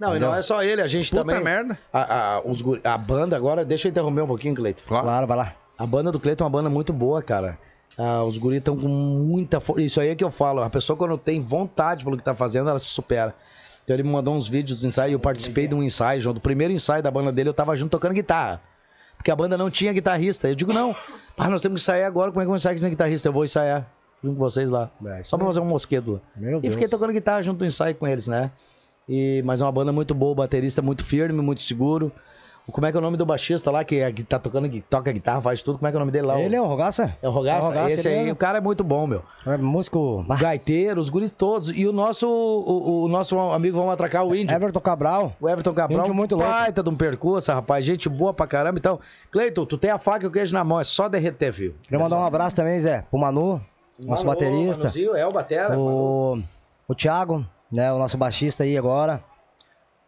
[0.00, 1.44] Não, e não é só ele, a gente Puta também.
[1.44, 1.78] merda.
[1.92, 4.82] A, a, os a banda agora, deixa eu interromper um pouquinho, Cleiton.
[4.88, 5.04] Claro.
[5.04, 5.54] Claro, vai lá.
[5.78, 7.58] A banda do Cleiton é uma banda muito boa, cara.
[7.96, 9.82] Ah, os guris estão com muita força.
[9.82, 10.62] Isso aí é que eu falo.
[10.62, 13.34] A pessoa, quando tem vontade pelo que tá fazendo, ela se supera.
[13.84, 15.12] Então ele me mandou uns vídeos dos ensaios.
[15.12, 16.34] Eu participei de um ensaio, João.
[16.34, 18.60] Do primeiro ensaio da banda dele, eu tava junto tocando guitarra.
[19.16, 20.48] Porque a banda não tinha guitarrista.
[20.48, 20.94] Eu digo, não.
[21.36, 22.30] Ah, nós temos que ensaiar agora.
[22.30, 23.28] Como é que eu vou ensaiar sem guitarrista?
[23.28, 23.86] Eu vou ensaiar
[24.22, 24.90] junto com vocês lá.
[25.06, 26.20] É, Só pra fazer um mosquedo lá.
[26.36, 28.50] Meu E fiquei tocando guitarra junto no ensaio com eles, né?
[29.08, 32.10] E, mas é uma banda muito boa, baterista muito firme, muito seguro.
[32.72, 34.80] Como é que é o nome do baixista lá, que, é- que tá tocando, gui-
[34.80, 35.76] toca guitarra, faz tudo?
[35.76, 36.40] Como é que é o nome dele lá?
[36.40, 37.14] Ele é o Rogaça?
[37.20, 37.58] É o Rogaça?
[37.58, 39.22] É o Rogaça, Esse aí, é- o cara é muito bom, meu.
[39.46, 40.24] É músico...
[40.40, 41.70] Gaiteiro, os guris todos.
[41.74, 44.54] E o nosso, o, o nosso amigo, vamos atracar o índio.
[44.54, 45.34] Everton Cabral.
[45.38, 46.50] O Everton Cabral, Índio muito louco.
[46.50, 47.84] baita de um percurso, rapaz.
[47.84, 48.78] Gente boa pra caramba.
[48.78, 48.98] Então,
[49.30, 51.74] Cleiton, tu tem a faca e o queijo na mão, é só derreter, viu?
[51.82, 53.60] Queria mandar um abraço também, Zé, pro Manu,
[54.00, 54.84] nosso Manu, baterista.
[54.84, 55.78] Manuzinho, é o batera.
[55.78, 56.38] O,
[56.88, 59.22] o Thiago, né, o nosso baixista aí agora.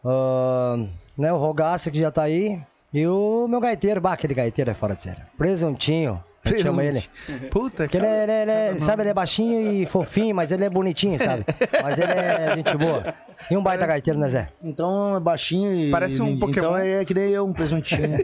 [0.05, 0.77] Ah,
[1.17, 2.61] né, o Rogaça que já tá aí.
[2.93, 5.23] E o meu gaiteiro, bah, aquele gaiteiro é fora de sério.
[5.37, 6.23] Presuntinho,
[6.63, 7.05] chama ele.
[7.51, 10.51] Puta Porque ele, é- ele, é- ele é- sabe, ele é baixinho e fofinho, mas
[10.53, 11.45] ele é bonitinho, sabe?
[11.83, 13.13] Mas ele é gente boa.
[13.51, 14.49] E um baita gaiteiro, né, Zé?
[14.63, 15.91] Então é baixinho e.
[15.91, 16.69] Parece um e- Pokémon.
[16.69, 18.19] Então é que nem eu, um presuntinho.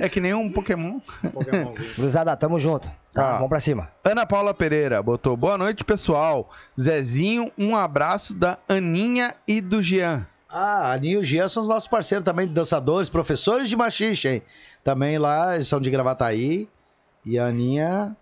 [0.00, 1.00] É que nem um Pokémon.
[1.96, 2.90] Cruzada, tamo junto.
[3.12, 3.34] Tá, Ah.
[3.34, 3.88] vamos pra cima.
[4.04, 6.48] Ana Paula Pereira botou boa noite, pessoal.
[6.80, 10.26] Zezinho, um abraço da Aninha e do Jean.
[10.52, 13.76] Ah, a Aninha e o Gia são os nossos parceiros também, de dançadores, professores de
[13.76, 14.42] machixe, hein?
[14.84, 16.68] Também lá, eles são de Gravataí.
[17.24, 18.16] E a Aninha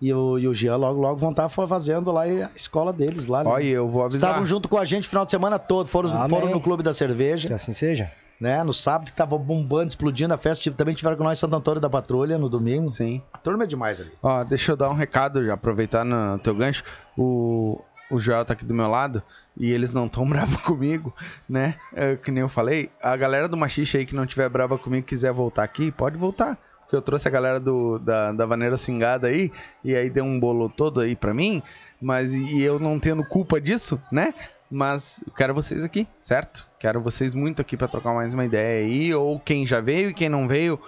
[0.00, 3.44] e o, e o Jean logo, logo vão estar fazendo lá a escola deles lá.
[3.44, 3.50] né?
[3.50, 4.30] Olha, eu vou avisar.
[4.30, 6.28] Estavam junto com a gente o final de semana todo, foram, Amém.
[6.28, 8.10] foram no Clube da Que Cerveja, assim seja.
[8.40, 8.62] né?
[8.64, 10.62] No sábado que tava bombando, explodindo a festa.
[10.64, 12.90] Tipo, Também tiveram com nós Santo Antônio da Patrulha no domingo.
[12.90, 13.22] Sim.
[13.32, 14.10] A turma é demais ali.
[14.22, 16.82] Ó, deixa eu dar um recado, já aproveitar no teu gancho.
[17.16, 17.80] O,
[18.10, 19.22] o Joel tá aqui do meu lado
[19.56, 21.14] e eles não tão bravos comigo,
[21.48, 21.76] né?
[21.94, 22.90] É, que nem eu falei.
[23.02, 26.58] A galera do Machixe aí que não tiver brava comigo quiser voltar aqui, pode voltar.
[26.80, 29.50] Porque eu trouxe a galera do, da, da Vaneira Swingada aí
[29.82, 31.60] e aí deu um bolo todo aí pra mim.
[32.00, 34.32] Mas e, eu não tendo culpa disso, né?
[34.70, 36.66] Mas eu quero vocês aqui, certo?
[36.78, 39.12] Quero vocês muito aqui pra trocar mais uma ideia aí.
[39.12, 40.78] Ou quem já veio e quem não veio,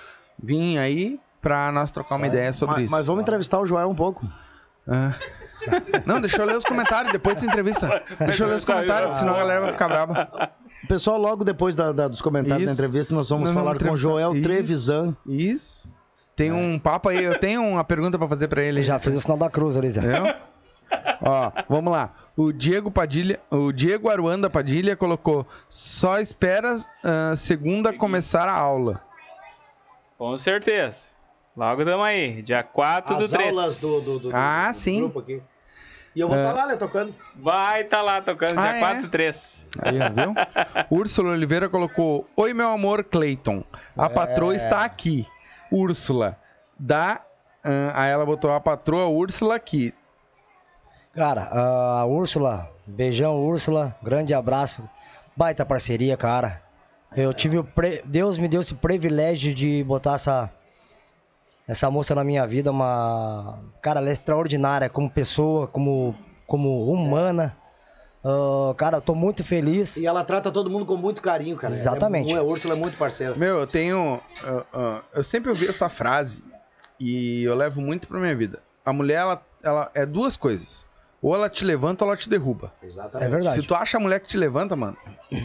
[0.41, 2.93] vim aí pra nós trocar uma ideia sobre mas, isso.
[2.93, 4.29] mas vamos entrevistar o Joel um pouco.
[4.87, 5.15] Ah.
[6.07, 8.03] Não, deixa eu ler os comentários depois da entrevista.
[8.21, 10.27] Deixa eu ler os comentários, senão a galera vai ficar brava.
[10.89, 12.81] Pessoal, logo depois da- da- dos comentários da Isso.
[12.81, 14.55] entrevista, nós vamos Nós falar vamos com o Joel entrevistar.
[14.55, 15.17] Trevisan.
[15.27, 15.91] Isso.
[16.37, 18.81] Tem um papo aí, eu tenho uma pergunta pra fazer pra ele.
[18.83, 19.89] Já fez o sinal da cruz ali?
[21.21, 22.13] Ó, vamos lá.
[22.37, 29.03] O Diego Padilha, o Diego Aruanda Padilha colocou: só espera ah, segunda começar a aula.
[30.17, 31.07] Com certeza.
[31.57, 33.49] Logo tamo aí, dia 4 do As 3.
[33.51, 35.01] aulas do, do, do- Ah, do sim.
[35.01, 35.43] grupo aqui.
[36.19, 37.15] E eu vou estar lá, né, tocando.
[37.37, 38.81] Vai tá lá tocando, Ah, dia é?
[38.81, 39.67] 4 do 3.
[39.83, 40.35] Aí, viu?
[40.99, 43.63] Úrsula Oliveira colocou: Oi, meu amor Clayton.
[43.97, 45.25] A patroa está aqui.
[45.71, 46.37] Úrsula.
[46.77, 47.21] Da.
[47.63, 49.95] ah, aí ela botou a patroa Úrsula aqui.
[51.15, 54.89] Cara, a Úrsula, beijão, Úrsula, grande abraço.
[55.37, 56.61] Baita parceria, cara.
[57.17, 57.63] Eu tive o.
[57.65, 60.51] pre- Deus me deu esse privilégio de botar essa.
[61.69, 63.61] Essa moça na minha vida, uma.
[63.83, 66.15] Cara, ela é extraordinária como pessoa, como,
[66.47, 67.55] como humana.
[68.25, 69.97] Ah, cara, eu tô muito feliz.
[69.97, 71.73] E ela trata todo mundo com muito carinho, cara.
[71.73, 72.31] Exatamente.
[72.33, 73.35] Ela é, Úrsula é muito parceira.
[73.37, 74.21] Meu, eu tenho.
[74.43, 76.43] ah, ah, eu sempre ouvi essa frase
[76.99, 78.63] e eu levo muito pra minha vida.
[78.85, 80.87] A mulher, ela, ela é duas coisas.
[81.21, 82.73] Ou ela te levanta ou ela te derruba.
[82.83, 83.27] Exatamente.
[83.27, 83.61] É verdade.
[83.61, 84.97] Se tu acha a mulher que te levanta, mano,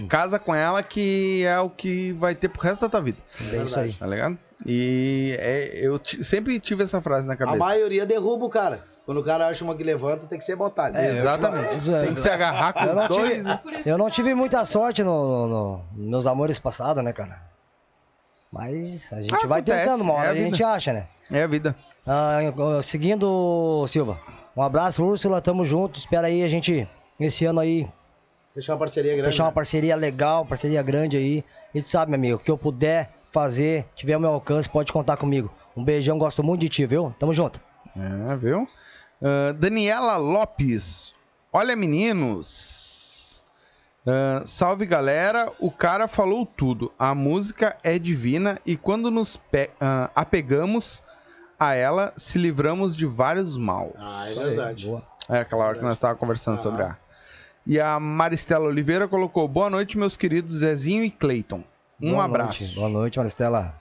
[0.08, 3.18] casa com ela que é o que vai ter pro resto da tua vida.
[3.52, 3.92] É isso aí.
[3.94, 4.38] Tá ligado?
[4.66, 7.58] E é, eu sempre tive essa frase na A cabeça.
[7.58, 8.84] maioria derruba o cara.
[9.06, 10.96] Quando o cara acha uma que levanta, tem que ser botado.
[10.98, 11.90] É, Exatamente.
[11.90, 13.34] eu- Tem que se agarrar com Eu não os dois.
[13.44, 17.42] tive, eu não tive muita sorte no, no- no- nos meus amores passados, né, cara?
[18.52, 21.08] Mas a gente Ah, vai acontece, tentando, uma é hora a a gente acha, né?
[21.32, 21.76] É a vida.
[22.06, 22.40] Ah,
[22.84, 24.18] seguindo, Silva.
[24.56, 25.98] Um abraço, Úrsula, tamo junto.
[26.00, 26.88] Espera aí a gente,
[27.20, 27.88] esse ano aí,
[28.54, 29.28] Fechar uma parceria grande.
[29.30, 29.56] fechar uma né?
[29.56, 31.44] parceria legal, parceria grande aí.
[31.74, 34.94] E tu sabe, meu amigo, o que eu puder fazer, tiver ao meu alcance, pode
[34.94, 35.52] contar comigo.
[35.76, 37.16] Um beijão, gosto muito de ti, viu?
[37.18, 37.60] Tamo junto.
[37.98, 38.68] É, viu?
[39.20, 41.16] Ah, Daniela Lopes.
[41.52, 43.42] Olha, meninos.
[44.06, 45.52] Ah, salve, galera.
[45.60, 46.92] O cara falou tudo.
[47.00, 51.02] A música é divina e quando nos pe- ah, apegamos
[51.68, 53.94] a ela, se livramos de vários mal.
[53.98, 54.86] Ah, é verdade.
[54.88, 55.04] Boa.
[55.30, 56.98] É aquela hora que nós estávamos conversando sobre a.
[57.66, 61.64] E a Maristela Oliveira colocou: Boa noite, meus queridos Zezinho e Cleiton.
[62.02, 62.64] Um Boa abraço.
[62.64, 62.76] Noite.
[62.76, 63.74] Boa noite, Maristela.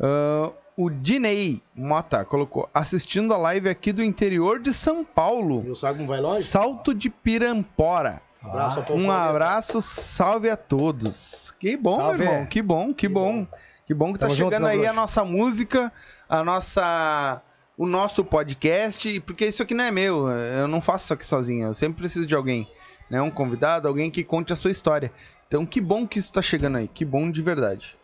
[0.00, 5.62] Ah, o Dinei Mota colocou: assistindo a live aqui do interior de São Paulo.
[5.66, 6.44] E o Sago não vai longe?
[6.44, 8.22] Salto de Pirampora.
[8.42, 11.52] Abraço povo Um abraço, salve a todos.
[11.58, 12.18] Que bom, Salve.
[12.18, 12.46] meu irmão.
[12.46, 13.46] Que bom, que, bom.
[13.84, 15.92] Que bom que tá Tamo junto, chegando meu aí a nossa música,
[16.30, 17.42] a nossa.
[17.76, 21.68] O nosso podcast, porque isso aqui não é meu, eu não faço isso aqui sozinho,
[21.68, 22.68] eu sempre preciso de alguém,
[23.08, 23.22] né?
[23.22, 25.10] Um convidado, alguém que conte a sua história.
[25.48, 27.96] Então, que bom que isso tá chegando aí, que bom de verdade.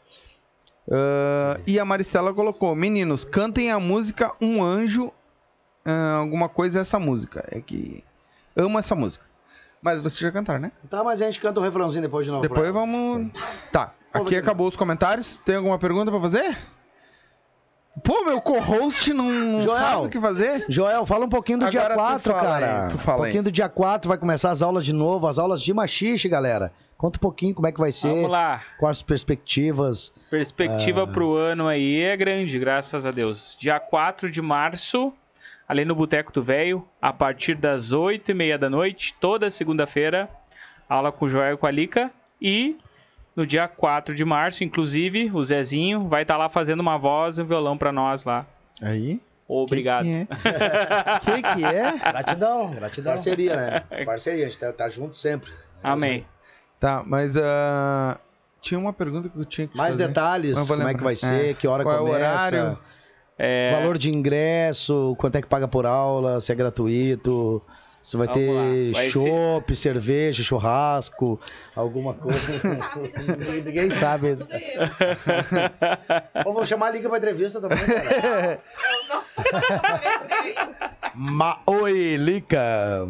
[0.90, 5.12] Ah, e a Maristela colocou: Meninos, cantem a música Um Anjo.
[5.84, 7.46] ah, alguma coisa é essa música.
[7.50, 8.02] É que.
[8.56, 9.26] Amo essa música.
[9.82, 10.72] Mas você já cantar, né?
[10.88, 12.42] Tá, mas a gente canta o refrãozinho depois de novo.
[12.42, 13.30] Depois vamos.
[13.70, 13.92] Tá.
[14.12, 15.38] Aqui acabou os comentários.
[15.44, 16.56] Tem alguma pergunta pra fazer?
[18.04, 19.76] Pô, meu co-host não Joel.
[19.76, 20.64] sabe o que fazer?
[20.68, 22.88] Joel, fala um pouquinho do dia Agora tu 4, fala aí, cara.
[22.88, 23.26] tu fala um aí.
[23.28, 26.72] pouquinho do dia 4, vai começar as aulas de novo, as aulas de machixe, galera.
[26.98, 28.62] Conta um pouquinho como é que vai ser, Vamos lá.
[28.78, 30.12] quais as perspectivas.
[30.30, 31.06] Perspectiva Ah.
[31.06, 33.56] pro ano aí é grande, graças a Deus.
[33.58, 35.12] Dia 4 de março,
[35.68, 40.28] ali no Boteco do Velho, a partir das 8 e meia da noite, toda segunda-feira,
[40.88, 42.10] aula com o Joel e com a Lica.
[42.40, 42.76] E
[43.36, 47.42] no dia 4 de março, inclusive, o Zezinho vai estar lá fazendo uma voz e
[47.42, 48.46] um violão pra nós lá.
[48.82, 49.20] Aí.
[49.48, 50.04] Obrigado.
[50.04, 50.60] Que que é?
[51.20, 51.98] que que é?
[51.98, 53.12] Gratidão, gratidão.
[53.12, 53.80] Parceria, né?
[54.04, 55.52] Parceria, a gente tá, tá junto sempre.
[55.82, 56.26] Amém.
[56.80, 58.18] Tá, mas ah,
[58.60, 60.08] tinha uma pergunta que eu tinha que Mais fazer.
[60.08, 61.04] detalhes, como vou é que lembrar.
[61.04, 61.54] vai ser, É.
[61.54, 62.16] que hora Qual é o começa.
[62.24, 62.78] horário?
[63.38, 67.62] É, Valor de ingresso, quanto é que paga por aula, se é gratuito,
[68.06, 68.62] se vai Vamos ter lá,
[68.92, 71.40] vai chopp, cerveja, churrasco,
[71.74, 72.38] alguma coisa.
[73.64, 74.36] Ninguém sabe.
[76.46, 78.60] Ou vou chamar a Liga pra entrevista também, cara.
[81.16, 83.08] Ma Oi, Lica.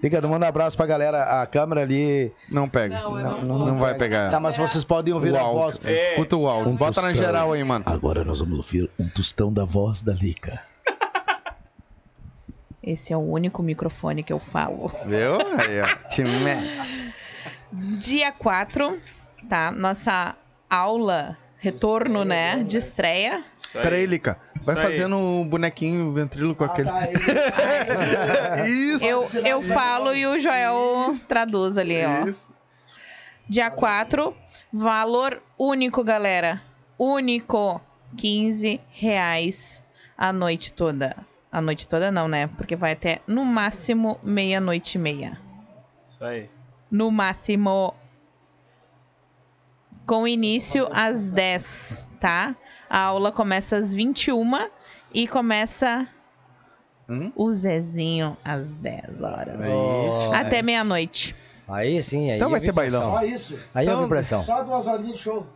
[0.00, 1.42] Lica, manda um abraço pra galera.
[1.42, 2.30] A câmera ali.
[2.48, 3.00] Não pega.
[3.00, 4.30] Não, não, não não vai pegar.
[4.30, 5.80] Tá, mas vocês podem ouvir a voz.
[5.84, 6.72] Escuta o áudio.
[6.72, 7.26] Um Bota na tostão.
[7.26, 7.84] geral aí, mano.
[7.88, 10.60] Agora nós vamos ouvir um tostão da voz da Lica.
[12.86, 14.88] Esse é o único microfone que eu falo.
[15.04, 15.34] Viu?
[15.58, 16.08] Aí, ó.
[16.08, 17.14] Te mete.
[17.72, 18.96] Dia 4,
[19.48, 19.72] tá?
[19.72, 20.36] Nossa
[20.70, 22.62] aula, retorno, né?
[22.62, 23.42] De estreia.
[23.58, 23.82] isso aí.
[23.82, 24.38] Pera aí, Lica.
[24.62, 24.92] Vai Isso aí.
[24.92, 26.88] fazendo o bonequinho ventríloco Ah, aquele.
[26.88, 29.04] tá, Isso.
[29.04, 32.24] Eu, eu falo e o Joel traduz ali, ó.
[32.24, 32.48] Isso.
[33.48, 34.34] Dia 4,
[34.72, 36.62] valor único, galera.
[36.98, 37.80] Único.
[38.16, 39.84] 15 reais
[40.16, 41.16] a noite toda.
[41.50, 42.48] A noite toda não, né?
[42.48, 45.40] Porque vai até no máximo meia-noite e meia.
[46.06, 46.50] Isso aí.
[46.90, 47.94] No máximo.
[50.06, 52.54] Com início às 10, tá?
[52.88, 54.68] A aula começa às 21
[55.12, 56.06] e começa
[57.08, 57.32] Hum?
[57.34, 59.64] o Zezinho às 10 horas.
[59.68, 61.34] Ó, Até meia-noite.
[61.68, 63.20] Aí sim, aí Então vai ter bailão.
[63.24, 63.58] isso.
[63.74, 64.40] Aí Então, vi pressão.
[64.40, 65.46] Só duas horinhas de show.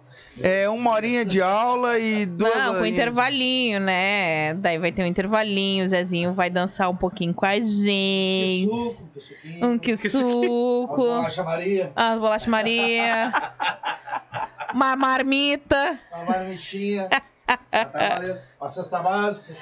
[0.42, 2.54] É uma horinha de aula e duas.
[2.54, 4.54] Não, com intervalinho, né?
[4.54, 9.06] Daí vai ter um intervalinho, o Zezinho vai dançar um pouquinho com a gente.
[9.62, 10.96] Um que suco.
[10.96, 13.32] Bolacha Maria, As bolachas Maria.
[14.72, 15.96] Uma marmita.
[16.14, 17.08] uma marmitinha.
[17.70, 18.22] Tá.
[18.60, 19.54] Uma cesta básica.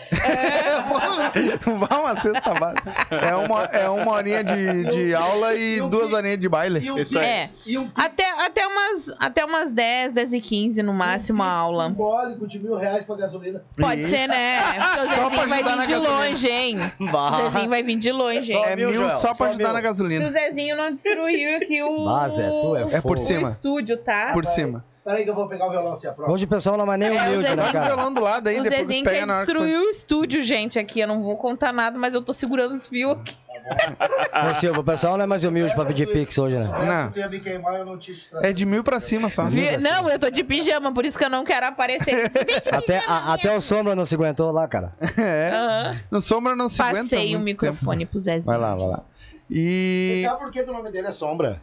[1.79, 2.93] Vá uma cesta básica.
[3.27, 6.81] É uma, é uma horinha de, de aula e duas horinhas de baile.
[6.85, 7.25] E um Isso aí.
[7.27, 7.49] É.
[7.67, 11.89] E um Até, até, umas, até umas 10, 10 e 15 no máximo a aula.
[11.89, 13.63] simbólico de mil reais pra gasolina.
[13.79, 14.11] Pode Isso.
[14.11, 14.59] ser, né?
[14.75, 16.09] Porque o Zezinho vai vir de gasolina.
[16.09, 16.79] longe, hein?
[16.99, 18.63] O Zezinho vai vir de longe, hein?
[18.65, 19.73] É mil, Joel, só pra só ajudar mil.
[19.75, 20.31] na Se o gasolina.
[20.31, 22.05] Zezinho não destruiu aqui o.
[22.05, 23.49] Mas, Zé, tu é É por o cima.
[23.49, 24.31] estúdio, tá?
[24.33, 24.85] Por cima.
[25.05, 26.31] Peraí que eu vou pegar o violão assim, a prova.
[26.33, 27.87] Hoje o pessoal não é nem É, humilde, né, Zezinho o cara?
[27.87, 30.79] violão do lado aí, O depois Zezinho pega quer na hora destruir o estúdio, gente,
[30.79, 31.01] aqui.
[31.01, 33.37] Eu não vou contar nada, mas eu tô segurando os fios aqui.
[34.51, 36.67] Ô, Silva, o pessoal não é mais humilde pra pedir pix hoje, né?
[36.67, 38.43] Não.
[38.43, 39.45] É de mil pra cima só.
[39.45, 42.31] Vi- Não, eu tô de pijama, por isso que eu não quero aparecer.
[42.73, 44.93] Até, a- até o Sombra não se aguentou lá, cara.
[45.19, 45.51] É.
[45.53, 45.97] Aham.
[46.11, 47.03] No sombra não se aguenta.
[47.03, 48.51] Passei o muito microfone pro Zezinho.
[48.53, 49.03] Vai lá, vai lá.
[49.49, 50.23] Você E.
[50.25, 51.61] sabe por que, que o nome dele é Sombra?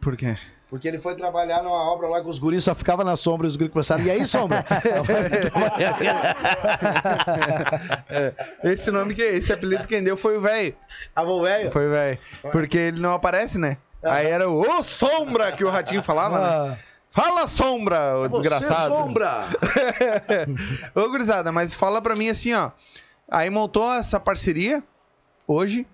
[0.00, 0.36] Por quê?
[0.74, 3.48] Porque ele foi trabalhar numa obra lá com os guris, só ficava na sombra e
[3.48, 4.02] os guris começaram.
[4.02, 4.66] E aí, Sombra?
[8.64, 10.74] Esse nome que esse apelido quem deu foi o velho.
[11.14, 11.70] Avô velho?
[11.70, 12.18] Foi o velho.
[12.50, 13.76] Porque ele não aparece, né?
[14.02, 16.44] Aí era o Ô Sombra que o ratinho falava, né?
[16.44, 16.76] Ah,
[17.08, 18.92] Fala Sombra, ô Você, desgraçado.
[18.92, 19.44] Sombra!
[20.92, 22.72] Ô, gurizada, mas fala pra mim assim, ó.
[23.30, 24.82] Aí montou essa parceria
[25.46, 25.86] hoje.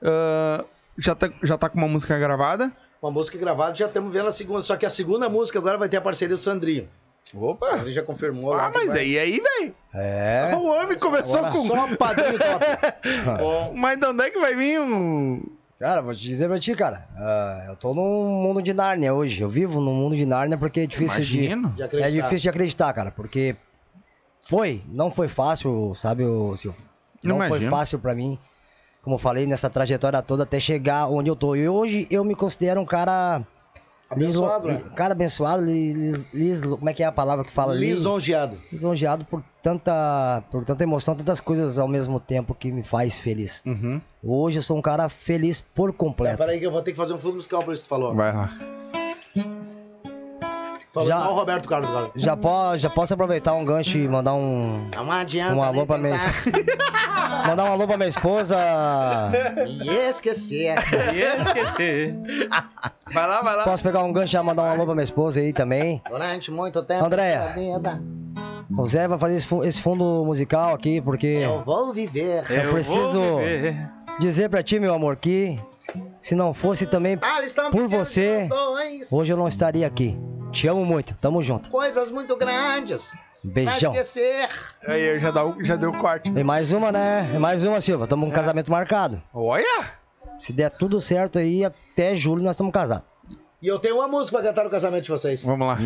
[0.00, 0.64] ah,
[0.96, 2.70] já, tá, já tá com uma música gravada.
[3.00, 4.62] Uma música gravada, já estamos vendo a segunda.
[4.62, 6.88] Só que a segunda música agora vai ter a parceria do Sandrinho.
[7.34, 7.66] O Opa!
[7.66, 8.54] Sandrinho já confirmou.
[8.54, 9.74] Ah, mas vai- aí, aí, velho.
[9.94, 10.50] é.
[10.56, 11.64] O homem começou com.
[11.64, 12.64] Só padrinho top.
[13.38, 15.42] Bom, Mas de onde é que vai vir um.
[15.78, 17.06] Cara, vou te dizer pra ti, cara.
[17.16, 19.40] ah, eu tô num mundo de Nárnia hoje.
[19.42, 21.68] Eu vivo num mundo de Nárnia porque é difícil Imagino.
[21.68, 21.82] De de.
[21.82, 22.10] É acreditar.
[22.10, 23.10] difícil de acreditar, cara.
[23.12, 23.54] Porque
[24.42, 26.80] foi, não foi fácil, sabe, o Silvio?
[27.22, 27.70] Não foi Imagino.
[27.70, 28.38] fácil pra mim.
[29.02, 31.54] Como eu falei, nessa trajetória toda até chegar onde eu tô.
[31.56, 33.42] E hoje eu me considero um cara.
[34.10, 34.90] Abençoado, liso- né?
[34.96, 37.90] Cara abençoado, li- li- lis- como é que é a palavra que fala ali?
[37.90, 38.58] Lisonjeado.
[38.72, 43.62] lisonjeado por tanta, por tanta emoção, tantas coisas ao mesmo tempo que me faz feliz.
[43.66, 44.00] Uhum.
[44.24, 46.38] Hoje eu sou um cara feliz por completo.
[46.38, 48.14] Peraí que eu vou ter que fazer um fundo musical pra isso que tu falou.
[48.14, 48.50] Vai lá.
[50.98, 52.10] Falou Já- Roberto Carlos agora.
[52.16, 55.98] Já, po, já posso aproveitar um gancho e mandar um, Não adianta um alô pra
[55.98, 58.56] minha tentar mandar um alô pra minha esposa.
[59.66, 60.74] me esquecer.
[61.14, 62.14] ia esquecer.
[63.12, 63.64] Vai lá, vai lá.
[63.64, 66.02] Posso pegar um gancho e mandar um alô pra minha esposa aí também.
[66.10, 67.04] Durante muito tempo.
[67.04, 67.54] Andréia.
[68.76, 72.44] O Zé vai fazer esse fu- esse fundo musical aqui porque Eu vou viver.
[72.50, 73.88] Eu preciso- vou viver.
[74.20, 75.58] dizer pra ti, meu amor, que
[76.20, 77.40] se não fosse também Ah,
[77.72, 78.46] Por você,
[79.10, 80.18] hoje eu não estaria aqui.
[80.52, 81.70] Te amo muito, tamo junto.
[81.70, 83.12] Coisas muito grandes.
[83.42, 83.92] Beijão.
[83.92, 84.48] esquecer.
[84.86, 86.30] Aí já, dá, já deu o corte.
[86.34, 87.30] E mais uma, né?
[87.34, 88.06] E mais uma, Silva.
[88.06, 89.22] Tamo com um casamento marcado.
[89.32, 89.90] Olha!
[90.38, 93.04] Se der tudo certo aí, até julho nós estamos casados.
[93.60, 95.42] E eu tenho uma música pra cantar no casamento de vocês.
[95.44, 95.78] Vamos lá.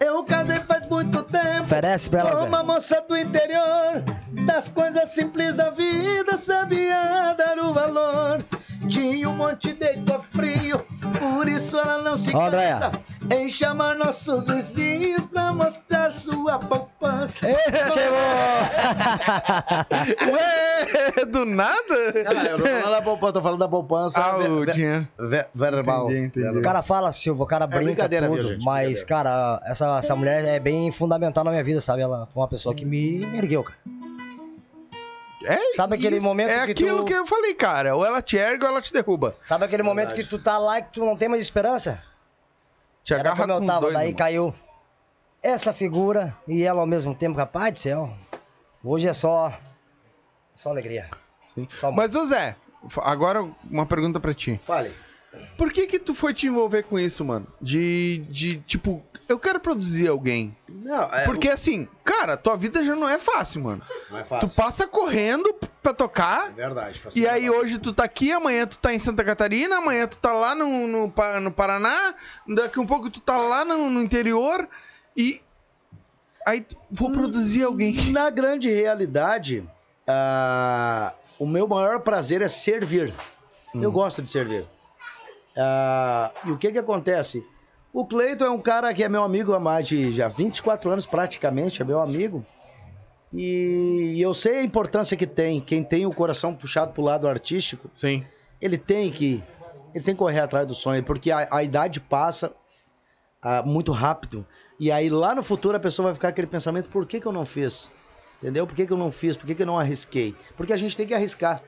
[0.00, 1.62] Eu casei faz muito tempo.
[1.62, 4.02] Oferece pra ela, uma moça do interior,
[4.46, 8.42] das coisas simples da vida, sabia dar o valor.
[8.88, 10.78] Tinha um monte de cofrinho,
[11.18, 12.78] por isso ela não se Andréia.
[12.78, 12.92] cansa
[13.34, 17.46] em chamar nossos vizinhos pra mostrar sua poupança.
[17.92, 18.18] Chegou!
[20.34, 21.74] Ué, do nada?
[22.26, 24.72] Ah, eu não tô falando da poupança, tô falando da poupança Ah, ve- o ve-
[24.72, 25.08] dinheiro.
[25.18, 26.10] ve- verbal.
[26.10, 26.58] Entendi, entendi.
[26.58, 28.42] O cara fala, Silva, o cara brinca brincadeira, tudo.
[28.42, 28.64] gente?
[28.64, 32.02] mas, cara, essa, essa mulher é bem fundamental na minha vida, sabe?
[32.02, 33.78] Ela foi uma pessoa que me ergueu, cara.
[35.46, 37.94] É Sabe aquele isso, momento É que aquilo tu- que eu falei, cara.
[37.96, 39.34] Ou ela te ergue ou ela te derruba.
[39.40, 42.02] Sabe aquele momento que tu tá lá e que tu não tem mais esperança?
[43.02, 44.18] Te Era agarra como eu tava, dois, daí irmão.
[44.18, 44.54] caiu
[45.42, 48.10] essa figura e ela ao mesmo tempo, rapaz do céu.
[48.82, 49.52] Hoje é só.
[50.54, 51.10] Só alegria.
[51.54, 51.68] Sim.
[51.70, 52.56] Só Mas, ô Zé,
[53.02, 54.56] agora uma pergunta pra ti.
[54.62, 54.92] Fale.
[55.58, 57.46] Por que que tu foi te envolver com isso, mano?
[57.60, 60.56] De, de tipo, eu quero produzir alguém.
[60.68, 63.82] Não, é, Porque assim, cara, tua vida já não é fácil, mano.
[64.10, 64.56] não é Tu fácil.
[64.56, 66.48] passa correndo pra tocar.
[66.50, 67.00] É verdade.
[67.16, 70.32] E aí hoje tu tá aqui, amanhã tu tá em Santa Catarina, amanhã tu tá
[70.32, 72.14] lá no, no, no Paraná,
[72.46, 74.68] daqui um pouco tu tá lá no, no interior
[75.16, 75.40] e
[76.46, 78.10] aí tu- vou produzir alguém.
[78.10, 79.66] Na grande realidade,
[80.06, 83.12] ah, o meu maior prazer é servir.
[83.74, 84.66] Eu gosto de servir.
[85.56, 87.44] Ah, e o que que acontece?
[87.94, 91.06] O Cleiton é um cara que é meu amigo há mais de já 24 anos
[91.06, 92.44] praticamente, é meu amigo.
[93.32, 95.60] E eu sei a importância que tem.
[95.60, 98.26] Quem tem o coração puxado pro lado artístico, Sim.
[98.60, 99.40] ele tem que
[99.94, 102.52] ele tem que correr atrás do sonho, porque a, a idade passa
[103.40, 104.44] ah, muito rápido.
[104.80, 107.26] E aí lá no futuro a pessoa vai ficar com aquele pensamento, por que, que
[107.26, 107.92] eu não fiz?
[108.42, 108.66] Entendeu?
[108.66, 109.36] Por que, que eu não fiz?
[109.36, 110.34] Por que, que eu não arrisquei?
[110.56, 111.62] Porque a gente tem que arriscar.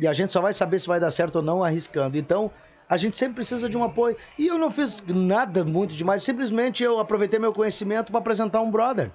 [0.00, 2.18] E a gente só vai saber se vai dar certo ou não arriscando.
[2.18, 2.50] Então,
[2.90, 4.16] a gente sempre precisa de um apoio.
[4.36, 8.70] E eu não fiz nada muito demais, simplesmente eu aproveitei meu conhecimento para apresentar um
[8.70, 9.12] brother.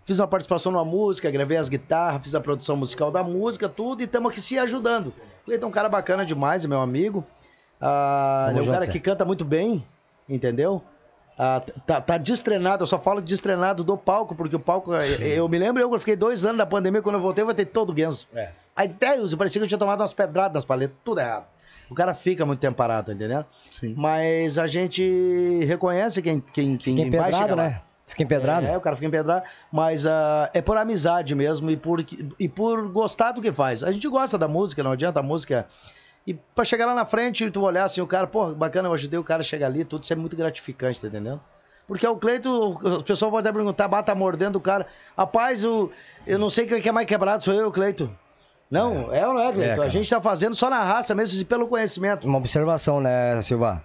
[0.00, 4.00] fiz uma participação numa música, gravei as guitarras, fiz a produção musical da música, tudo,
[4.00, 5.14] e estamos aqui se ajudando.
[5.44, 7.24] Cleiton é um cara bacana demais, é meu amigo.
[7.80, 9.86] Ah, ele é um cara que canta muito bem,
[10.28, 10.82] entendeu?
[11.38, 14.92] Ah, tá, tá destrenado, eu só falo destrenado do palco, porque o palco.
[14.92, 17.64] Eu, eu me lembro, eu fiquei dois anos da pandemia, quando eu voltei, eu voltei
[17.64, 18.26] todo guenzo.
[18.34, 18.50] É.
[18.74, 21.46] Aí Deus, parecia que eu tinha tomado umas pedradas nas paletas, tudo errado.
[21.90, 23.46] O cara fica muito tempo parado, tá entendendo?
[23.70, 23.94] Sim.
[23.96, 27.62] Mas a gente reconhece quem, quem, quem, Fica vai empedrado, chegar lá.
[27.70, 27.80] né?
[28.06, 28.66] Fica empedrado.
[28.66, 32.04] É, o cara fica empedrado, mas ah, é por amizade mesmo e por,
[32.38, 33.84] e por gostar do que faz.
[33.84, 35.66] A gente gosta da música, não adianta a música.
[36.26, 39.18] E pra chegar lá na frente, tu olhar assim, o cara, pô, bacana, eu ajudei
[39.18, 41.40] o cara a chegar ali, tudo isso é muito gratificante, tá entendendo?
[41.86, 44.86] Porque o Cleito, as pessoas podem até perguntar, bata mordendo o cara.
[45.16, 45.90] Rapaz, o,
[46.26, 48.14] eu não sei quem que é mais quebrado, sou eu, Cleito.
[48.70, 49.72] Não, é, ou não é, Cleito?
[49.72, 49.88] a cara.
[49.88, 52.26] gente tá fazendo só na raça mesmo e pelo conhecimento.
[52.26, 53.82] Uma observação, né, Silva?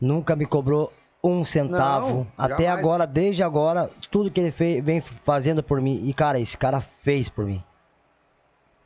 [0.00, 0.92] Nunca me cobrou
[1.24, 2.18] um centavo.
[2.18, 2.78] Não, Até jamais.
[2.80, 6.02] agora, desde agora, tudo que ele fez, vem fazendo por mim.
[6.04, 7.62] E, cara, esse cara fez por mim.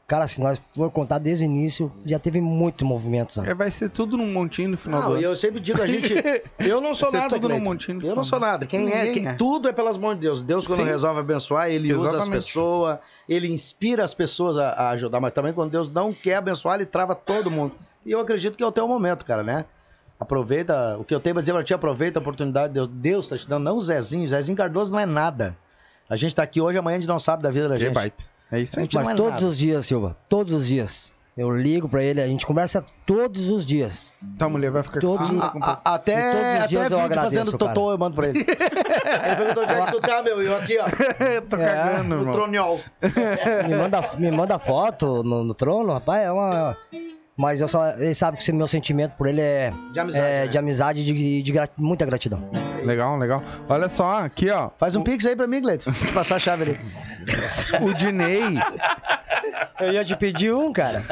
[0.08, 3.48] Cara, se nós for contar desde o início, já teve muito movimento, sabe?
[3.50, 5.20] É, vai ser tudo num montinho no final do Não, ano.
[5.20, 6.14] e eu sempre digo, a gente.
[6.60, 8.00] Eu não sou Ser nada, tudo num montinho.
[8.06, 8.66] Eu não sou nada.
[8.66, 9.34] Quem é, quem- é.
[9.34, 10.44] Tudo é pelas mãos de Deus.
[10.44, 10.84] Deus, quando Sim.
[10.84, 12.44] resolve abençoar, ele usa as Exatamente.
[12.44, 15.18] pessoas, ele inspira as pessoas a, a ajudar.
[15.18, 17.72] Mas também quando Deus não quer abençoar, ele trava todo mundo.
[18.04, 19.64] E eu acredito que é o teu momento, cara, né?
[20.20, 20.96] Aproveita.
[21.00, 22.72] O que eu tenho pra dizer pra ti, aproveita a oportunidade.
[22.72, 24.22] Deus, Deus tá te dando, não o Zezinho.
[24.24, 25.56] O Zezinho Cardoso não é nada.
[26.08, 27.92] A gente tá aqui hoje, amanhã a gente não sabe da vida da Que gente.
[27.94, 28.24] baita.
[28.50, 28.84] É isso A aí.
[28.84, 29.46] gente Mas não é todos nada.
[29.46, 31.14] os dias, Silva, todos os dias.
[31.36, 34.14] Eu ligo pra ele, a gente conversa todos os dias.
[34.38, 35.80] Tua mulher vai ficar com Todos- A- compadre.
[35.84, 37.74] a- E até todos os até dias eu vídeo agradeço, fazendo cara.
[37.74, 38.38] totô eu mando pra ele.
[38.40, 40.42] ele perguntou onde é que tu tá, meu?
[40.42, 40.86] E eu aqui, ó.
[41.24, 42.32] Eu tô cagando, No irmão.
[42.32, 42.80] troniol.
[43.68, 46.74] Me manda, me manda foto no, no trono, rapaz, é uma.
[47.36, 47.90] Mas eu só.
[47.90, 49.70] Ele sabe que o meu sentimento por ele é.
[49.92, 50.46] De amizade, é, né?
[50.46, 52.42] de amizade e de, de muita gratidão.
[52.82, 53.42] Legal, legal.
[53.68, 54.70] Olha só, aqui, ó.
[54.78, 55.90] Faz um pix aí pra mim, Gleito.
[55.90, 56.78] Deixa eu te passar a chave ali.
[57.82, 58.42] O Dinei,
[59.80, 61.02] Eu ia te pedir um, cara.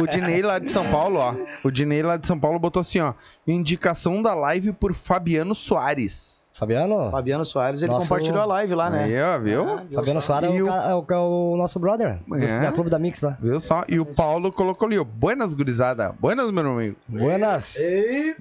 [0.00, 1.34] o Dinei lá de São Paulo, ó.
[1.62, 3.14] O Dinei lá de São Paulo botou assim, ó.
[3.46, 6.43] Indicação da live por Fabiano Soares.
[6.56, 7.10] Fabiano?
[7.10, 9.02] Fabiano Soares, ele Nosso- compartilhou a live lá, né?
[9.04, 9.62] Aí, ó, viu?
[9.68, 10.26] Ah, viu Fabiano só?
[10.28, 12.20] Soares é o, o- ca- é o, é nosso brother.
[12.32, 12.60] É?
[12.60, 13.36] Da Clube da Mix lá.
[13.40, 13.82] Viu só?
[13.88, 15.02] E o Paulo colocou ali, ó.
[15.02, 16.14] Buenas, gurizada.
[16.20, 16.96] Buenas, meu amigo.
[17.08, 17.76] Buenas.
[17.80, 18.36] Ei,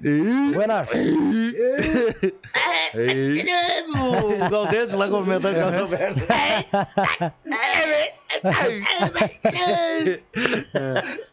[0.53, 0.94] Buenas.
[2.94, 3.45] ei.
[4.45, 6.19] O Galdês lá comentando com o Alberto.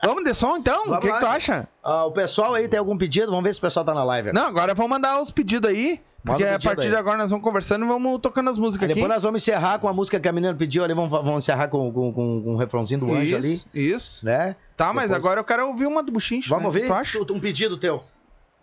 [0.03, 0.85] Vamos de som, então?
[0.85, 1.69] Vamos o que, que tu acha?
[1.83, 3.27] Ah, o pessoal aí tem algum pedido?
[3.29, 4.33] Vamos ver se o pessoal tá na live.
[4.33, 6.01] Não, agora vamos mandar os pedidos aí.
[6.25, 6.91] Porque a partir aí.
[6.91, 9.01] de agora nós vamos conversando e vamos tocando as músicas Aí aqui.
[9.01, 10.93] depois nós vamos encerrar com a música que a menina pediu ali.
[10.93, 14.55] Vamos, vamos encerrar com, com, com, com um refrãozinho do anjo ali, Isso, né?
[14.77, 16.49] Tá, mas Depois- agora eu quero ouvir uma do Buchincho.
[16.51, 16.67] Vamos né?
[16.69, 16.87] ouvir?
[16.87, 17.19] Tu acha?
[17.33, 18.03] Um pedido teu.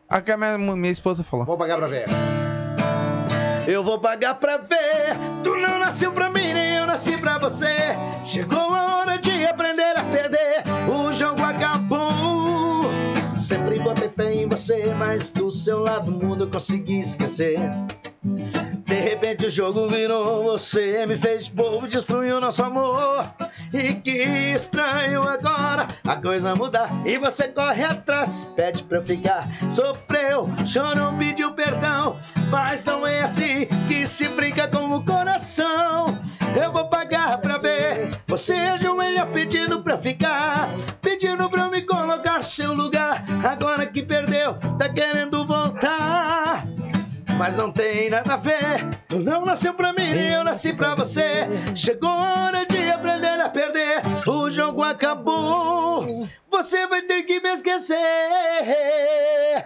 [0.09, 1.45] A que a minha, minha esposa falou.
[1.45, 2.05] Vou pagar pra ver.
[3.67, 5.17] Eu vou pagar pra ver.
[5.43, 7.75] Tu não nasceu pra mim, nem eu nasci pra você.
[8.23, 10.63] Chegou a hora de aprender a perder.
[10.89, 11.76] O jogo acabou.
[13.47, 17.57] Sempre botei fé em você, mas do seu lado o mundo eu consegui esquecer.
[18.87, 23.29] De repente o jogo virou você, me fez bobo, destruiu nosso amor.
[23.73, 24.23] E que
[24.55, 26.89] estranho agora a coisa mudar.
[27.05, 29.45] E você corre atrás, pede pra ficar.
[29.69, 32.17] Sofreu, chorou, pediu perdão.
[32.49, 36.17] Mas não é assim que se brinca com o coração.
[36.55, 38.09] Eu vou pagar pra ver.
[38.25, 40.69] Você ajoelha pedindo pra ficar.
[41.01, 43.25] Pedindo pra eu me colocar seu lugar.
[43.43, 46.46] Agora que perdeu, tá querendo voltar.
[47.37, 48.89] Mas não tem nada a ver.
[49.07, 51.47] Tu não nasceu pra mim, eu nasci pra você.
[51.75, 54.01] Chegou a hora de aprender a perder.
[54.25, 56.05] O jogo acabou.
[56.57, 57.95] Você vai ter que me esquecer.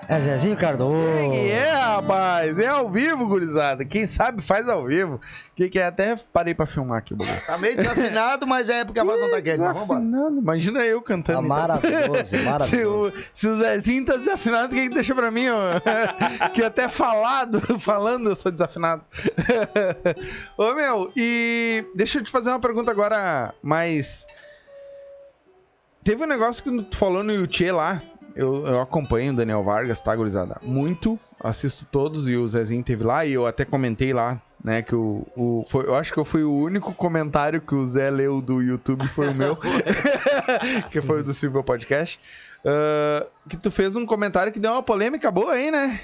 [0.10, 1.08] É Zezinho Cardoso.
[1.32, 2.60] Que é, rapaz?
[2.60, 3.86] É ao vivo, gurizada.
[3.86, 5.22] Quem sabe faz ao vivo.
[5.56, 5.86] Que que é?
[5.86, 7.32] Até parei pra filmar aqui, Bobo.
[7.48, 9.58] Tá meio desafinado, mas é porque a voz não tá quente.
[9.58, 10.38] Desafinado.
[10.38, 11.38] Imagina eu cantando.
[11.38, 11.48] Tá então.
[11.48, 13.18] maravilhoso, Se maravilhoso.
[13.18, 15.46] o, se o Zezinho tá desafinado, quem que deixa pra mim?
[15.48, 15.80] ó?
[16.54, 19.02] que até falado, falando eu sou desafinado.
[20.58, 24.26] Ô, meu, e deixa eu te fazer uma pergunta agora mais...
[26.04, 28.02] Teve um negócio que tu falou no Yuchê lá.
[28.36, 30.58] Eu, eu acompanho o Daniel Vargas, tá, gurizada?
[30.64, 34.96] Muito, assisto todos e o Zezinho teve lá e eu até comentei lá, né, que
[34.96, 35.28] o...
[35.36, 38.62] o foi, eu acho que eu fui o único comentário que o Zé leu do
[38.62, 39.58] YouTube, foi o meu.
[40.90, 42.20] que foi o do Silvio Podcast.
[42.66, 46.00] Ah, que tu fez um comentário que deu uma polêmica boa aí, né?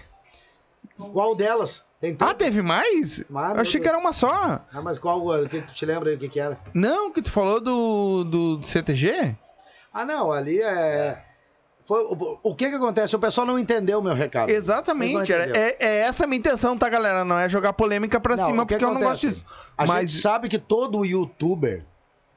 [0.98, 1.84] Qual delas?
[2.20, 3.24] Ah, teve mais?
[3.30, 4.62] Mas, eu achei que era uma só.
[4.72, 5.26] Ah, mas qual?
[5.26, 6.60] O que tu te lembra aí o que que era?
[6.74, 9.36] Não, que tu falou do, do CTG?
[10.02, 11.24] Ah, não, ali é.
[11.86, 13.16] Foi, o, o que que acontece?
[13.16, 14.50] O pessoal não entendeu o meu recado.
[14.50, 15.32] Exatamente.
[15.32, 17.24] Era- é, é essa a minha intenção, tá, galera?
[17.24, 19.44] Não é jogar polêmica pra Não, cima, o que porque eu não gosto acontece?
[19.46, 19.72] disso.
[19.78, 21.86] A Mas gente sabe que todo youtuber,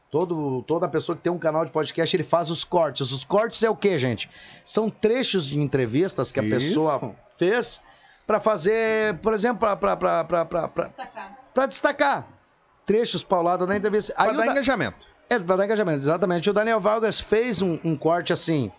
[0.09, 3.11] todo, toda pessoa que tem um canal de podcast, ele faz os cortes.
[3.11, 4.31] Os cortes é o quê, gente?
[4.65, 6.55] São trechos de entrevistas que a Isso.
[6.55, 7.81] pessoa fez
[8.29, 10.91] pra fazer, por exemplo, pra, pra, pra, pra, pra, pra,
[11.53, 12.29] pra destacar.
[12.87, 14.15] Trechos paulados na entrevista.
[14.15, 15.07] pra Aí dar da- engajamento.
[15.31, 16.51] É, pra dar engajamento, exatamente.
[16.51, 18.71] O Daniel Vargas fez um, um corte assim.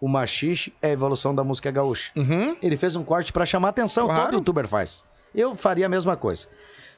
[0.00, 2.10] O machixe é a evolução da música gaúcha.
[2.16, 2.56] Uhum.
[2.60, 4.24] Ele fez um corte pra chamar atenção, Claro.
[4.24, 5.04] todo youtuber faz.
[5.34, 6.48] Eu faria a mesma coisa.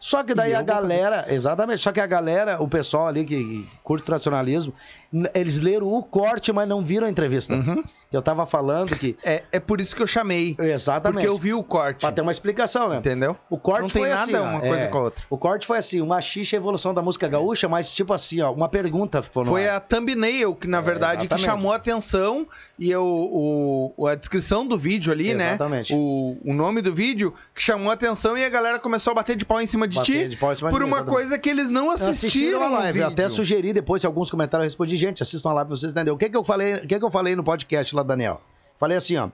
[0.00, 4.04] Só que daí a galera, exatamente, só que a galera, o pessoal ali que curte
[4.04, 4.74] tradicionalismo,
[5.05, 7.54] n- eles leram o corte, mas não viram a entrevista.
[7.54, 7.82] Uhum.
[8.12, 9.16] Eu tava falando que.
[9.24, 10.56] É, é por isso que eu chamei.
[10.58, 11.14] Exatamente.
[11.16, 12.00] Porque eu vi o corte.
[12.00, 12.96] Pra ter uma explicação, né?
[12.98, 13.36] Entendeu?
[13.50, 15.24] O corte Não tem foi nada assim, ó, uma coisa é, com a outra.
[15.28, 18.68] O corte foi assim, uma xixa evolução da música gaúcha, mas tipo assim, ó, uma
[18.68, 19.76] pergunta Foi ar.
[19.76, 21.44] a thumbnail que, na verdade, que exatamente.
[21.44, 22.46] chamou a atenção
[22.78, 25.92] e eu, o, a descrição do vídeo ali, Exatamente.
[25.92, 25.98] né?
[25.98, 29.36] O, o nome do vídeo que chamou a atenção e a galera começou a bater
[29.36, 30.98] de pau em cima de Bater ti de pau em cima de por mim, uma
[30.98, 31.14] exatamente.
[31.14, 32.98] coisa que eles não assistiram, assistiram a live.
[33.00, 36.14] Eu até sugeri depois, se alguns comentários eu respondi, gente, assistam live pra vocês entenderem.
[36.14, 38.40] O que que eu falei, o que que eu falei no podcast lá, Daniel?
[38.76, 39.30] Falei assim, ó,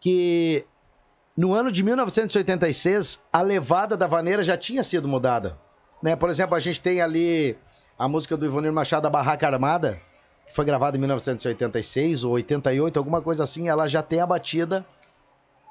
[0.00, 0.64] que
[1.36, 5.58] no ano de 1986, a levada da vaneira já tinha sido mudada.
[6.02, 6.16] Né?
[6.16, 7.56] Por exemplo, a gente tem ali
[7.98, 10.00] a música do Ivonir Machado, A Barraca Armada,
[10.46, 14.86] que foi gravada em 1986 ou 88, alguma coisa assim, ela já tem a batida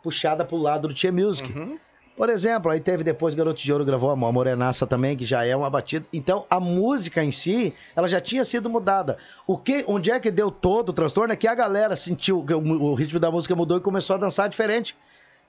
[0.03, 1.51] puxada pro lado do Tia Music.
[1.51, 1.79] Uhum.
[2.15, 5.53] Por exemplo, aí teve depois Garoto de Ouro gravou a Morenaça também, que já é
[5.53, 6.05] uma batida.
[6.13, 9.17] Então, a música em si, ela já tinha sido mudada.
[9.45, 12.53] O que, onde é que deu todo o transtorno é que a galera sentiu que
[12.53, 14.95] o, o ritmo da música mudou e começou a dançar diferente.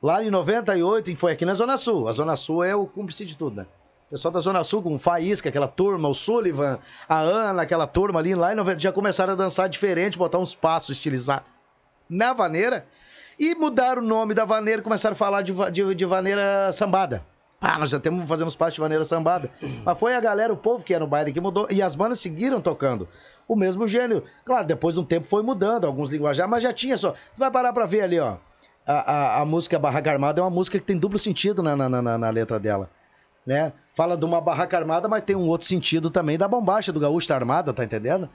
[0.02, 2.08] Lá em 98, e foi aqui na Zona Sul.
[2.08, 3.66] A Zona Sul é o cúmplice de tudo, né?
[4.08, 6.78] O pessoal da Zona Sul, com o Faísca, aquela turma, o Sullivan,
[7.08, 10.54] a Ana, aquela turma ali, lá em 90, já começaram a dançar diferente, botar uns
[10.54, 11.48] passos estilizados
[12.08, 12.86] na vaneira.
[13.38, 17.22] E mudaram o nome da vaneira, começaram a falar de, de, de vaneira sambada.
[17.60, 19.50] Ah, nós já temos fazendo os passos de vaneira sambada.
[19.84, 21.66] Mas foi a galera, o povo que era no baile que mudou.
[21.70, 23.08] E as bandas seguiram tocando.
[23.48, 24.24] O mesmo gênero.
[24.44, 27.12] Claro, depois de um tempo foi mudando, alguns linguajar, mas já tinha só.
[27.12, 28.36] Tu vai parar pra ver ali, ó.
[28.86, 31.88] A, a, a música Barraca Armada é uma música que tem duplo sentido na, na,
[31.88, 32.90] na, na letra dela.
[33.44, 33.72] Né?
[33.94, 37.28] Fala de uma barraca armada, mas tem um outro sentido também da bombacha do gaúcho
[37.28, 38.28] da armada, tá entendendo?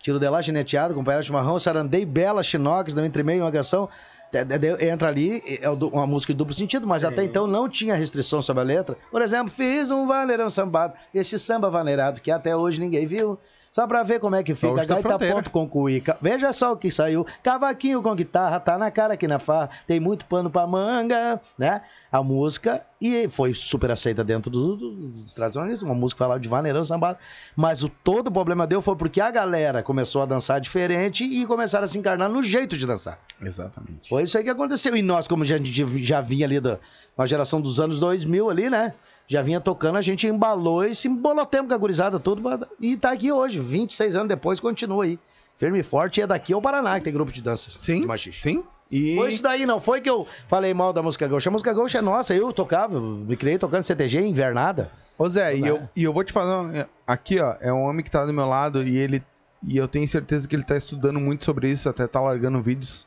[0.00, 3.88] Tiro de lá, gineteado, com pera chimarrão, sarandei, bela, chinox, no entre meio, uma canção.
[4.32, 7.94] De- de- Entra ali, é uma música de duplo sentido, mas até então não tinha
[7.94, 8.96] restrição sobre a letra.
[9.10, 13.38] Por exemplo, fiz um vaneirão sambado, este samba vaneirado que até hoje ninguém viu.
[13.70, 14.74] Só pra ver como é que fica.
[14.74, 16.16] Da Gaita ponto com cuíca.
[16.20, 17.26] Veja só o que saiu.
[17.42, 19.70] Cavaquinho com guitarra, tá na cara aqui na farra.
[19.86, 21.82] Tem muito pano pra manga, né?
[22.10, 22.84] A música.
[23.00, 25.82] E foi super aceita dentro do, do, dos tradicionalistas.
[25.82, 27.18] Uma música falava de vaneirão sambado.
[27.54, 31.46] Mas o todo o problema deu foi porque a galera começou a dançar diferente e
[31.46, 33.20] começaram a se encarnar no jeito de dançar.
[33.40, 34.08] Exatamente.
[34.08, 34.96] Foi isso aí que aconteceu.
[34.96, 36.78] E nós, como já, a gente já vinha ali da
[37.16, 38.94] uma geração dos anos 2000 ali, né?
[39.28, 42.42] Já vinha tocando, a gente embalou e se embolou tempo com a gurizada tudo.
[42.80, 45.18] E tá aqui hoje, 26 anos depois, continua aí.
[45.58, 47.68] Firme e forte, e é daqui ao Paraná que tem grupo de dança.
[47.70, 48.40] Sim, De machixe.
[48.40, 48.64] sim.
[48.90, 49.16] E...
[49.16, 51.50] Foi isso daí, não foi que eu falei mal da música gaúcha.
[51.50, 54.90] A música gaúcha é nossa, eu tocava, eu me criei tocando CTG, invernada.
[55.18, 58.02] Ô Zé, e eu, e eu vou te falar, uma- aqui ó, é um homem
[58.04, 59.20] que tá do meu lado e ele,
[59.62, 63.04] e eu tenho certeza que ele tá estudando muito sobre isso, até tá largando vídeos,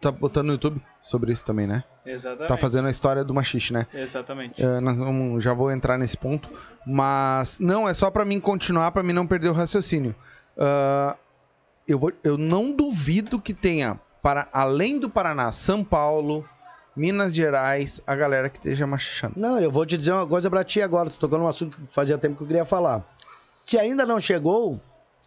[0.00, 1.84] tá botando no YouTube sobre isso também, né?
[2.06, 2.48] Exatamente.
[2.48, 3.86] Tá fazendo a história do machixe, né?
[3.92, 4.62] Exatamente.
[4.62, 6.48] É, nós vamos- já vou entrar nesse ponto,
[6.86, 10.14] mas não, é só pra mim continuar, pra mim não perder o raciocínio.
[10.56, 11.16] Ah,
[11.86, 16.44] eu, vou, eu não duvido que tenha, para além do Paraná, São Paulo,
[16.96, 19.34] Minas Gerais, a galera que esteja machichando.
[19.36, 21.08] Não, eu vou te dizer uma coisa pra ti agora.
[21.08, 23.04] Tô tocando um assunto que fazia tempo que eu queria falar.
[23.64, 24.80] Que ainda não chegou.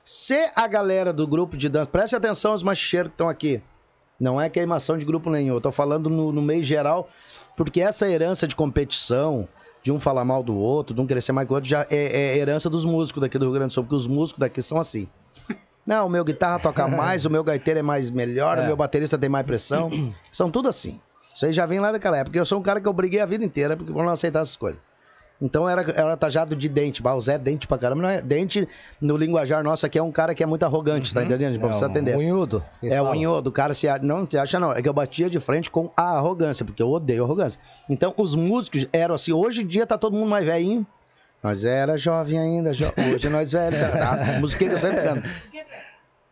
[0.03, 1.89] Se a galera do grupo de dança.
[1.89, 3.61] Preste atenção aos machicheiros que estão aqui.
[4.21, 5.55] Não é queimação de grupo nenhum.
[5.55, 7.09] Eu tô falando no, no meio geral.
[7.57, 9.47] Porque essa herança de competição,
[9.81, 12.35] de um falar mal do outro, de um crescer mais que o outro, já é,
[12.35, 13.83] é herança dos músicos daqui do Rio Grande do Sul.
[13.83, 15.07] Porque os músicos daqui são assim.
[15.83, 19.17] Não, o meu guitarra toca mais, o meu gaiteiro é mais melhor, o meu baterista
[19.17, 19.89] tem mais pressão.
[20.31, 21.01] São tudo assim.
[21.33, 22.37] Isso aí já vem lá daquela época.
[22.37, 24.55] Eu sou um cara que eu briguei a vida inteira porque por não aceitar essas
[24.55, 24.79] coisas.
[25.41, 27.01] Então era, era tajado de dente.
[27.01, 28.01] Bah, o Zé é dente pra caramba.
[28.03, 28.67] Não é, dente,
[29.01, 31.59] no linguajar nosso aqui, é um cara que é muito arrogante, tá entendendo?
[31.59, 32.15] Pra você atender.
[32.15, 32.63] Unhudo.
[32.83, 33.11] É o falam.
[33.19, 35.89] unho do cara se não te acha não, é que eu batia de frente com
[35.97, 37.59] a arrogância, porque eu odeio arrogância.
[37.89, 40.85] Então os músicos eram assim, hoje em dia tá todo mundo mais velhinho.
[41.41, 44.19] Nós era jovem ainda, jo- hoje nós velhos, tá?
[44.39, 45.27] Musiquei que eu sempre canto.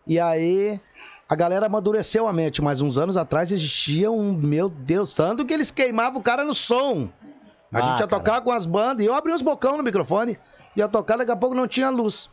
[0.06, 0.80] E aí
[1.28, 5.54] a galera amadureceu a mente, mas uns anos atrás existia um, meu Deus, tanto que
[5.54, 7.10] eles queimavam o cara no som.
[7.72, 8.24] A Ah, gente ia cara.
[8.24, 10.38] tocar com as bandas e eu abri uns bocão no microfone,
[10.76, 12.30] ia tocar, daqui a pouco não tinha luz.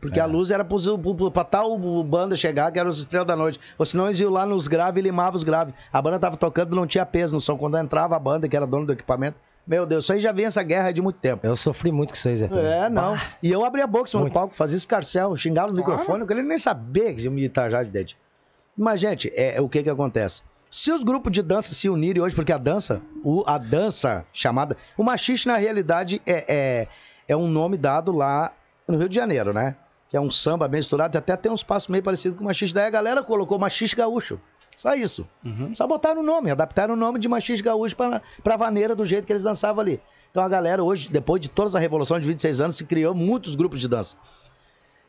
[0.00, 0.22] Porque É.
[0.22, 3.60] a luz era pra tal banda chegar, que eram os estrelas da noite.
[3.76, 5.74] Ou senão eles iam lá nos graves e limavam os graves.
[5.92, 7.58] A banda tava tocando, não tinha peso no som.
[7.58, 9.36] Quando entrava a banda, que era dono do equipamento,
[9.66, 11.46] meu Deus, isso aí já vem essa guerra de muito tempo.
[11.46, 12.46] Eu sofri muito com isso aí, Zé.
[12.46, 13.14] É, não.
[13.42, 16.56] E eu abria a boca no palco, fazia escarcel, xingava no microfone, eu queria nem
[16.58, 18.16] saber que iam me tarjar de dente.
[18.74, 20.42] Mas, gente, é, o que que acontece?
[20.70, 24.76] Se os grupos de dança se unirem hoje, porque a dança, o- a dança chamada.
[24.96, 26.88] O machixe, na realidade, é, é,
[27.28, 28.52] é um nome dado lá
[28.86, 29.76] no Rio de Janeiro, né?
[30.08, 32.72] Que é um samba bem misturado, até tem uns passos meio parecidos com o machixe.
[32.72, 34.40] Daí a galera colocou machixe gaúcho.
[34.76, 35.26] Só isso.
[35.74, 39.26] Só botaram o nome, adaptaram o nome de machixe gaúcho pra, pra vaneira do jeito
[39.26, 40.00] que eles dançavam ali.
[40.30, 43.54] Então a galera hoje, depois de toda a revolução de 26 anos, se criou muitos
[43.56, 44.16] grupos de dança.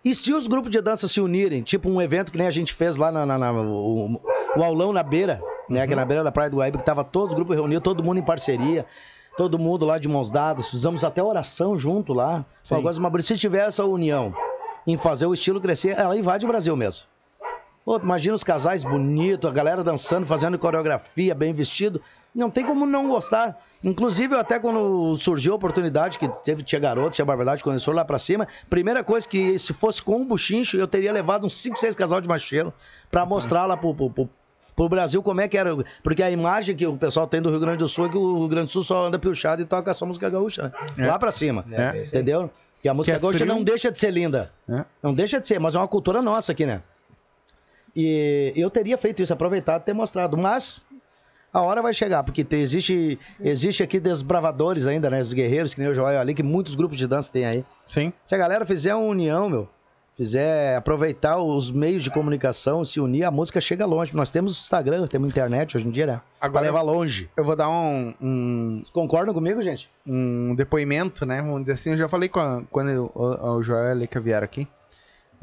[0.04, 2.74] E se os grupos de dança se unirem, tipo um evento que nem a gente
[2.74, 4.20] fez lá na, na- na- o,
[4.56, 5.86] o aulão na beira, né?
[5.86, 8.04] Que é na beira da Praia do Guaíba, que tava todos os grupos reunidos, todo
[8.04, 8.86] mundo em parceria,
[9.38, 12.44] todo mundo lá de mãos dadas, fizemos até oração junto lá.
[12.80, 14.34] Agora, mas se tiver essa união
[14.88, 17.06] em fazer o estilo crescer, ela invade o Brasil mesmo.
[17.86, 22.02] Pô, imagina os casais bonitos, a galera dançando, fazendo coreografia, bem vestido.
[22.34, 23.60] Não tem como não gostar.
[23.84, 27.98] Inclusive, até quando surgiu a oportunidade, que teve, tinha garoto, tinha barbardade, quando eles foram
[27.98, 31.56] lá pra cima, primeira coisa que, se fosse com um buchincho, eu teria levado uns
[31.62, 32.74] 5, 6 casal de macheiro
[33.10, 34.30] pra mostrar lá pro, pro, pro,
[34.74, 35.76] pro Brasil como é que era.
[36.02, 38.40] Porque a imagem que o pessoal tem do Rio Grande do Sul é que o
[38.40, 41.08] Rio Grande do Sul só anda piochado e toca só música gaúcha, né?
[41.08, 41.66] Lá pra cima.
[41.70, 42.02] É.
[42.02, 42.50] Entendeu?
[42.82, 43.54] Que a música Que é gaúcha frio.
[43.54, 44.54] não deixa de ser linda.
[44.70, 44.86] É.
[45.04, 46.82] Não deixa de ser, mas é uma cultura nossa aqui, né?
[47.94, 50.38] E eu teria feito isso, aproveitado e ter mostrado.
[50.38, 50.86] Mas
[51.54, 55.20] a hora vai chegar, porque tem- existe, existe aqui desbravadores ainda, né?
[55.20, 57.66] Os guerreiros, que nem o Joel ali, que muitos grupos de dança tem aí.
[57.86, 58.14] Sim.
[58.24, 59.68] Se a galera fizer uma união, meu,
[60.14, 64.16] fizer aproveitar os meios de comunicação, se unir, a música chega longe.
[64.16, 66.22] Nós temos Instagram, temos internet hoje em dia, né?
[66.40, 67.30] Agora- pra levar longe.
[67.36, 69.90] Eu vou dar um, um, Concordam comigo, gente?
[70.06, 71.42] um depoimento, né?
[71.42, 73.94] Vamos dizer assim, eu já falei com a- quando eu- o, o Joel e a
[73.94, 74.68] Leica vieram aqui.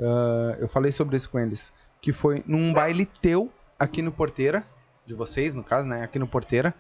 [0.01, 1.72] ah, eu falei sobre isso com eles.
[2.01, 4.64] Que foi num baile teu aqui no Porteira,
[5.09, 6.02] de vocês, no caso, né?
[6.02, 6.74] Aqui no Porteira.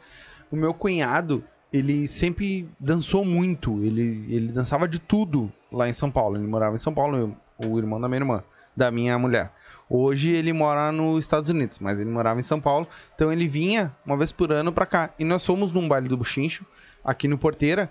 [0.52, 1.42] O meu cunhado,
[1.72, 3.82] ele sempre dançou muito.
[3.82, 6.36] Ele, ele dançava de tudo lá em São Paulo.
[6.36, 7.34] Ele morava em São Paulo,
[7.66, 8.44] o irmão da minha irmã,
[8.76, 9.50] da minha mulher.
[9.88, 12.86] Hoje ele mora nos Estados Unidos, mas ele morava em São Paulo.
[13.14, 15.10] Então ele vinha uma vez por ano pra cá.
[15.18, 16.66] E nós fomos num baile do Buchincho,
[17.02, 17.90] aqui no Porteira.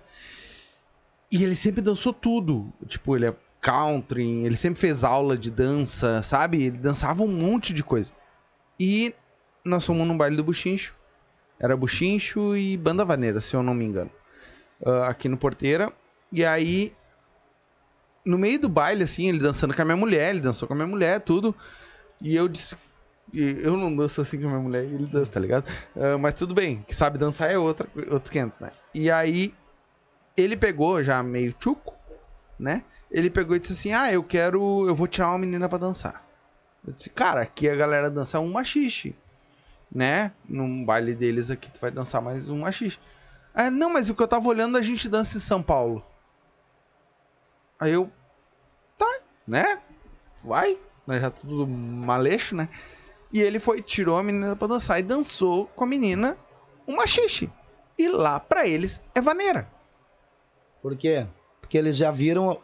[1.32, 2.72] E ele sempre dançou tudo.
[2.86, 6.66] Tipo, ele é country, ele sempre fez aula de dança, sabe?
[6.66, 8.14] Ele dançava um monte de coisa.
[8.80, 9.16] E
[9.68, 10.96] nós fomos num baile do Buchincho.
[11.60, 14.12] Era Buchincho e Banda Vaneira, se eu não me engano.
[14.86, 15.92] Ah, aqui no Porteira.
[16.32, 16.94] E aí,
[18.26, 20.78] no meio do baile, assim, ele dançando com a minha mulher, ele dançou com a
[20.78, 21.56] minha mulher, tudo.
[22.22, 22.76] E eu disse.
[23.34, 25.70] Eu não danço assim com a minha mulher, ele dança, tá ligado?
[25.96, 28.72] Ah, mas tudo bem, que sabe dançar é outra, outros 500, né?
[28.94, 29.54] E aí,
[30.38, 31.94] ele pegou já meio tchuco,
[32.58, 32.84] né?
[33.12, 34.88] Ele pegou e disse assim: Ah, eu quero.
[34.88, 36.26] Eu vou tirar uma menina pra dançar.
[36.86, 39.14] Eu disse, cara, aqui a galera dança um machixe.
[39.92, 40.32] Né?
[40.48, 43.00] Num baile deles aqui, tu vai dançar mais um machixe.
[43.54, 46.06] Ah, não, mas o que eu tava olhando, a gente dança em São Paulo.
[47.80, 48.12] Aí eu.
[48.98, 49.82] Tá, né?
[50.44, 50.78] Vai.
[51.06, 51.20] Né?
[51.20, 52.70] Já tudo maleixo, né?
[53.32, 56.38] E ele foi, tirou a menina pra dançar e dançou com a menina
[56.88, 57.50] um machixe.
[57.98, 59.68] E lá pra eles é vaneira.
[60.82, 61.26] Por quê?
[61.60, 62.62] Porque eles já viram.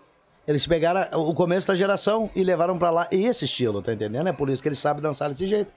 [0.48, 4.28] Eles pegaram o começo da geração e levaram pra lá esse estilo, tá entendendo?
[4.28, 5.74] É por isso que eles sabem dançar desse jeito.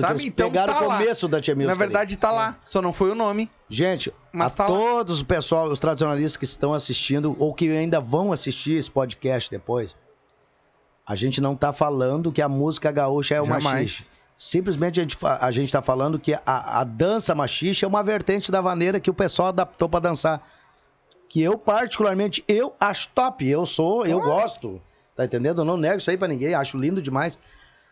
[0.00, 0.26] Sabe?
[0.26, 0.98] Então pegaram tá o lá.
[0.98, 1.78] começo da Tia Music Na ali.
[1.78, 2.56] verdade, tá lá.
[2.62, 3.50] Só não foi o nome.
[3.68, 4.76] Gente, Mas a tá lá.
[4.78, 9.50] todos o pessoal, os tradicionalistas que estão assistindo ou que ainda vão assistir esse podcast
[9.50, 9.96] depois,
[11.06, 13.64] a gente não tá falando que a música gaúcha é Jamais.
[13.64, 14.04] machixe.
[14.34, 18.50] Simplesmente a gente, a gente tá falando que a, a dança machixe é uma vertente
[18.52, 20.42] da maneira que o pessoal adaptou pra dançar.
[21.28, 23.48] Que eu, particularmente, eu acho top.
[23.48, 24.80] Eu sou, eu gosto.
[25.16, 25.62] Tá entendendo?
[25.62, 27.38] Eu não nego isso aí pra ninguém, acho lindo demais.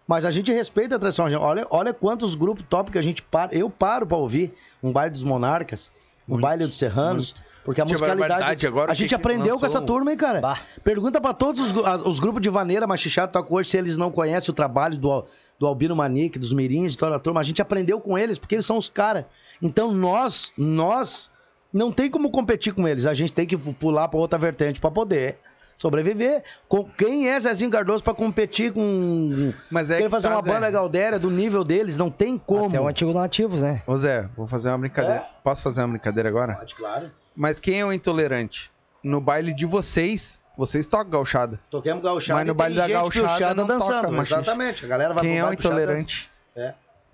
[0.07, 1.27] Mas a gente respeita a tradição.
[1.41, 3.55] Olha, olha quantos grupos top que a gente para.
[3.55, 4.53] Eu paro pra ouvir
[4.83, 5.91] um baile dos Monarcas,
[6.29, 7.35] um baile dos Serranos.
[7.65, 8.67] Porque a musicalidade.
[8.67, 10.39] agora, a gente aprendeu com essa turma, hein, cara?
[10.39, 10.59] Bah.
[10.85, 14.53] Pergunta pra todos os, os grupos de vaneira machichado tocam hoje se eles não conhecem
[14.53, 15.25] o trabalho do,
[15.59, 17.41] do Albino Manique, dos Mirins, de toda a turma.
[17.41, 19.25] A gente aprendeu com eles porque eles são os caras.
[19.63, 21.31] Então nós, nós,
[21.73, 23.07] não tem como competir com eles.
[23.07, 25.39] A gente tem que pular pra outra vertente pra poder
[25.77, 26.43] sobreviver.
[26.69, 29.53] Com quem é Zezinho Cardoso pra competir com.
[29.71, 30.53] Mas é Querer fazer tá, uma Zé.
[30.53, 32.67] banda Galdéria do nível deles, não tem como.
[32.67, 33.83] Até o antigo nativos, né?
[33.87, 35.25] Ô Zé, vou fazer uma brincadeira.
[35.43, 36.55] Posso fazer uma brincadeira agora?
[36.55, 37.11] Pode, claro.
[37.35, 38.71] Mas quem é o intolerante?
[39.03, 41.61] No baile de vocês, vocês tocam gauchada.
[41.69, 44.13] Toquemos gauchada Mas no baile da gauchada não toca dançando.
[44.13, 44.41] machixe.
[44.41, 44.85] Exatamente.
[44.85, 46.31] A galera vai Quem é o intolerante?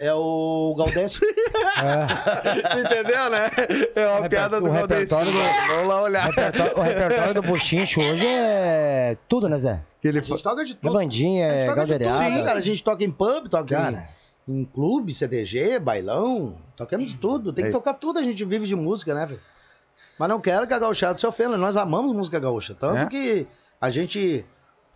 [0.00, 0.06] É.
[0.06, 1.20] É o Galdécio.
[2.80, 3.50] Entendeu, né?
[3.94, 6.24] É uma Reper- piada do o repertório do- Vamos lá O olhar.
[6.26, 9.80] repertório, o repertório do Buchincho hoje é tudo, né, Zé?
[10.00, 10.92] Que ele A gente toca de É tudo.
[10.92, 11.98] bandinha, A gente é toca de tudo.
[12.08, 12.36] galdeirada.
[12.38, 12.58] Sim, cara.
[12.58, 14.08] A gente toca em pub, toca Cara.
[14.48, 16.56] em, em clube, CDG, bailão.
[16.76, 17.52] Tocamos de tudo.
[17.52, 17.72] Tem que É.
[17.72, 18.18] tocar tudo.
[18.18, 19.40] A gente vive de música, né, velho?
[20.18, 21.56] Mas não quero que a gauchada se ofenda.
[21.56, 22.74] Nós amamos música gaúcha.
[22.78, 23.06] Tanto É?
[23.06, 23.46] que
[23.80, 24.44] a gente...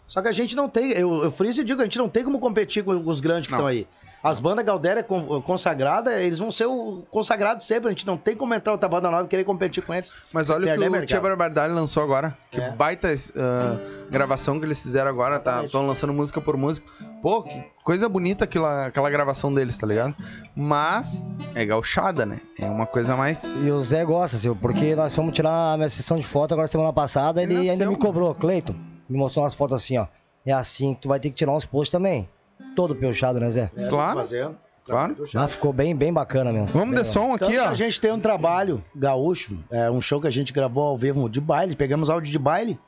[0.06, 0.92] Só que a gente não tem...
[0.92, 3.54] Eu, eu friso e digo, a gente não tem como competir com os grandes que
[3.54, 3.86] estão aí.
[4.24, 7.88] As bandas Galdéria con- consagrada, eles vão ser o consagrados sempre.
[7.88, 10.14] A gente não tem como entrar outra banda nova e querer competir com eles.
[10.32, 11.06] Mas olha o que o mercado.
[11.06, 12.34] Tia Barbaridade lançou agora.
[12.50, 12.70] Que É.
[12.70, 13.76] baita ah,
[14.10, 15.36] gravação que eles fizeram agora.
[15.66, 16.90] Estão lançando música por música.
[17.20, 20.14] Pô, que coisa bonita aquela, aquela gravação deles, tá ligado?
[20.56, 21.22] Mas
[21.54, 22.38] é gauchada, né?
[22.58, 23.44] É uma coisa mais...
[23.44, 26.66] E o Zé gosta, seu, porque nós fomos tirar a minha sessão de foto agora
[26.66, 28.74] semana passada, ele, Ele ainda me cobrou, Cleiton,
[29.08, 30.06] me mostrou umas fotos assim, ó.
[30.46, 32.28] É assim que tu vai ter que tirar uns posts também.
[32.76, 33.70] Todo piochado, né, Zé?
[33.76, 34.18] É, Claro.
[34.18, 34.56] Fazendo.
[34.84, 35.16] Claro.
[35.34, 36.66] Ah, ficou bem, bem bacana mesmo.
[36.78, 37.68] Vamos Bem de som Tanto aqui, que ó.
[37.70, 41.26] a gente tem um trabalho gaúcho, é um show que a gente gravou ao vivo
[41.30, 42.78] de baile, pegamos áudio de baile,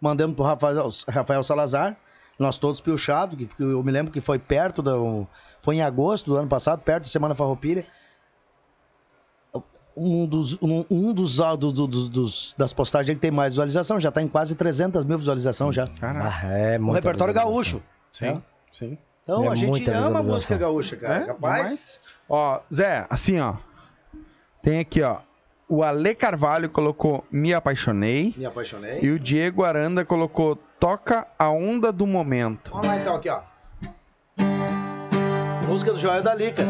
[0.00, 1.96] mandamos pro Rafael, Rafael Salazar,
[2.40, 5.24] nós todos piochados, que, que eu me lembro que foi perto do.
[5.60, 7.86] Foi em agosto do ano passado, perto da Semana Farroupilha.
[9.94, 14.00] Um dos, um, um dos, áudios do- dos- dos- das postagens que tem mais visualização,
[14.00, 15.86] já tá em quase 300 mil visualizações já.
[15.86, 16.28] Caraca.
[16.42, 17.80] Ah, é repertório gaúcho.
[18.10, 18.98] Sim, sim.
[19.22, 21.14] Então É a gente ama a música gaúcha, cara.
[21.18, 21.62] É, Capaz.
[21.62, 22.00] demais.
[22.28, 23.54] Ó, Zé, assim, ó.
[24.60, 25.18] Tem aqui, ó.
[25.68, 28.34] O Ale Carvalho colocou Me Apaixonei.
[28.36, 28.98] Me apaixonei.
[29.00, 32.72] E o Diego Aranda colocou Toca a Onda do Momento.
[32.72, 33.40] Vamos lá então, aqui, ó.
[35.68, 36.64] Música do Joel da Lica.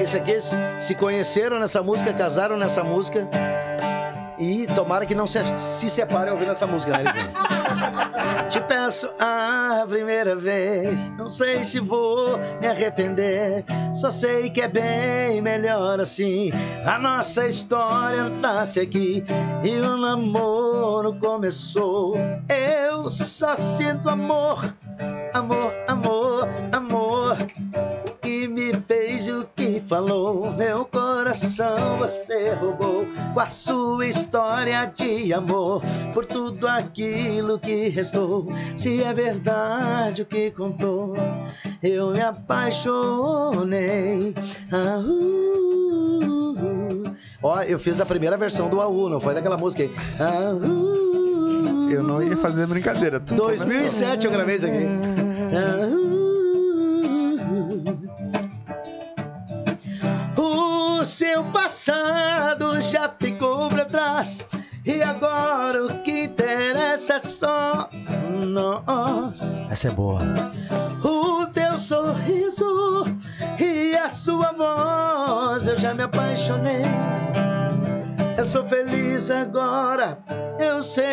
[0.00, 3.28] Esse aqui se- se conheceram nessa música, casaram nessa música.
[4.38, 7.04] E tomara que não se, se separem ouvindo essa música, né?
[8.48, 11.10] Te peço a primeira vez.
[11.16, 13.64] Não sei se vou me arrepender.
[13.94, 16.50] Só sei que é bem melhor assim.
[16.84, 19.24] A nossa história nasce aqui.
[19.62, 22.16] E o namoro começou.
[22.48, 24.74] Eu só sinto amor.
[25.32, 27.36] Amor, amor, amor.
[29.90, 30.52] Falou.
[30.52, 33.04] Meu coração você roubou.
[33.34, 35.82] Com a sua história de amor.
[36.14, 38.46] Por tudo aquilo que restou.
[38.76, 41.16] Se é verdade o que contou.
[41.82, 42.72] Eu me apaixonei.
[44.70, 47.12] Ah, uh, uh.
[47.42, 49.90] Ó, eu fiz a primeira versão do AU, não foi daquela música aí.
[50.20, 53.18] Ah, uh, Eu não ia fazer brincadeira.
[53.18, 54.86] Tu 2007 eu gravei isso aqui.
[56.16, 56.19] O
[61.20, 64.42] seu passado já ficou pra trás.
[64.86, 67.90] E agora o que interessa é só
[68.46, 69.60] nós.
[69.70, 70.22] Essa é boa.
[71.04, 73.04] O teu sorriso
[73.58, 75.66] e a sua voz.
[75.66, 76.86] Eu já me apaixonei.
[78.38, 80.16] Eu sou feliz agora,
[80.58, 81.04] eu sei.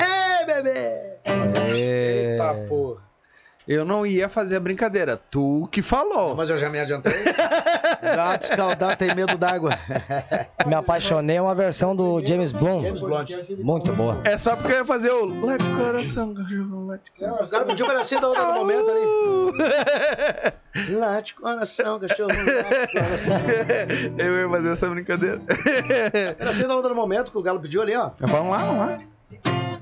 [0.00, 1.16] Ei, bebê!
[1.24, 2.34] É...
[2.34, 3.07] Eita, porra.
[3.68, 5.20] Eu não ia fazer a brincadeira.
[5.30, 6.34] Tu que falou.
[6.34, 7.12] Mas eu já me adiantei.
[8.00, 9.78] Gato escaldado tem medo d'água.
[10.66, 12.80] Me apaixonei é uma versão do James Blunt.
[12.80, 13.30] James Blunt.
[13.58, 14.22] Muito boa.
[14.24, 18.02] É só porque eu ia fazer o Let coração, cachorro, let O cara pediu pra
[18.02, 19.04] ser da outra no momento ali.
[20.96, 22.30] Late coração, cachorro.
[22.30, 23.36] Late coração.
[24.16, 25.42] Eu ia fazer essa brincadeira.
[26.38, 28.12] Era assim da outra no momento que o Galo pediu ali, ó.
[28.18, 28.98] vamos lá, vamos lá.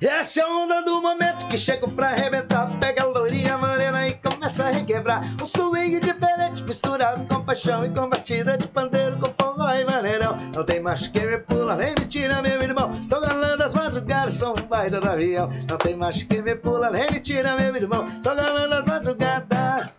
[0.01, 2.71] Essa é a onda do momento que chega pra arrebentar.
[2.79, 5.23] Pega a lourinha morena e começa a requebrar.
[5.41, 10.37] Um swing diferente, misturado com paixão e com batida de pandeiro, com forró e maneirão.
[10.55, 12.91] Não tem mais que me pula, nem me tira, meu irmão.
[13.09, 15.51] Tô galando as madrugadas, sou um baita do avião.
[15.69, 18.07] Não tem mais que me pula, nem me tira, meu irmão.
[18.23, 19.97] Tô galando as madrugadas.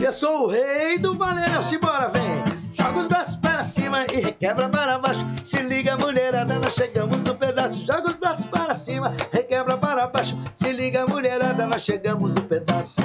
[0.00, 2.65] Eu sou o rei do vaneirão, simbora, vem.
[2.78, 5.26] Joga os braços para cima e requebra para baixo.
[5.42, 7.86] Se liga, mulherada, nós chegamos no pedaço.
[7.86, 10.38] Joga os braços para cima, requebra para baixo.
[10.54, 13.00] Se liga, mulherada, nós chegamos no pedaço.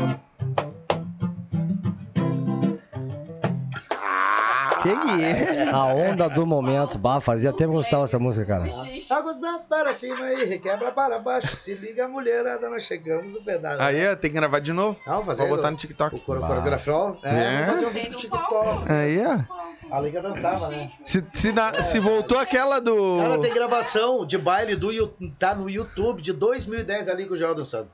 [4.81, 5.69] Que é?
[5.71, 6.97] A onda do momento.
[6.97, 8.65] Bah, fazia tempo que eu gostava dessa música, cara.
[8.67, 11.55] Joga os braços para cima e requebra para baixo.
[11.55, 13.81] Se liga, mulherada, nós chegamos no pedaço.
[13.81, 14.99] Aí, ó, tem que gravar de novo.
[15.05, 16.15] Não, fazer Vou botar no TikTok.
[16.15, 17.17] O coro- coreografão?
[17.23, 17.57] É, É.
[17.65, 18.91] vamos fazer um vídeo no TikTok.
[18.91, 19.95] Aí, ó.
[19.95, 20.89] A Liga dançava, né?
[21.03, 23.19] Se, se, na- se voltou aquela do.
[23.19, 27.37] Ela tem gravação de baile do Yu- tá no YouTube de 2010 ali com o
[27.37, 27.89] Joel dançando.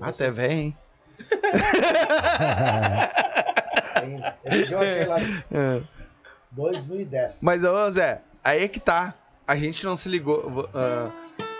[0.00, 0.76] Até vem, hein?
[4.00, 5.16] Tem- Esse dia eu achei lá.
[5.52, 5.82] É.
[6.52, 7.38] 2010.
[7.42, 9.14] Mas, ô Zé, aí é que tá.
[9.46, 10.68] A gente não se ligou.
[10.74, 11.08] ah,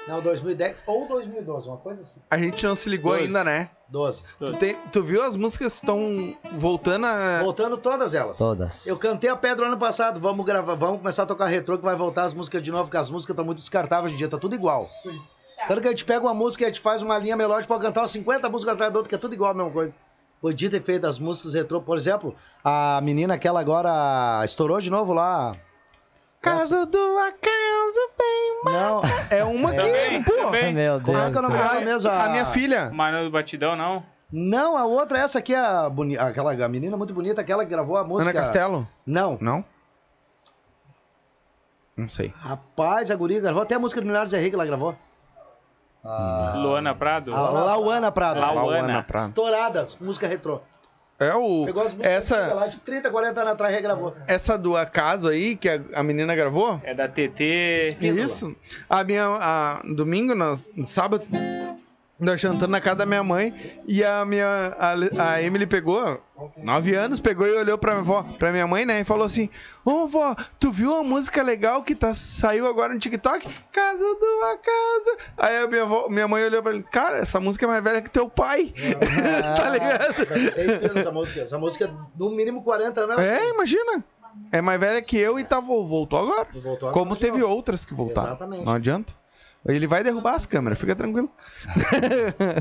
[0.09, 2.21] Não, 2010 ou 2012, uma coisa assim.
[2.31, 3.25] A gente não se ligou Doze.
[3.27, 3.71] ainda, né?
[3.89, 4.23] 12.
[4.39, 7.41] Tu, tem- tu viu as músicas que estão voltando a.
[7.43, 8.39] Voltando todas elas.
[8.39, 8.87] Todas.
[8.87, 11.95] Eu cantei a pedra ano passado, vamos gravar, vamos começar a tocar retrô que vai
[11.97, 14.39] voltar as músicas de novo, porque as músicas estão muito descartáveis hoje em dia, tá
[14.39, 14.89] tudo igual.
[15.69, 17.83] Tanto que a gente pega uma música e a gente faz uma linha melódica pra
[17.85, 19.93] cantar umas 50 músicas atrás da outra, que é tudo igual a mesma coisa.
[20.41, 25.13] Podia ter feito as músicas retrô, por exemplo, a menina aquela agora estourou de novo
[25.13, 25.57] lá.
[26.41, 28.73] Caso do acaso bem.
[28.73, 29.01] Não,
[29.31, 29.79] É uma que.
[29.79, 30.73] Também, Pô, também.
[30.73, 31.69] Meu como é que é o nome Deus.
[31.71, 32.11] dela mesmo?
[32.11, 32.91] a, a minha filha.
[32.91, 34.05] Mano do Batidão, não?
[34.31, 36.19] Não, a outra, essa aqui é a, boni...
[36.19, 38.31] aquela a menina muito bonita, aquela que gravou a música.
[38.31, 38.89] Ana Castelo?
[39.07, 39.39] Não.
[39.41, 39.65] Não?
[41.97, 42.33] Não sei.
[42.37, 44.97] Rapaz, a guria gravou até a música do Milhares Henrique que ela gravou.
[46.57, 47.35] Luana Prado?
[47.35, 48.41] A Lauana Prado.
[48.41, 48.63] Lauana.
[48.63, 49.29] Lauana Prado.
[49.29, 50.61] Estourada, música retrô.
[51.19, 51.67] É o.
[52.01, 54.15] Essa, lá de 30, 40 anos atrás regravou.
[54.27, 56.79] essa do acaso aí, que a, a menina gravou?
[56.85, 57.81] É da TT.
[57.89, 58.21] Espíndola.
[58.21, 58.55] Isso.
[58.89, 59.25] A minha.
[59.27, 61.25] A, domingo, nós, no sábado,
[62.19, 63.55] nós jantando na casa da minha mãe.
[63.87, 64.47] E a minha.
[64.79, 66.21] A, a Emily pegou,
[66.57, 69.01] nove anos, pegou e olhou pra minha avó, pra minha mãe, né?
[69.01, 69.49] E falou assim:
[69.85, 73.47] Ô vó, tu viu uma música legal que tá, saiu agora no TikTok?
[73.71, 75.33] Caso do acaso.
[75.37, 78.01] Aí a minha, avó, minha mãe olhou pra ele, cara, essa música é mais velha
[78.01, 78.73] que teu pai.
[79.57, 80.15] tá ligado?
[80.55, 81.41] Tem espírito essa música.
[81.41, 83.19] Essa música, no mínimo 40 anos.
[83.19, 84.05] É, imagina.
[84.53, 86.47] É mais velha que eu e tá, voltou agora.
[86.53, 88.29] Voltou agora Como teve outras que voltaram.
[88.29, 88.65] Exatamente.
[88.65, 89.15] Não adianta.
[89.69, 91.31] Ele vai derrubar as câmeras, fica tranquilo.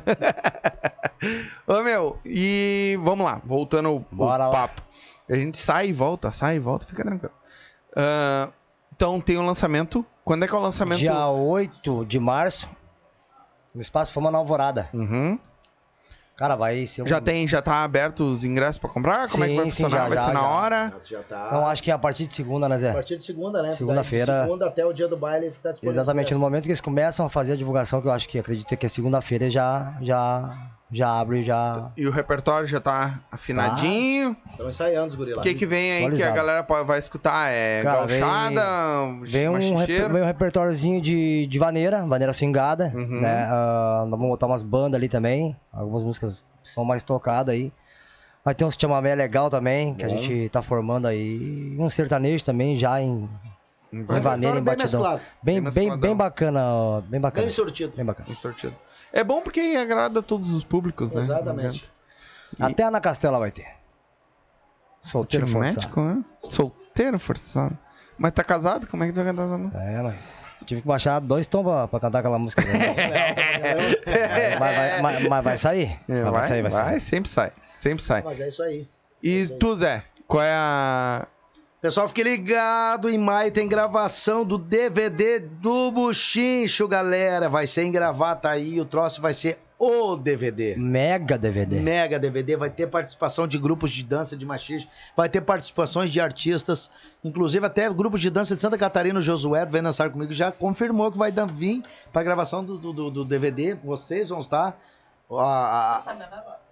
[1.68, 4.49] Ô meu, e vamos lá, voltando ao, lá.
[4.49, 4.82] papo.
[5.30, 7.34] A gente sai e volta, sai e volta, fica tranquilo.
[7.95, 8.49] Ah,
[8.95, 10.06] então tem o lançamento.
[10.23, 10.99] Quando é que é o lançamento?
[10.99, 12.69] Dia 8 de março,
[13.73, 14.90] no Espaço Fama na Alvorada.
[14.94, 15.40] Uhum.
[16.38, 17.07] Cara, vai ser um...
[17.07, 19.30] Já tem, já tá aberto os ingressos pra comprar?
[19.30, 20.03] Como é que Sim, vai sim, funcionar?
[20.03, 20.48] já, vai já, ser na já.
[20.48, 20.94] hora?
[21.03, 21.44] Já tá.
[21.48, 22.94] Então acho que é a partir de segunda, né, A Zé?
[22.94, 23.70] partir de segunda, né?
[23.70, 24.44] Segunda-feira.
[24.44, 26.02] Segunda até o dia do baile tá disponível.
[26.02, 26.45] Exatamente, no no...
[26.45, 28.90] momento que eles começam a fazer a divulgação, que eu acho que acredito que é
[28.90, 30.53] segunda-feira, já, já,
[30.95, 31.91] já abre, já...
[31.97, 34.35] E o repertório já tá afinadinho.
[34.51, 35.39] Estão ensaiando os guri lá.
[35.41, 36.35] O que que vem aí que a Atualizado.
[36.35, 37.51] galera vai escutar?
[37.51, 38.61] É Cara, vem- gauchada,
[39.26, 43.22] Vem um, vem um repertóriozinho de, de vaneira, vaneira swingada, Uhum.
[43.22, 43.47] né?
[43.47, 47.72] Nós vamos botar umas bandas ali também, algumas músicas são mais tocadas aí.
[48.43, 51.73] Vai ter uns chamamé legal também, que a gente tá formando aí.
[51.73, 53.27] E um sertanejo também, já em,
[53.91, 55.19] em vaneira, em batidão.
[55.41, 57.41] Bem, Bem bem, bem, bacana, ó, bem bacana.
[57.41, 57.93] Bem sortido.
[57.95, 58.27] Bem bacana.
[58.27, 58.73] Bem sortido.
[59.16, 61.22] É bom porque agrada a todos os públicos, né?
[61.22, 61.90] Exatamente.
[62.60, 63.66] Até a Ana Castela vai ter.
[65.02, 65.76] Solteiro forçado.
[65.78, 66.24] médico, né?
[66.44, 67.78] Solteiro forçado.
[68.18, 68.88] Mas tá casado?
[68.88, 69.78] Como é que tu vai cantar essa música?
[69.82, 72.62] É, mas tive que baixar dois tons pra, pra cantar aquela música.
[72.62, 72.96] né?
[74.06, 76.00] É, mas, vai, mas- mas vai sair.
[76.08, 77.00] É, Mas vai, sair, vai sair.
[77.02, 77.52] sempre sai.
[77.76, 78.22] Sempre sai.
[78.24, 78.88] Mas é isso aí.
[79.22, 81.28] E tu, Zé, qual é a.
[81.86, 87.48] Pessoal, fique ligado, em maio tem gravação do DVD do Buchincho, galera.
[87.48, 90.76] Vai ser em gravata aí, o troço vai ser o DVD.
[90.78, 91.80] Mega DVD.
[91.80, 96.20] Mega DVD, vai ter participação de grupos de dança de machismo, vai ter participações de
[96.20, 96.90] artistas,
[97.24, 101.12] inclusive até grupos de dança de Santa Catarina, o Josué vem dançar comigo, já confirmou
[101.12, 104.76] que vai dar- vir para gravação do, do, do DVD, vocês vão estar.
[105.30, 106.65] a- a-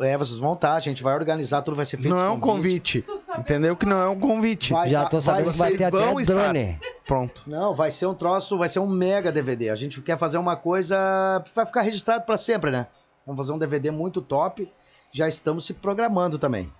[0.00, 2.14] é, vocês vão estar, a gente vai organizar, tudo vai ser feito.
[2.14, 3.04] Não é um convite.
[3.38, 4.72] Entendeu que não é um convite.
[4.72, 6.34] Vai- Já tô sabendo que vai vocês ter até vão estar.
[6.34, 6.78] drone.
[7.06, 7.42] Pronto.
[7.46, 9.70] Não, vai ser um troço, vai ser um mega DVD.
[9.70, 10.96] A gente quer fazer uma coisa
[11.44, 12.86] que vai ficar registrado para sempre, né?
[13.26, 14.70] Vamos fazer um DVD muito top.
[15.12, 16.72] Já estamos se programando também.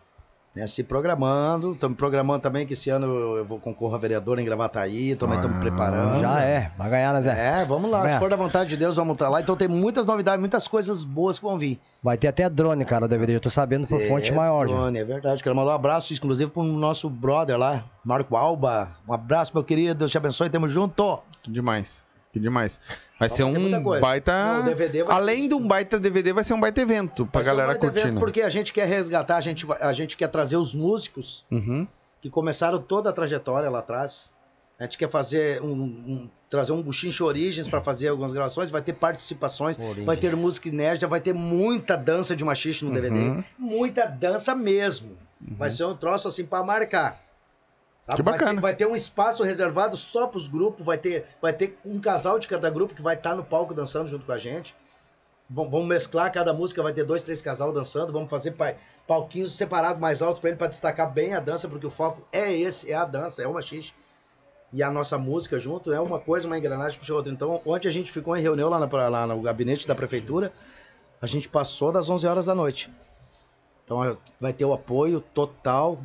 [0.54, 0.66] Né?
[0.66, 5.14] Se programando, estamos programando também que esse ano eu vou concorrer a vereador em Gravataí,
[5.14, 6.20] também estamos preparando.
[6.20, 7.60] Já é, vai ganhar, né, Zé?
[7.60, 8.00] É, vamos lá.
[8.00, 8.12] Vai.
[8.14, 9.40] Se for da vontade de Deus, vamos estar lá.
[9.40, 11.78] Então tem muitas novidades, muitas coisas boas que vão vir.
[12.02, 13.36] Vai ter até drone, cara, o DVD.
[13.36, 14.74] Eu tô sabendo por fonte É, maior, já.
[14.74, 15.42] Tony, é verdade.
[15.42, 18.90] Quero mandar um abraço exclusivo pro nosso brother lá, Marco Alba.
[19.08, 19.94] Um abraço, meu querido.
[20.00, 20.50] Deus te abençoe.
[20.50, 21.20] Tamo junto.
[21.48, 22.02] Demais.
[22.32, 22.80] Que demais.
[23.18, 24.62] Vai ser um baita.
[24.62, 27.50] Não, Além ser- de um baita DVD, vai ser um baita evento pra Vai ser
[27.50, 28.14] um galera baita evento curtir.
[28.14, 28.20] né?
[28.20, 31.86] Porque a gente quer resgatar, a gente, vai- a gente quer trazer os músicos Uhum.
[32.20, 34.32] que começaram toda a trajetória lá atrás.
[34.78, 38.80] A gente quer fazer um, um- trazer um buchincho Origens para fazer algumas gravações, vai
[38.80, 40.06] ter participações, Origens.
[40.06, 43.44] vai ter música inédita, vai ter muita dança de machixe no DVD, Uhum.
[43.58, 45.16] muita dança mesmo.
[45.40, 47.20] Vai ser um troço assim para marcar.
[48.10, 48.16] Sabe?
[48.16, 48.54] Que Vai bacana.
[48.54, 52.00] ter, vai ter um espaço reservado só para os grupos, vai ter, vai ter um
[52.00, 54.74] casal de cada grupo que vai estar no palco dançando junto com a gente.
[55.48, 58.12] Vamos mesclar cada música, vai ter dois, três casal dançando.
[58.12, 58.74] Vamos fazer pa-
[59.06, 62.52] palquinhos separados mais altos para ele, para destacar bem a dança, porque o foco é
[62.52, 63.92] esse, é a dança, é o machixe.
[64.72, 67.32] E a nossa música junto é uma coisa, uma engrenagem puxa outra.
[67.32, 70.52] Então, ontem a gente ficou em reunião lá, na- lá no gabinete da prefeitura,
[71.20, 72.88] a gente passou das 11 horas da noite.
[73.84, 75.98] Então, vai ter o apoio total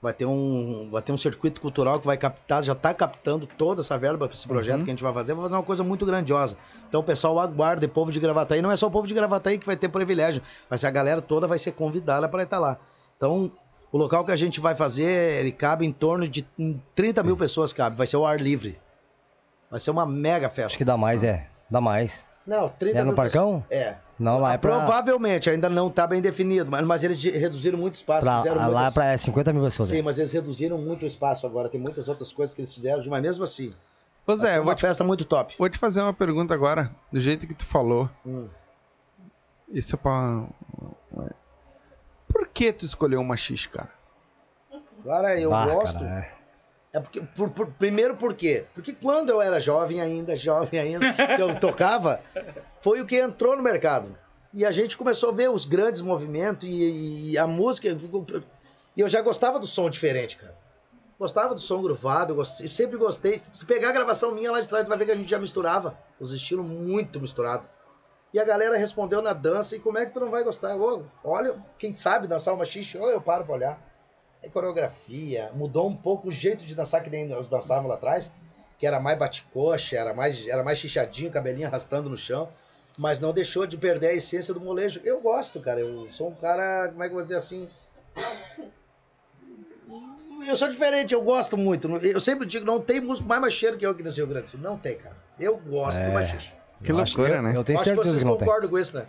[0.00, 3.80] Vai ter um, vai ter um circuito cultural que vai captar, já está captando toda
[3.80, 5.32] essa verba para esse projeto que a gente vai fazer.
[5.34, 6.56] Vai fazer uma coisa muito grandiosa.
[6.88, 8.60] Então o pessoal aguarda, e povo de Gravataí.
[8.60, 11.46] Não é só o povo de Gravataí que vai ter privilégio, mas a galera toda
[11.46, 12.78] vai ser convidada para estar lá.
[13.16, 13.50] Então,
[13.90, 16.46] o local que a gente vai fazer, ele cabe em torno de
[16.94, 17.96] 30 mil pessoas, cabe.
[17.96, 18.78] Vai ser o ar livre.
[19.70, 20.66] Vai ser uma mega festa.
[20.66, 21.48] Acho que dá mais, é.
[21.70, 22.26] Dá mais.
[22.46, 23.60] Não, 30 É no mil Parcão?
[23.68, 23.82] pessoas.
[23.84, 23.98] É.
[24.18, 27.96] Não, lá é pra- Provavelmente, ainda não está bem definido, mas, mas eles reduziram muito
[27.96, 28.22] espaço.
[28.24, 29.88] Pra, fizeram lá é muitas- pra 50 mil pessoas.
[29.88, 30.02] Sim, né?
[30.02, 31.68] mas eles reduziram muito o espaço agora.
[31.68, 33.74] Tem muitas outras coisas que eles fizeram, mas mesmo assim.
[34.24, 35.54] Pois é, uma te, festa muito top.
[35.58, 38.08] vou te fazer uma pergunta agora, do jeito que tu falou.
[38.24, 38.48] Hum.
[39.68, 40.44] Isso é pra.
[42.28, 43.90] Por que tu escolheu uma X, cara?
[45.04, 45.98] Cara, eu Bah, gosto.
[46.00, 46.35] cara, é.
[46.92, 48.64] É porque, por, por- primeiro por quê?
[48.74, 52.20] Porque quando eu era jovem ainda, jovem ainda, eu tocava,
[52.80, 54.16] foi o que entrou no mercado.
[54.54, 57.88] E a gente começou a ver os grandes movimentos e, e a música.
[58.96, 60.56] E eu já gostava do som diferente, cara.
[61.18, 63.42] Gostava do som gruvado, eu, eu sempre gostei.
[63.52, 65.38] Se pegar a gravação minha lá de trás, tu vai ver que a gente já
[65.38, 65.98] misturava.
[66.20, 67.68] Os estilos muito misturados.
[68.32, 70.74] E a galera respondeu na dança, e como é que tu não vai gostar?
[71.24, 73.95] Olha, quem sabe dançar uma xixi, ou eu paro pra olhar.
[74.42, 78.30] É coreografia, mudou um pouco o jeito de dançar que nem nós dançávamos lá atrás,
[78.78, 82.48] que era mais bate-coxa, era mais, era mais chichadinho, cabelinho arrastando no chão,
[82.96, 85.00] mas não deixou de perder a essência do molejo.
[85.04, 87.68] Eu gosto, cara, eu sou um cara, como é que eu vou dizer assim?
[90.46, 91.88] Eu sou diferente, eu gosto muito.
[91.96, 94.50] Eu sempre digo, não tem músico mais macheiro que eu aqui nesse Rio Grande do
[94.50, 94.60] Sul.
[94.60, 95.16] Não tem, cara.
[95.40, 96.52] Eu gosto do machixe.
[96.84, 97.56] Que loucura, eu- né?
[97.56, 98.46] Eu tenho Acho que certeza vocês que não tem.
[98.46, 99.06] concordam com isso, né?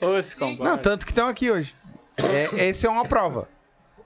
[0.00, 0.78] Ô, se Não, concorda.
[0.78, 1.74] tanto que estão aqui hoje.
[2.16, 3.48] É, esse é uma prova.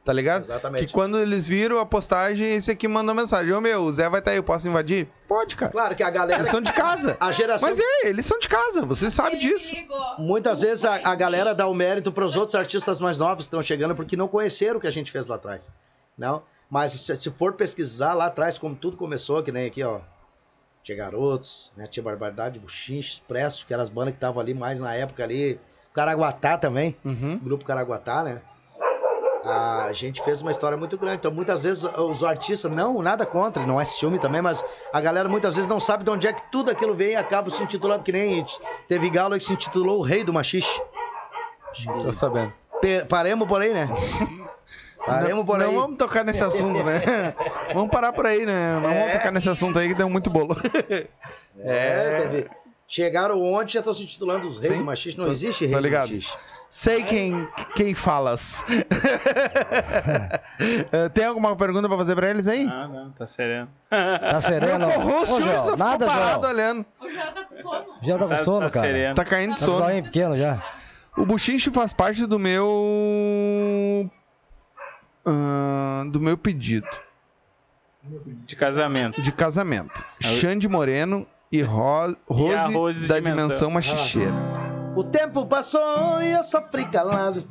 [0.04, 0.44] Tá ligado?
[0.44, 0.86] Exatamente.
[0.86, 4.20] Que quando eles viram a postagem, esse aqui mandou mensagem: Ô meu, o Zé vai
[4.20, 5.06] estar aí, eu posso invadir?
[5.28, 5.70] Pode, cara.
[5.70, 6.40] Claro que a galera.
[6.40, 7.16] Eles são de casa.
[7.20, 7.68] A geração.
[7.68, 9.74] Mas é, eles são de casa, você sabe disso.
[10.18, 13.48] Muitas vezes a, a galera dá o mérito para os outros artistas mais novos que
[13.48, 15.70] estão chegando porque não conheceram o que a gente fez lá atrás.
[16.16, 16.42] Não?
[16.70, 20.00] Mas se, se for pesquisar lá atrás, como tudo começou, que nem aqui, ó.
[20.82, 21.86] Tinha Garotos, né?
[21.86, 25.60] Tinha Barbaridade, Buchinche, Expresso, que eram as bandas que estavam ali mais na época ali.
[25.92, 26.96] Caraguatá também.
[27.04, 27.38] Uhum.
[27.38, 28.40] Grupo Caraguatá, né?
[29.48, 31.16] A gente fez uma história muito grande.
[31.18, 35.28] Então, muitas vezes, os artistas, não, nada contra, não é ciúme também, mas a galera
[35.28, 38.02] muitas vezes não sabe de onde é que tudo aquilo vem e acaba se intitulando,
[38.02, 38.44] que nem
[38.88, 40.82] teve Galo que se intitulou o Rei do Machixe.
[42.02, 42.52] Tô sabendo.
[42.80, 43.88] Pe- Paremos por aí, né?
[45.04, 45.74] Paremos por não aí.
[45.74, 47.34] vamos tocar nesse assunto, né?
[47.72, 48.74] vamos parar por aí, né?
[48.74, 50.56] Não vamos tocar nesse assunto aí que deu muito bolo.
[51.60, 52.48] É, teve.
[52.90, 54.84] Chegaram ontem já estão se intitulando os reis Sim, do.
[55.18, 56.08] Não tô- existe rei do ligado.
[56.08, 56.34] machixe.
[56.70, 57.46] Sei quem,
[57.76, 58.64] quem falas.
[61.14, 62.66] Tem alguma pergunta pra fazer pra eles aí?
[62.66, 63.68] Ah, não, tá sereno.
[63.90, 64.86] Tá sereno?
[64.86, 66.54] O host Ô, hoje Joel, só ficou nada, parado Joel.
[66.54, 66.86] olhando.
[67.00, 67.86] O Joel tá com sono.
[68.02, 68.86] Já tá com Tá- sono, tá cara.
[68.86, 69.14] sereno.
[69.14, 69.84] Tá caindo de Tá com sono.
[69.84, 70.62] soninho pequeno já.
[71.16, 74.10] O buchincho faz parte do meu.
[75.26, 76.86] ah, do meu pedido
[78.46, 79.20] De casamento.
[79.20, 80.04] de casamento.
[80.20, 83.36] Xande Moreno e Ro Rose, a Rose da Dimensão.
[83.36, 84.32] Dimensão Machicheira.
[84.94, 87.46] O tempo passou e eu sofri calado.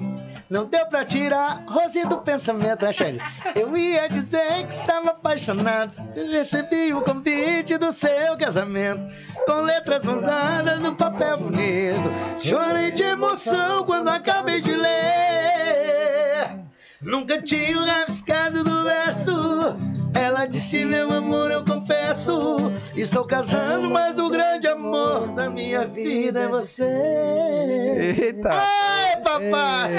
[0.49, 3.19] Não deu pra tirar Rose do pensamento, né, Xande?
[3.55, 5.97] Eu ia dizer que estava apaixonado.
[6.15, 9.05] Eu recebi o convite do seu casamento.
[9.45, 11.99] Com letras mandadas no papel bonito.
[12.41, 16.59] Chorei de emoção quando acabei de ler.
[17.01, 19.77] Nunca tinha rabiscado do verso.
[20.17, 22.71] Ela disse, meu amor, eu confesso.
[22.95, 26.85] Estou casando, mas o grande amor da minha vida é você.
[26.85, 28.49] Eita!
[28.51, 29.95] Ai, papai!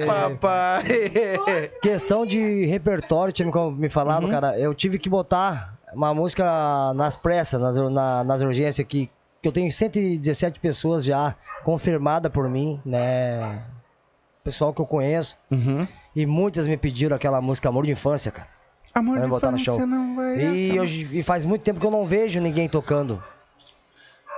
[0.00, 0.82] Ei, papai!
[1.82, 4.30] Questão de repertório, tinha me- me falado, Uhum.
[4.30, 4.58] cara.
[4.58, 9.10] Eu tive que botar uma música nas pressas, nas, na- nas urgências aqui.
[9.42, 11.34] Que eu tenho 117 pessoas já
[11.64, 13.62] confirmada por mim, né?
[14.44, 15.36] Pessoal que eu conheço.
[15.50, 15.86] Uhum.
[16.14, 18.48] E muitas me pediram aquela música Amor de Infância, cara.
[18.94, 19.86] Amor Vai de botar no infância show.
[19.86, 20.38] não vai.
[20.40, 23.22] E, eu- e faz muito tempo que eu não vejo ninguém tocando.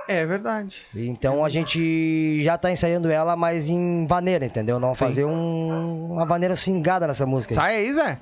[0.07, 0.85] É verdade.
[0.93, 4.79] Então a gente já tá ensaiando ela, mas em vaneira, entendeu?
[4.79, 4.99] Não Sim.
[5.05, 7.53] fazer um- uma vaneira swingada nessa música.
[7.53, 8.17] Sai aí, Zé.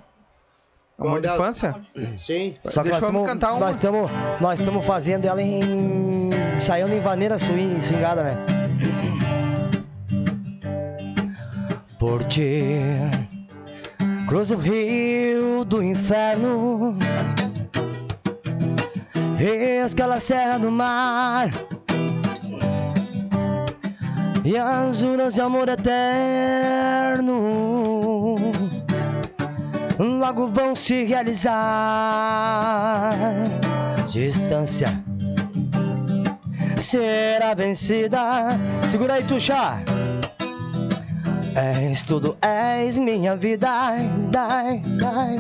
[0.98, 1.76] Amor de infância?
[2.18, 2.56] Sim.
[2.66, 3.60] Só que Deixa nós eu estamos cantar uma.
[3.60, 8.36] nós estamos nós estamos fazendo ela em ensaiando em vaneira swing, swingada, né?
[11.98, 12.86] Por ti
[14.32, 16.98] cruzo o rio do inferno
[19.86, 21.50] escala a serra do mar
[24.46, 25.98] e as juras de amor eterno
[30.00, 31.52] logo vão se realizar.
[34.08, 35.04] Distância
[36.78, 38.58] será vencida.
[38.90, 39.84] Segura aí, Tuxa.
[41.56, 43.68] És tudo, és minha vida.
[44.30, 45.38] Dai, dai.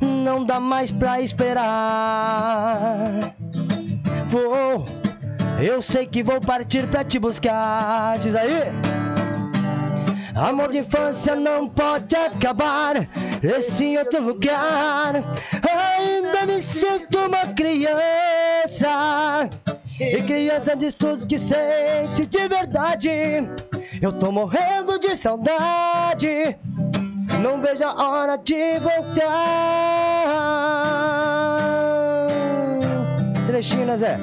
[0.00, 1.72] Não dá mais pra esperar.
[4.26, 4.84] Vou,
[5.60, 8.18] eu sei que vou partir pra te buscar.
[8.18, 8.72] Diz aí.
[10.34, 13.06] Amor de infância não pode acabar.
[13.40, 15.14] Esse outro lugar.
[15.62, 19.48] Ainda me sinto uma criança.
[20.00, 23.08] E criança diz tudo que sente de verdade.
[24.02, 26.56] Eu tô morrendo de saudade.
[27.40, 29.22] Não vejo a hora de voltar.
[33.46, 34.18] Trechinho, né, Zé?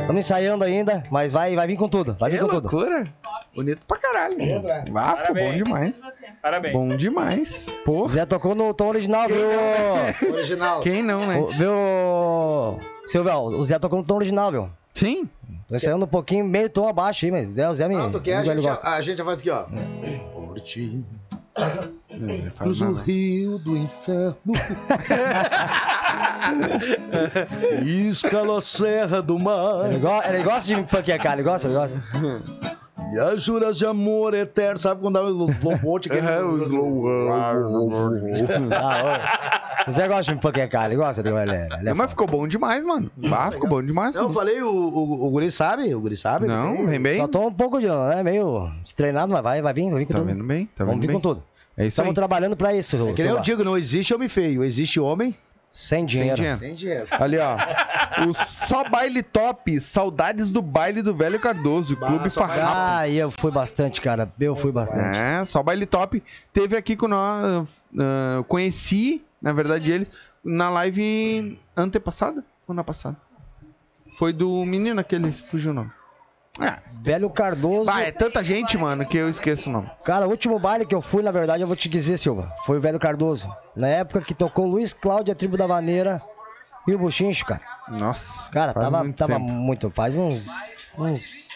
[0.00, 2.16] Estamos ensaiando ainda, mas vai, vai vir com tudo.
[2.18, 2.62] Vai vir Que com tudo.
[2.62, 3.04] loucura.
[3.54, 4.36] Bonito pra caralho.
[4.94, 6.00] Ah, ficou bom demais.
[6.40, 6.72] Parabéns.
[6.72, 7.66] Bom demais.
[7.84, 8.08] Porra.
[8.12, 10.32] Zé tocou no tom original, viu?
[10.32, 10.80] Original.
[10.80, 11.36] Quem não, né?
[11.38, 12.80] O- Viu?
[13.06, 14.70] Silvio, o Zé tocou no tom original, viu?
[14.94, 15.28] Sim.
[15.70, 17.94] Tô ensaiando um pouquinho, meio tom abaixo aí, mas Zé, o Zé me.
[17.96, 18.88] Não, tu quer, a gente, gosta.
[18.88, 19.66] a, gente já faz aqui, ó.
[20.34, 21.04] Por ti,
[21.54, 24.36] Faz cruzo o rio do inferno.
[27.86, 29.86] Escalo a serra do mar.
[29.88, 32.02] Ele, go- ele gosta de me panquecar, ele gosta, ele gosta.
[33.12, 34.78] E as juras de amor eterno.
[34.78, 36.10] Sabe quando dá os slowboat?
[36.10, 37.04] aquele- É, o slow.
[38.72, 39.84] Ah.
[39.86, 42.26] O Zé gosta de me panquecar, ele gosta, ele, ele, ele é Não, mas ficou
[42.26, 43.10] bom demais, mano.
[43.32, 44.14] Ah, ficou bom demais.
[44.14, 45.94] Não, eu falei, o, o, o Guri sabe?
[45.94, 46.46] O Guri sabe?
[46.46, 47.18] Não, vem bem.
[47.18, 50.12] Só tô um pouco de, né, meio destreinado, mas vai, vai vir, vai vir com
[50.12, 50.28] Tá tudo.
[50.28, 50.66] vendo bem?
[50.76, 51.16] Tá Vamos vendo vir bem?
[51.16, 51.42] com tudo.
[51.76, 52.04] É isso aí.
[52.04, 55.34] Estamos trabalhando pra isso, Que nem eu digo, não existe homem feio, existe homem
[55.70, 56.36] Sem Sem dinheiro.
[56.36, 56.58] dinheiro.
[56.58, 57.06] sem dinheiro.
[57.10, 57.56] Ali, ó.
[58.28, 59.80] O Só Baile Top.
[59.80, 61.96] Saudades do baile do Velho Cardoso.
[61.96, 63.00] Clube Só Baile Farrapos.
[63.00, 64.30] Ah, eu fui bastante, cara.
[64.38, 65.16] Eu fui bastante.
[65.16, 66.20] É, só baile top.
[66.52, 67.84] Teve aqui com nós.
[68.36, 70.08] eu conheci, na verdade, eles
[70.44, 73.16] na live antepassada ou na passada?
[74.18, 75.90] Foi do menino aquele, fugiu o nome.
[76.60, 77.86] Ah, Velho Cardoso.
[77.86, 79.90] bah, é tanta gente, mano, que eu esqueço o nome.
[80.04, 82.76] Cara, o último baile que eu fui, na verdade, eu vou te dizer, Silva, foi
[82.76, 83.50] o Velho Cardoso.
[83.74, 86.20] Na época que tocou Luiz Cláudio, a tribo da Vaneira
[86.86, 87.62] e o Buchincho, cara.
[87.88, 88.50] Nossa.
[88.52, 89.44] Cara, faz tava, muito tava tempo.
[89.50, 89.90] muito.
[89.90, 90.48] Faz uns,
[90.98, 91.48] uns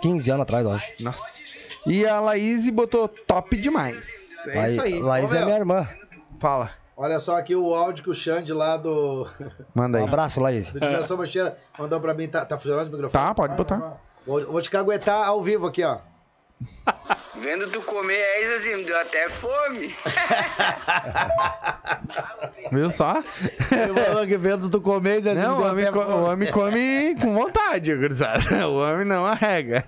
[0.00, 1.02] 15 anos atrás, eu acho.
[1.02, 1.40] Nossa.
[1.86, 4.30] E a Laís botou top demais.
[4.46, 4.98] É Laí- isso aí.
[5.00, 5.46] Laís Ô, é meu.
[5.46, 5.88] minha irmã.
[6.38, 6.70] Fala.
[6.96, 9.26] Olha só aqui o áudio que o Xande lá do,
[9.74, 10.08] Manda Um aí.
[10.08, 10.70] abraço, Laís.
[10.70, 12.28] do Dimensão Mancheira mandou pra mim.
[12.28, 13.24] Tá, tá funcionando esse microfone?
[13.24, 13.96] Tá, pode botar.
[14.26, 15.98] Vou, vou te caguetar ao vivo aqui, ó.
[17.40, 19.92] Vendo tu comer é isso assim, me deu até fome.
[22.70, 23.22] Viu só?
[23.70, 27.34] Ele falou que vendo tu comer, Zé, Não, o homem, co- o homem come com
[27.34, 28.42] vontade, gurizada.
[28.68, 29.84] O homem não arrega.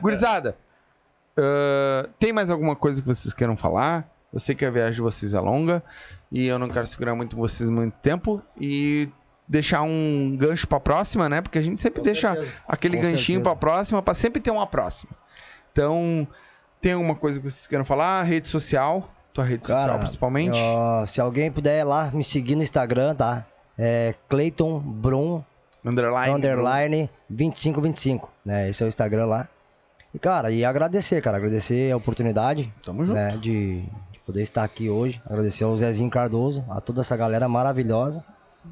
[0.00, 0.56] Gurizada,
[1.36, 4.08] ah, tem mais alguma coisa que vocês queiram falar?
[4.32, 5.82] Eu sei que a viagem de vocês é longa
[6.30, 9.08] e eu não quero segurar muito vocês muito tempo e
[9.48, 11.40] deixar um gancho pra próxima, né?
[11.40, 12.36] Porque a gente sempre deixa
[12.66, 13.42] aquele Com ganchinho certeza.
[13.42, 15.12] pra próxima pra sempre ter uma próxima.
[15.72, 16.26] Então,
[16.80, 18.22] tem alguma coisa que vocês queiram falar?
[18.24, 20.58] Rede social, tua rede social Cara, principalmente.
[20.58, 23.46] ó, se alguém puder ir lá me seguir no Instagram, tá?
[23.78, 25.42] É Clayton Brum,
[25.84, 26.34] Underline.
[26.34, 28.68] underline 2525, né?
[28.68, 29.48] Esse é o Instagram lá.
[30.14, 31.38] E, cara, e agradecer, cara.
[31.38, 33.14] Agradecer a oportunidade, Tamo junto.
[33.14, 33.28] né?
[33.40, 33.80] De,
[34.12, 35.22] de poder estar aqui hoje.
[35.24, 38.22] Agradecer ao Zezinho Cardoso, a toda essa galera maravilhosa.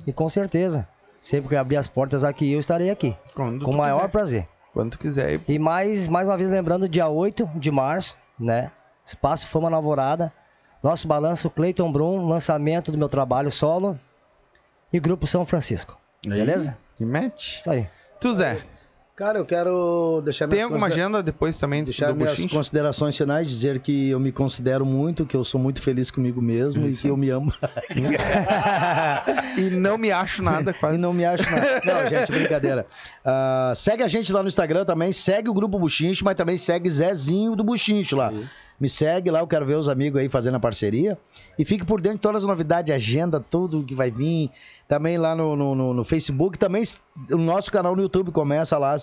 [0.06, 0.86] E com certeza,
[1.20, 3.16] sempre que abrir as portas aqui, eu estarei aqui.
[3.34, 4.08] Quando Com o maior quiser.
[4.10, 4.48] prazer.
[4.72, 5.40] Quando tu quiser.
[5.48, 8.70] E mais, mais uma vez lembrando, dia 8 de março, né?
[9.04, 10.32] Espaço Fama na Alvorada.
[10.82, 13.98] Nosso balanço Clayton Brum, lançamento do meu trabalho solo
[14.92, 15.98] e Grupo São Francisco.
[16.26, 16.78] Beleza?
[16.98, 17.58] E mete.
[17.58, 17.86] Isso aí.
[18.20, 18.62] Tu, Zé,
[19.20, 22.54] Cara, eu quero deixar tem alguma considera- agenda depois também Deixar do minhas Buchincho?
[22.54, 26.88] considerações finais, dizer que eu me considero muito, que eu sou muito feliz comigo mesmo
[26.88, 27.52] e que eu me amo.
[29.58, 30.96] E não me acho nada E quase.
[30.96, 31.82] não me acho nada.
[31.84, 32.86] Não, gente, brincadeira.
[33.22, 36.88] Ah, segue a gente lá no Instagram também, segue o Grupo Buchincho, mas também segue
[36.88, 38.32] Zezinho do Buchincho lá.
[38.80, 41.18] Me segue lá, eu quero ver os amigos aí fazendo a parceria.
[41.58, 44.50] E fique por dentro de todas as novidades, agenda, tudo que vai vir.
[44.90, 46.82] Também lá no, no, no- Facebook, também
[47.30, 48.96] o nosso canal no YouTube começa lá.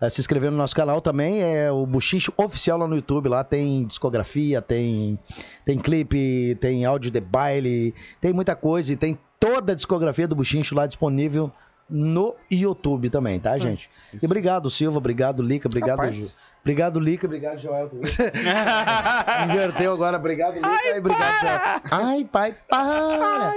[0.00, 3.28] eh, Se inscrever no nosso canal também, é o Buchincho Oficial lá no YouTube.
[3.28, 5.18] Lá tem discografia, tem,
[5.62, 10.34] tem clipe, tem áudio de baile, tem muita coisa e tem toda a discografia do
[10.34, 11.52] Buchincho lá disponível
[11.88, 13.90] no YouTube também, tá, gente?
[14.20, 16.34] E obrigado, Silva, obrigado, Lica, obrigado, Rapaz.
[16.66, 17.88] Obrigado, Lica, obrigado, Joel.
[19.48, 21.60] Inverteu agora, obrigado, Lica, e obrigado, Joel.
[21.92, 23.52] Ai, pai, para.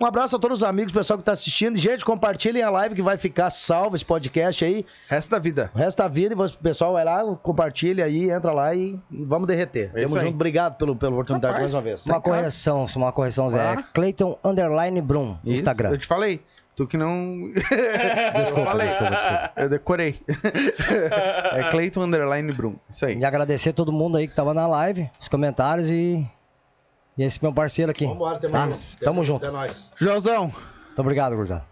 [0.00, 1.76] Um abraço a todos os amigos, pessoal que tá assistindo.
[1.76, 4.86] Gente, compartilhem a live que vai ficar salvo esse podcast aí.
[5.08, 5.68] Resto da vida.
[5.74, 9.48] O resto da vida, e o pessoal vai lá, compartilha aí, entra lá e, vamos
[9.48, 9.90] derreter.
[9.90, 11.72] Tamo isso junto, obrigado pelo, pela oportunidade Rapaz.
[11.72, 12.06] mais uma vez.
[12.06, 13.60] Uma correção, uma correção, Zé.
[13.60, 13.82] Ah.
[13.92, 15.90] Clayton Underline Brum, no Isso, Instagram.
[15.90, 16.40] Eu te falei.
[16.78, 17.42] Tu que não.
[18.38, 18.86] Desculpa, Falei.
[18.86, 19.52] desculpa, desculpa.
[19.56, 20.20] Eu decorei.
[21.54, 22.76] é Cleiton Underline Brum.
[22.88, 23.18] Isso aí.
[23.18, 26.24] E agradecer todo mundo aí que tava na live, os comentários e.
[27.16, 28.06] E esse meu parceiro aqui.
[28.06, 28.68] Vambora, tamo Tá?
[29.02, 29.44] Tamo junto.
[29.44, 29.90] É nóis.
[29.96, 30.42] Joãozão,
[30.86, 31.66] Muito obrigado, gurizada.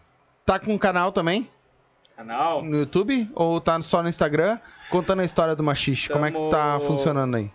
[0.45, 1.49] tá com um canal também?
[2.17, 2.65] Canal.
[2.65, 3.31] No YouTube?
[3.33, 4.59] Ou tá só no Instagram?
[4.91, 6.09] Contando a história do machixe.
[6.09, 7.49] Como é que tá Tamo- funcionando aí?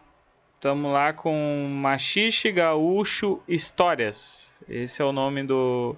[0.61, 4.55] Tamo lá com Machixe Gaúcho Histórias.
[4.69, 5.97] Esse é o nome do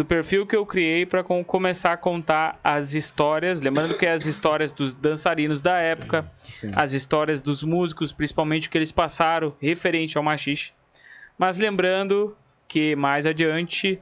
[0.00, 4.24] do perfil que eu criei para começar a contar as histórias, lembrando que é as
[4.24, 6.70] histórias dos dançarinos da época, Sim.
[6.74, 10.72] as histórias dos músicos, principalmente o que eles passaram referente ao machixe.
[11.36, 12.34] Mas lembrando
[12.66, 14.00] que mais adiante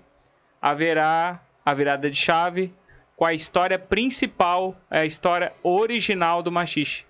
[0.62, 2.72] haverá a virada de chave
[3.16, 7.04] com a história principal, a história original do machixe.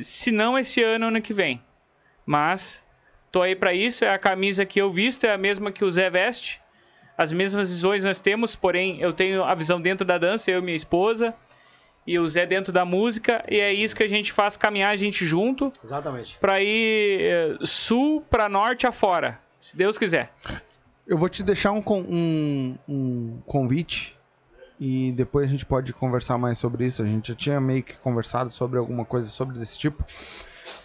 [0.00, 1.60] Se não esse ano, ano que vem.
[2.24, 2.84] Mas
[3.32, 5.90] tô aí para isso, é a camisa que eu visto, é a mesma que o
[5.90, 6.62] Zé veste.
[7.18, 10.62] As mesmas visões nós temos, porém eu tenho a visão dentro da dança, eu e
[10.62, 11.34] minha esposa,
[12.06, 14.96] e o Zé dentro da música, e é isso que a gente faz caminhar a
[14.96, 16.38] gente junto Exatamente.
[16.38, 20.32] para ir eh, sul para norte afora, se Deus quiser.
[21.08, 24.16] Eu vou te deixar um, um, um convite
[24.78, 27.02] e depois a gente pode conversar mais sobre isso.
[27.02, 30.04] A gente já tinha meio que conversado sobre alguma coisa sobre desse tipo,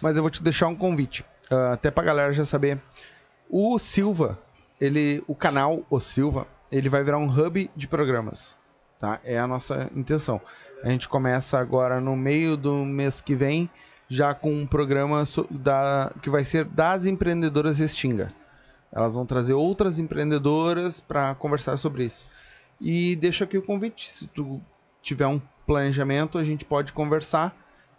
[0.02, 2.80] mas eu vou te deixar um convite, ah, até pra galera já saber.
[3.48, 4.38] O Silva,
[4.80, 8.56] ele, o canal O Silva, ele vai virar um hub de programas,
[8.98, 9.20] tá?
[9.24, 10.40] É a nossa intenção.
[10.82, 13.70] A gente começa agora no meio do mês que vem
[14.08, 18.32] já com um programa da, que vai ser das empreendedoras Restinga.
[18.92, 22.26] Elas vão trazer outras empreendedoras para conversar sobre isso.
[22.80, 24.10] E deixo aqui o convite.
[24.10, 24.60] Se tu
[25.02, 27.56] tiver um planejamento, a gente pode conversar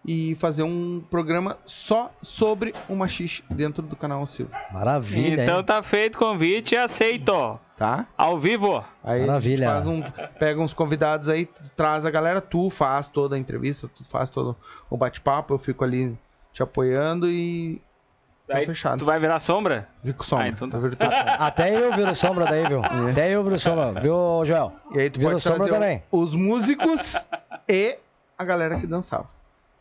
[0.07, 4.51] e fazer um programa só sobre o machixe dentro do canal Silva.
[4.71, 5.63] Maravilha, então hein?
[5.63, 7.59] tá feito o convite, aceito.
[7.75, 8.05] Tá?
[8.15, 8.83] Ao vivo.
[9.03, 9.67] Aí Maravilha.
[9.67, 10.01] faz um,
[10.39, 14.55] pega uns convidados aí, traz a galera, tu faz toda a entrevista, tu faz todo
[14.89, 16.17] o bate-papo, eu fico ali
[16.53, 17.81] te apoiando e
[18.47, 18.99] tá Aí fechado.
[18.99, 19.89] tu vai virar sombra?
[20.03, 20.45] Fico sombra.
[20.45, 20.79] Ah, então tá.
[20.79, 21.31] sombra.
[21.37, 22.81] Até eu viro sombra daí, viu?
[22.85, 24.71] Até eu viro sombra, viu, Joel?
[24.93, 26.03] E aí tu Viro pode sombra também.
[26.11, 27.27] os músicos
[27.67, 27.97] e
[28.37, 29.34] a galera que dançava.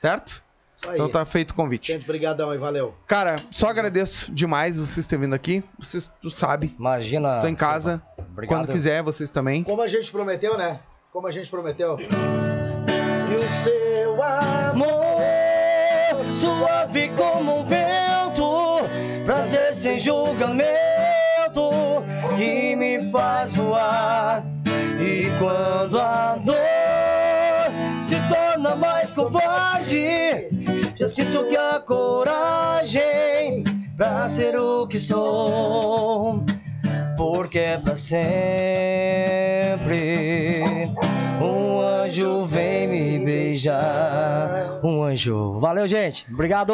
[0.04, 0.44] Certo?
[0.92, 1.90] Então tá feito o convite.
[1.90, 2.94] Gente, brigadão aí, valeu.
[3.06, 5.64] Cara, só agradeço demais vocês terem vindo aqui.
[5.78, 7.36] Vocês, tu sabe, Imagina.
[7.36, 8.02] estou em casa.
[8.18, 8.58] Obrigado.
[8.58, 9.64] Quando quiser, vocês também.
[9.64, 10.80] Como a gente prometeu, né?
[11.10, 11.96] Como a gente prometeu.
[11.98, 15.22] E o seu Amor,
[16.34, 20.68] suave como um vento, prazer sem julgamento,
[22.36, 24.44] que me faz voar.
[25.00, 26.73] E quando a dor
[28.14, 30.48] se torna mais covarde,
[30.96, 33.64] já sinto que a coragem
[33.96, 36.44] pra ser o que sou.
[37.16, 38.22] Porque é pra sempre.
[41.42, 44.80] Um anjo vem me beijar.
[44.84, 45.58] Um anjo.
[45.58, 46.24] Valeu, gente.
[46.32, 46.72] Obrigado.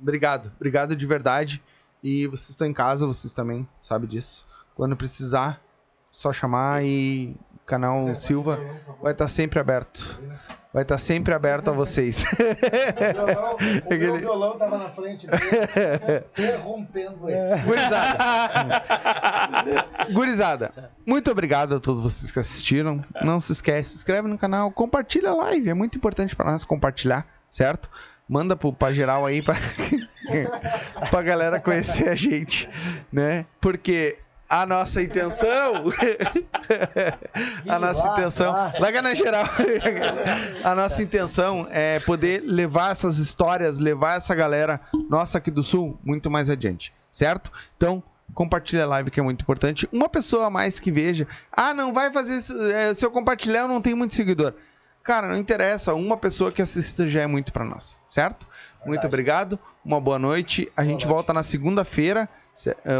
[0.00, 1.62] Obrigado, obrigado de verdade.
[2.02, 4.46] E vocês estão em casa, vocês também sabem disso.
[4.74, 5.60] Quando precisar,
[6.10, 8.58] só chamar e o canal Silva
[9.02, 10.22] vai estar sempre aberto.
[10.72, 12.24] Vai estar sempre aberto a vocês.
[13.84, 15.44] O Aquele- meu violão tava na frente dele,
[16.36, 17.62] interrompendo ele.
[17.64, 18.18] Gurizada.
[20.12, 20.72] Gurizada,
[21.06, 23.02] muito obrigado a todos vocês que assistiram.
[23.22, 25.70] Não se esquece, se inscreve no canal, compartilha a live.
[25.70, 27.88] É muito importante para nós compartilhar, certo?
[28.28, 29.56] Manda pro, pra geral aí pra,
[31.10, 32.68] pra galera conhecer a gente,
[33.10, 33.46] né?
[33.60, 34.18] Porque
[34.48, 35.84] a nossa intenção.
[37.68, 38.52] a nossa intenção.
[38.78, 39.44] Larga na geral.
[40.64, 45.98] a nossa intenção é poder levar essas histórias, levar essa galera nossa aqui do Sul
[46.02, 47.52] muito mais adiante, certo?
[47.76, 48.02] Então.
[48.34, 49.88] Compartilha a live que é muito importante.
[49.90, 51.26] Uma pessoa a mais que veja.
[51.50, 52.54] Ah, não vai fazer isso.
[52.70, 54.52] é, se eu compartilhar, eu não tenho muito seguidor.
[55.02, 55.94] Cara, não interessa.
[55.94, 58.46] Uma pessoa que assista já é muito pra nós, certo?
[58.84, 59.58] Muito obrigado.
[59.82, 60.70] Uma boa noite.
[60.76, 62.28] A gente volta na segunda-feira.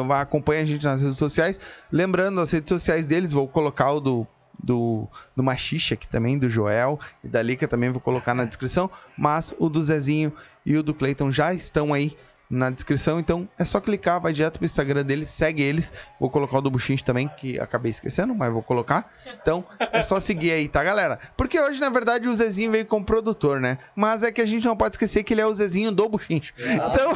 [0.07, 1.61] Vai acompanha a gente nas redes sociais.
[1.91, 4.27] Lembrando, as redes sociais deles, vou colocar o do.
[4.61, 5.07] Do,
[5.37, 8.91] do Machixe aqui também, do Joel e da Lica também vou colocar na descrição.
[9.17, 10.33] Mas o do Zezinho
[10.67, 12.17] e o do Cleiton já estão aí
[12.51, 15.93] na descrição, então é só clicar, vai direto pro Instagram deles, segue eles.
[16.19, 19.11] Vou colocar o do Buchinch também, que acabei esquecendo, mas vou colocar.
[19.41, 21.19] Então é só seguir aí, tá, galera?
[21.37, 23.79] Porque hoje, na verdade, o Zezinho veio como produtor, né?
[23.95, 26.55] Mas é que a gente não pode esquecer que ele é o Zezinho do Buchinch.
[26.59, 27.13] Então,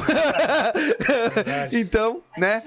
[1.72, 2.62] então, né?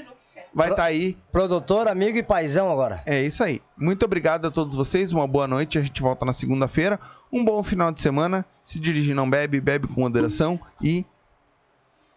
[0.55, 1.17] Vai estar tá aí.
[1.33, 3.03] Produtor, amigo e paizão agora.
[3.05, 3.61] É isso aí.
[3.77, 5.11] Muito obrigado a todos vocês.
[5.11, 5.77] Uma boa noite.
[5.77, 6.97] A gente volta na segunda-feira.
[7.29, 8.45] Um bom final de semana.
[8.63, 11.05] Se dirige, não bebe, bebe com moderação e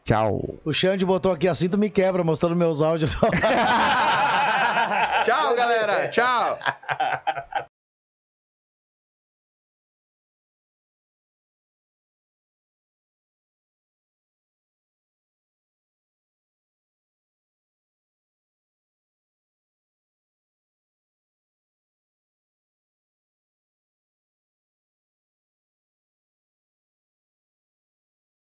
[0.09, 0.59] tchau.
[0.64, 3.14] O Xande botou aqui assim, tu me quebra, mostrando meus áudios.
[5.24, 6.09] Tchau, galera.
[6.09, 6.59] Tchau.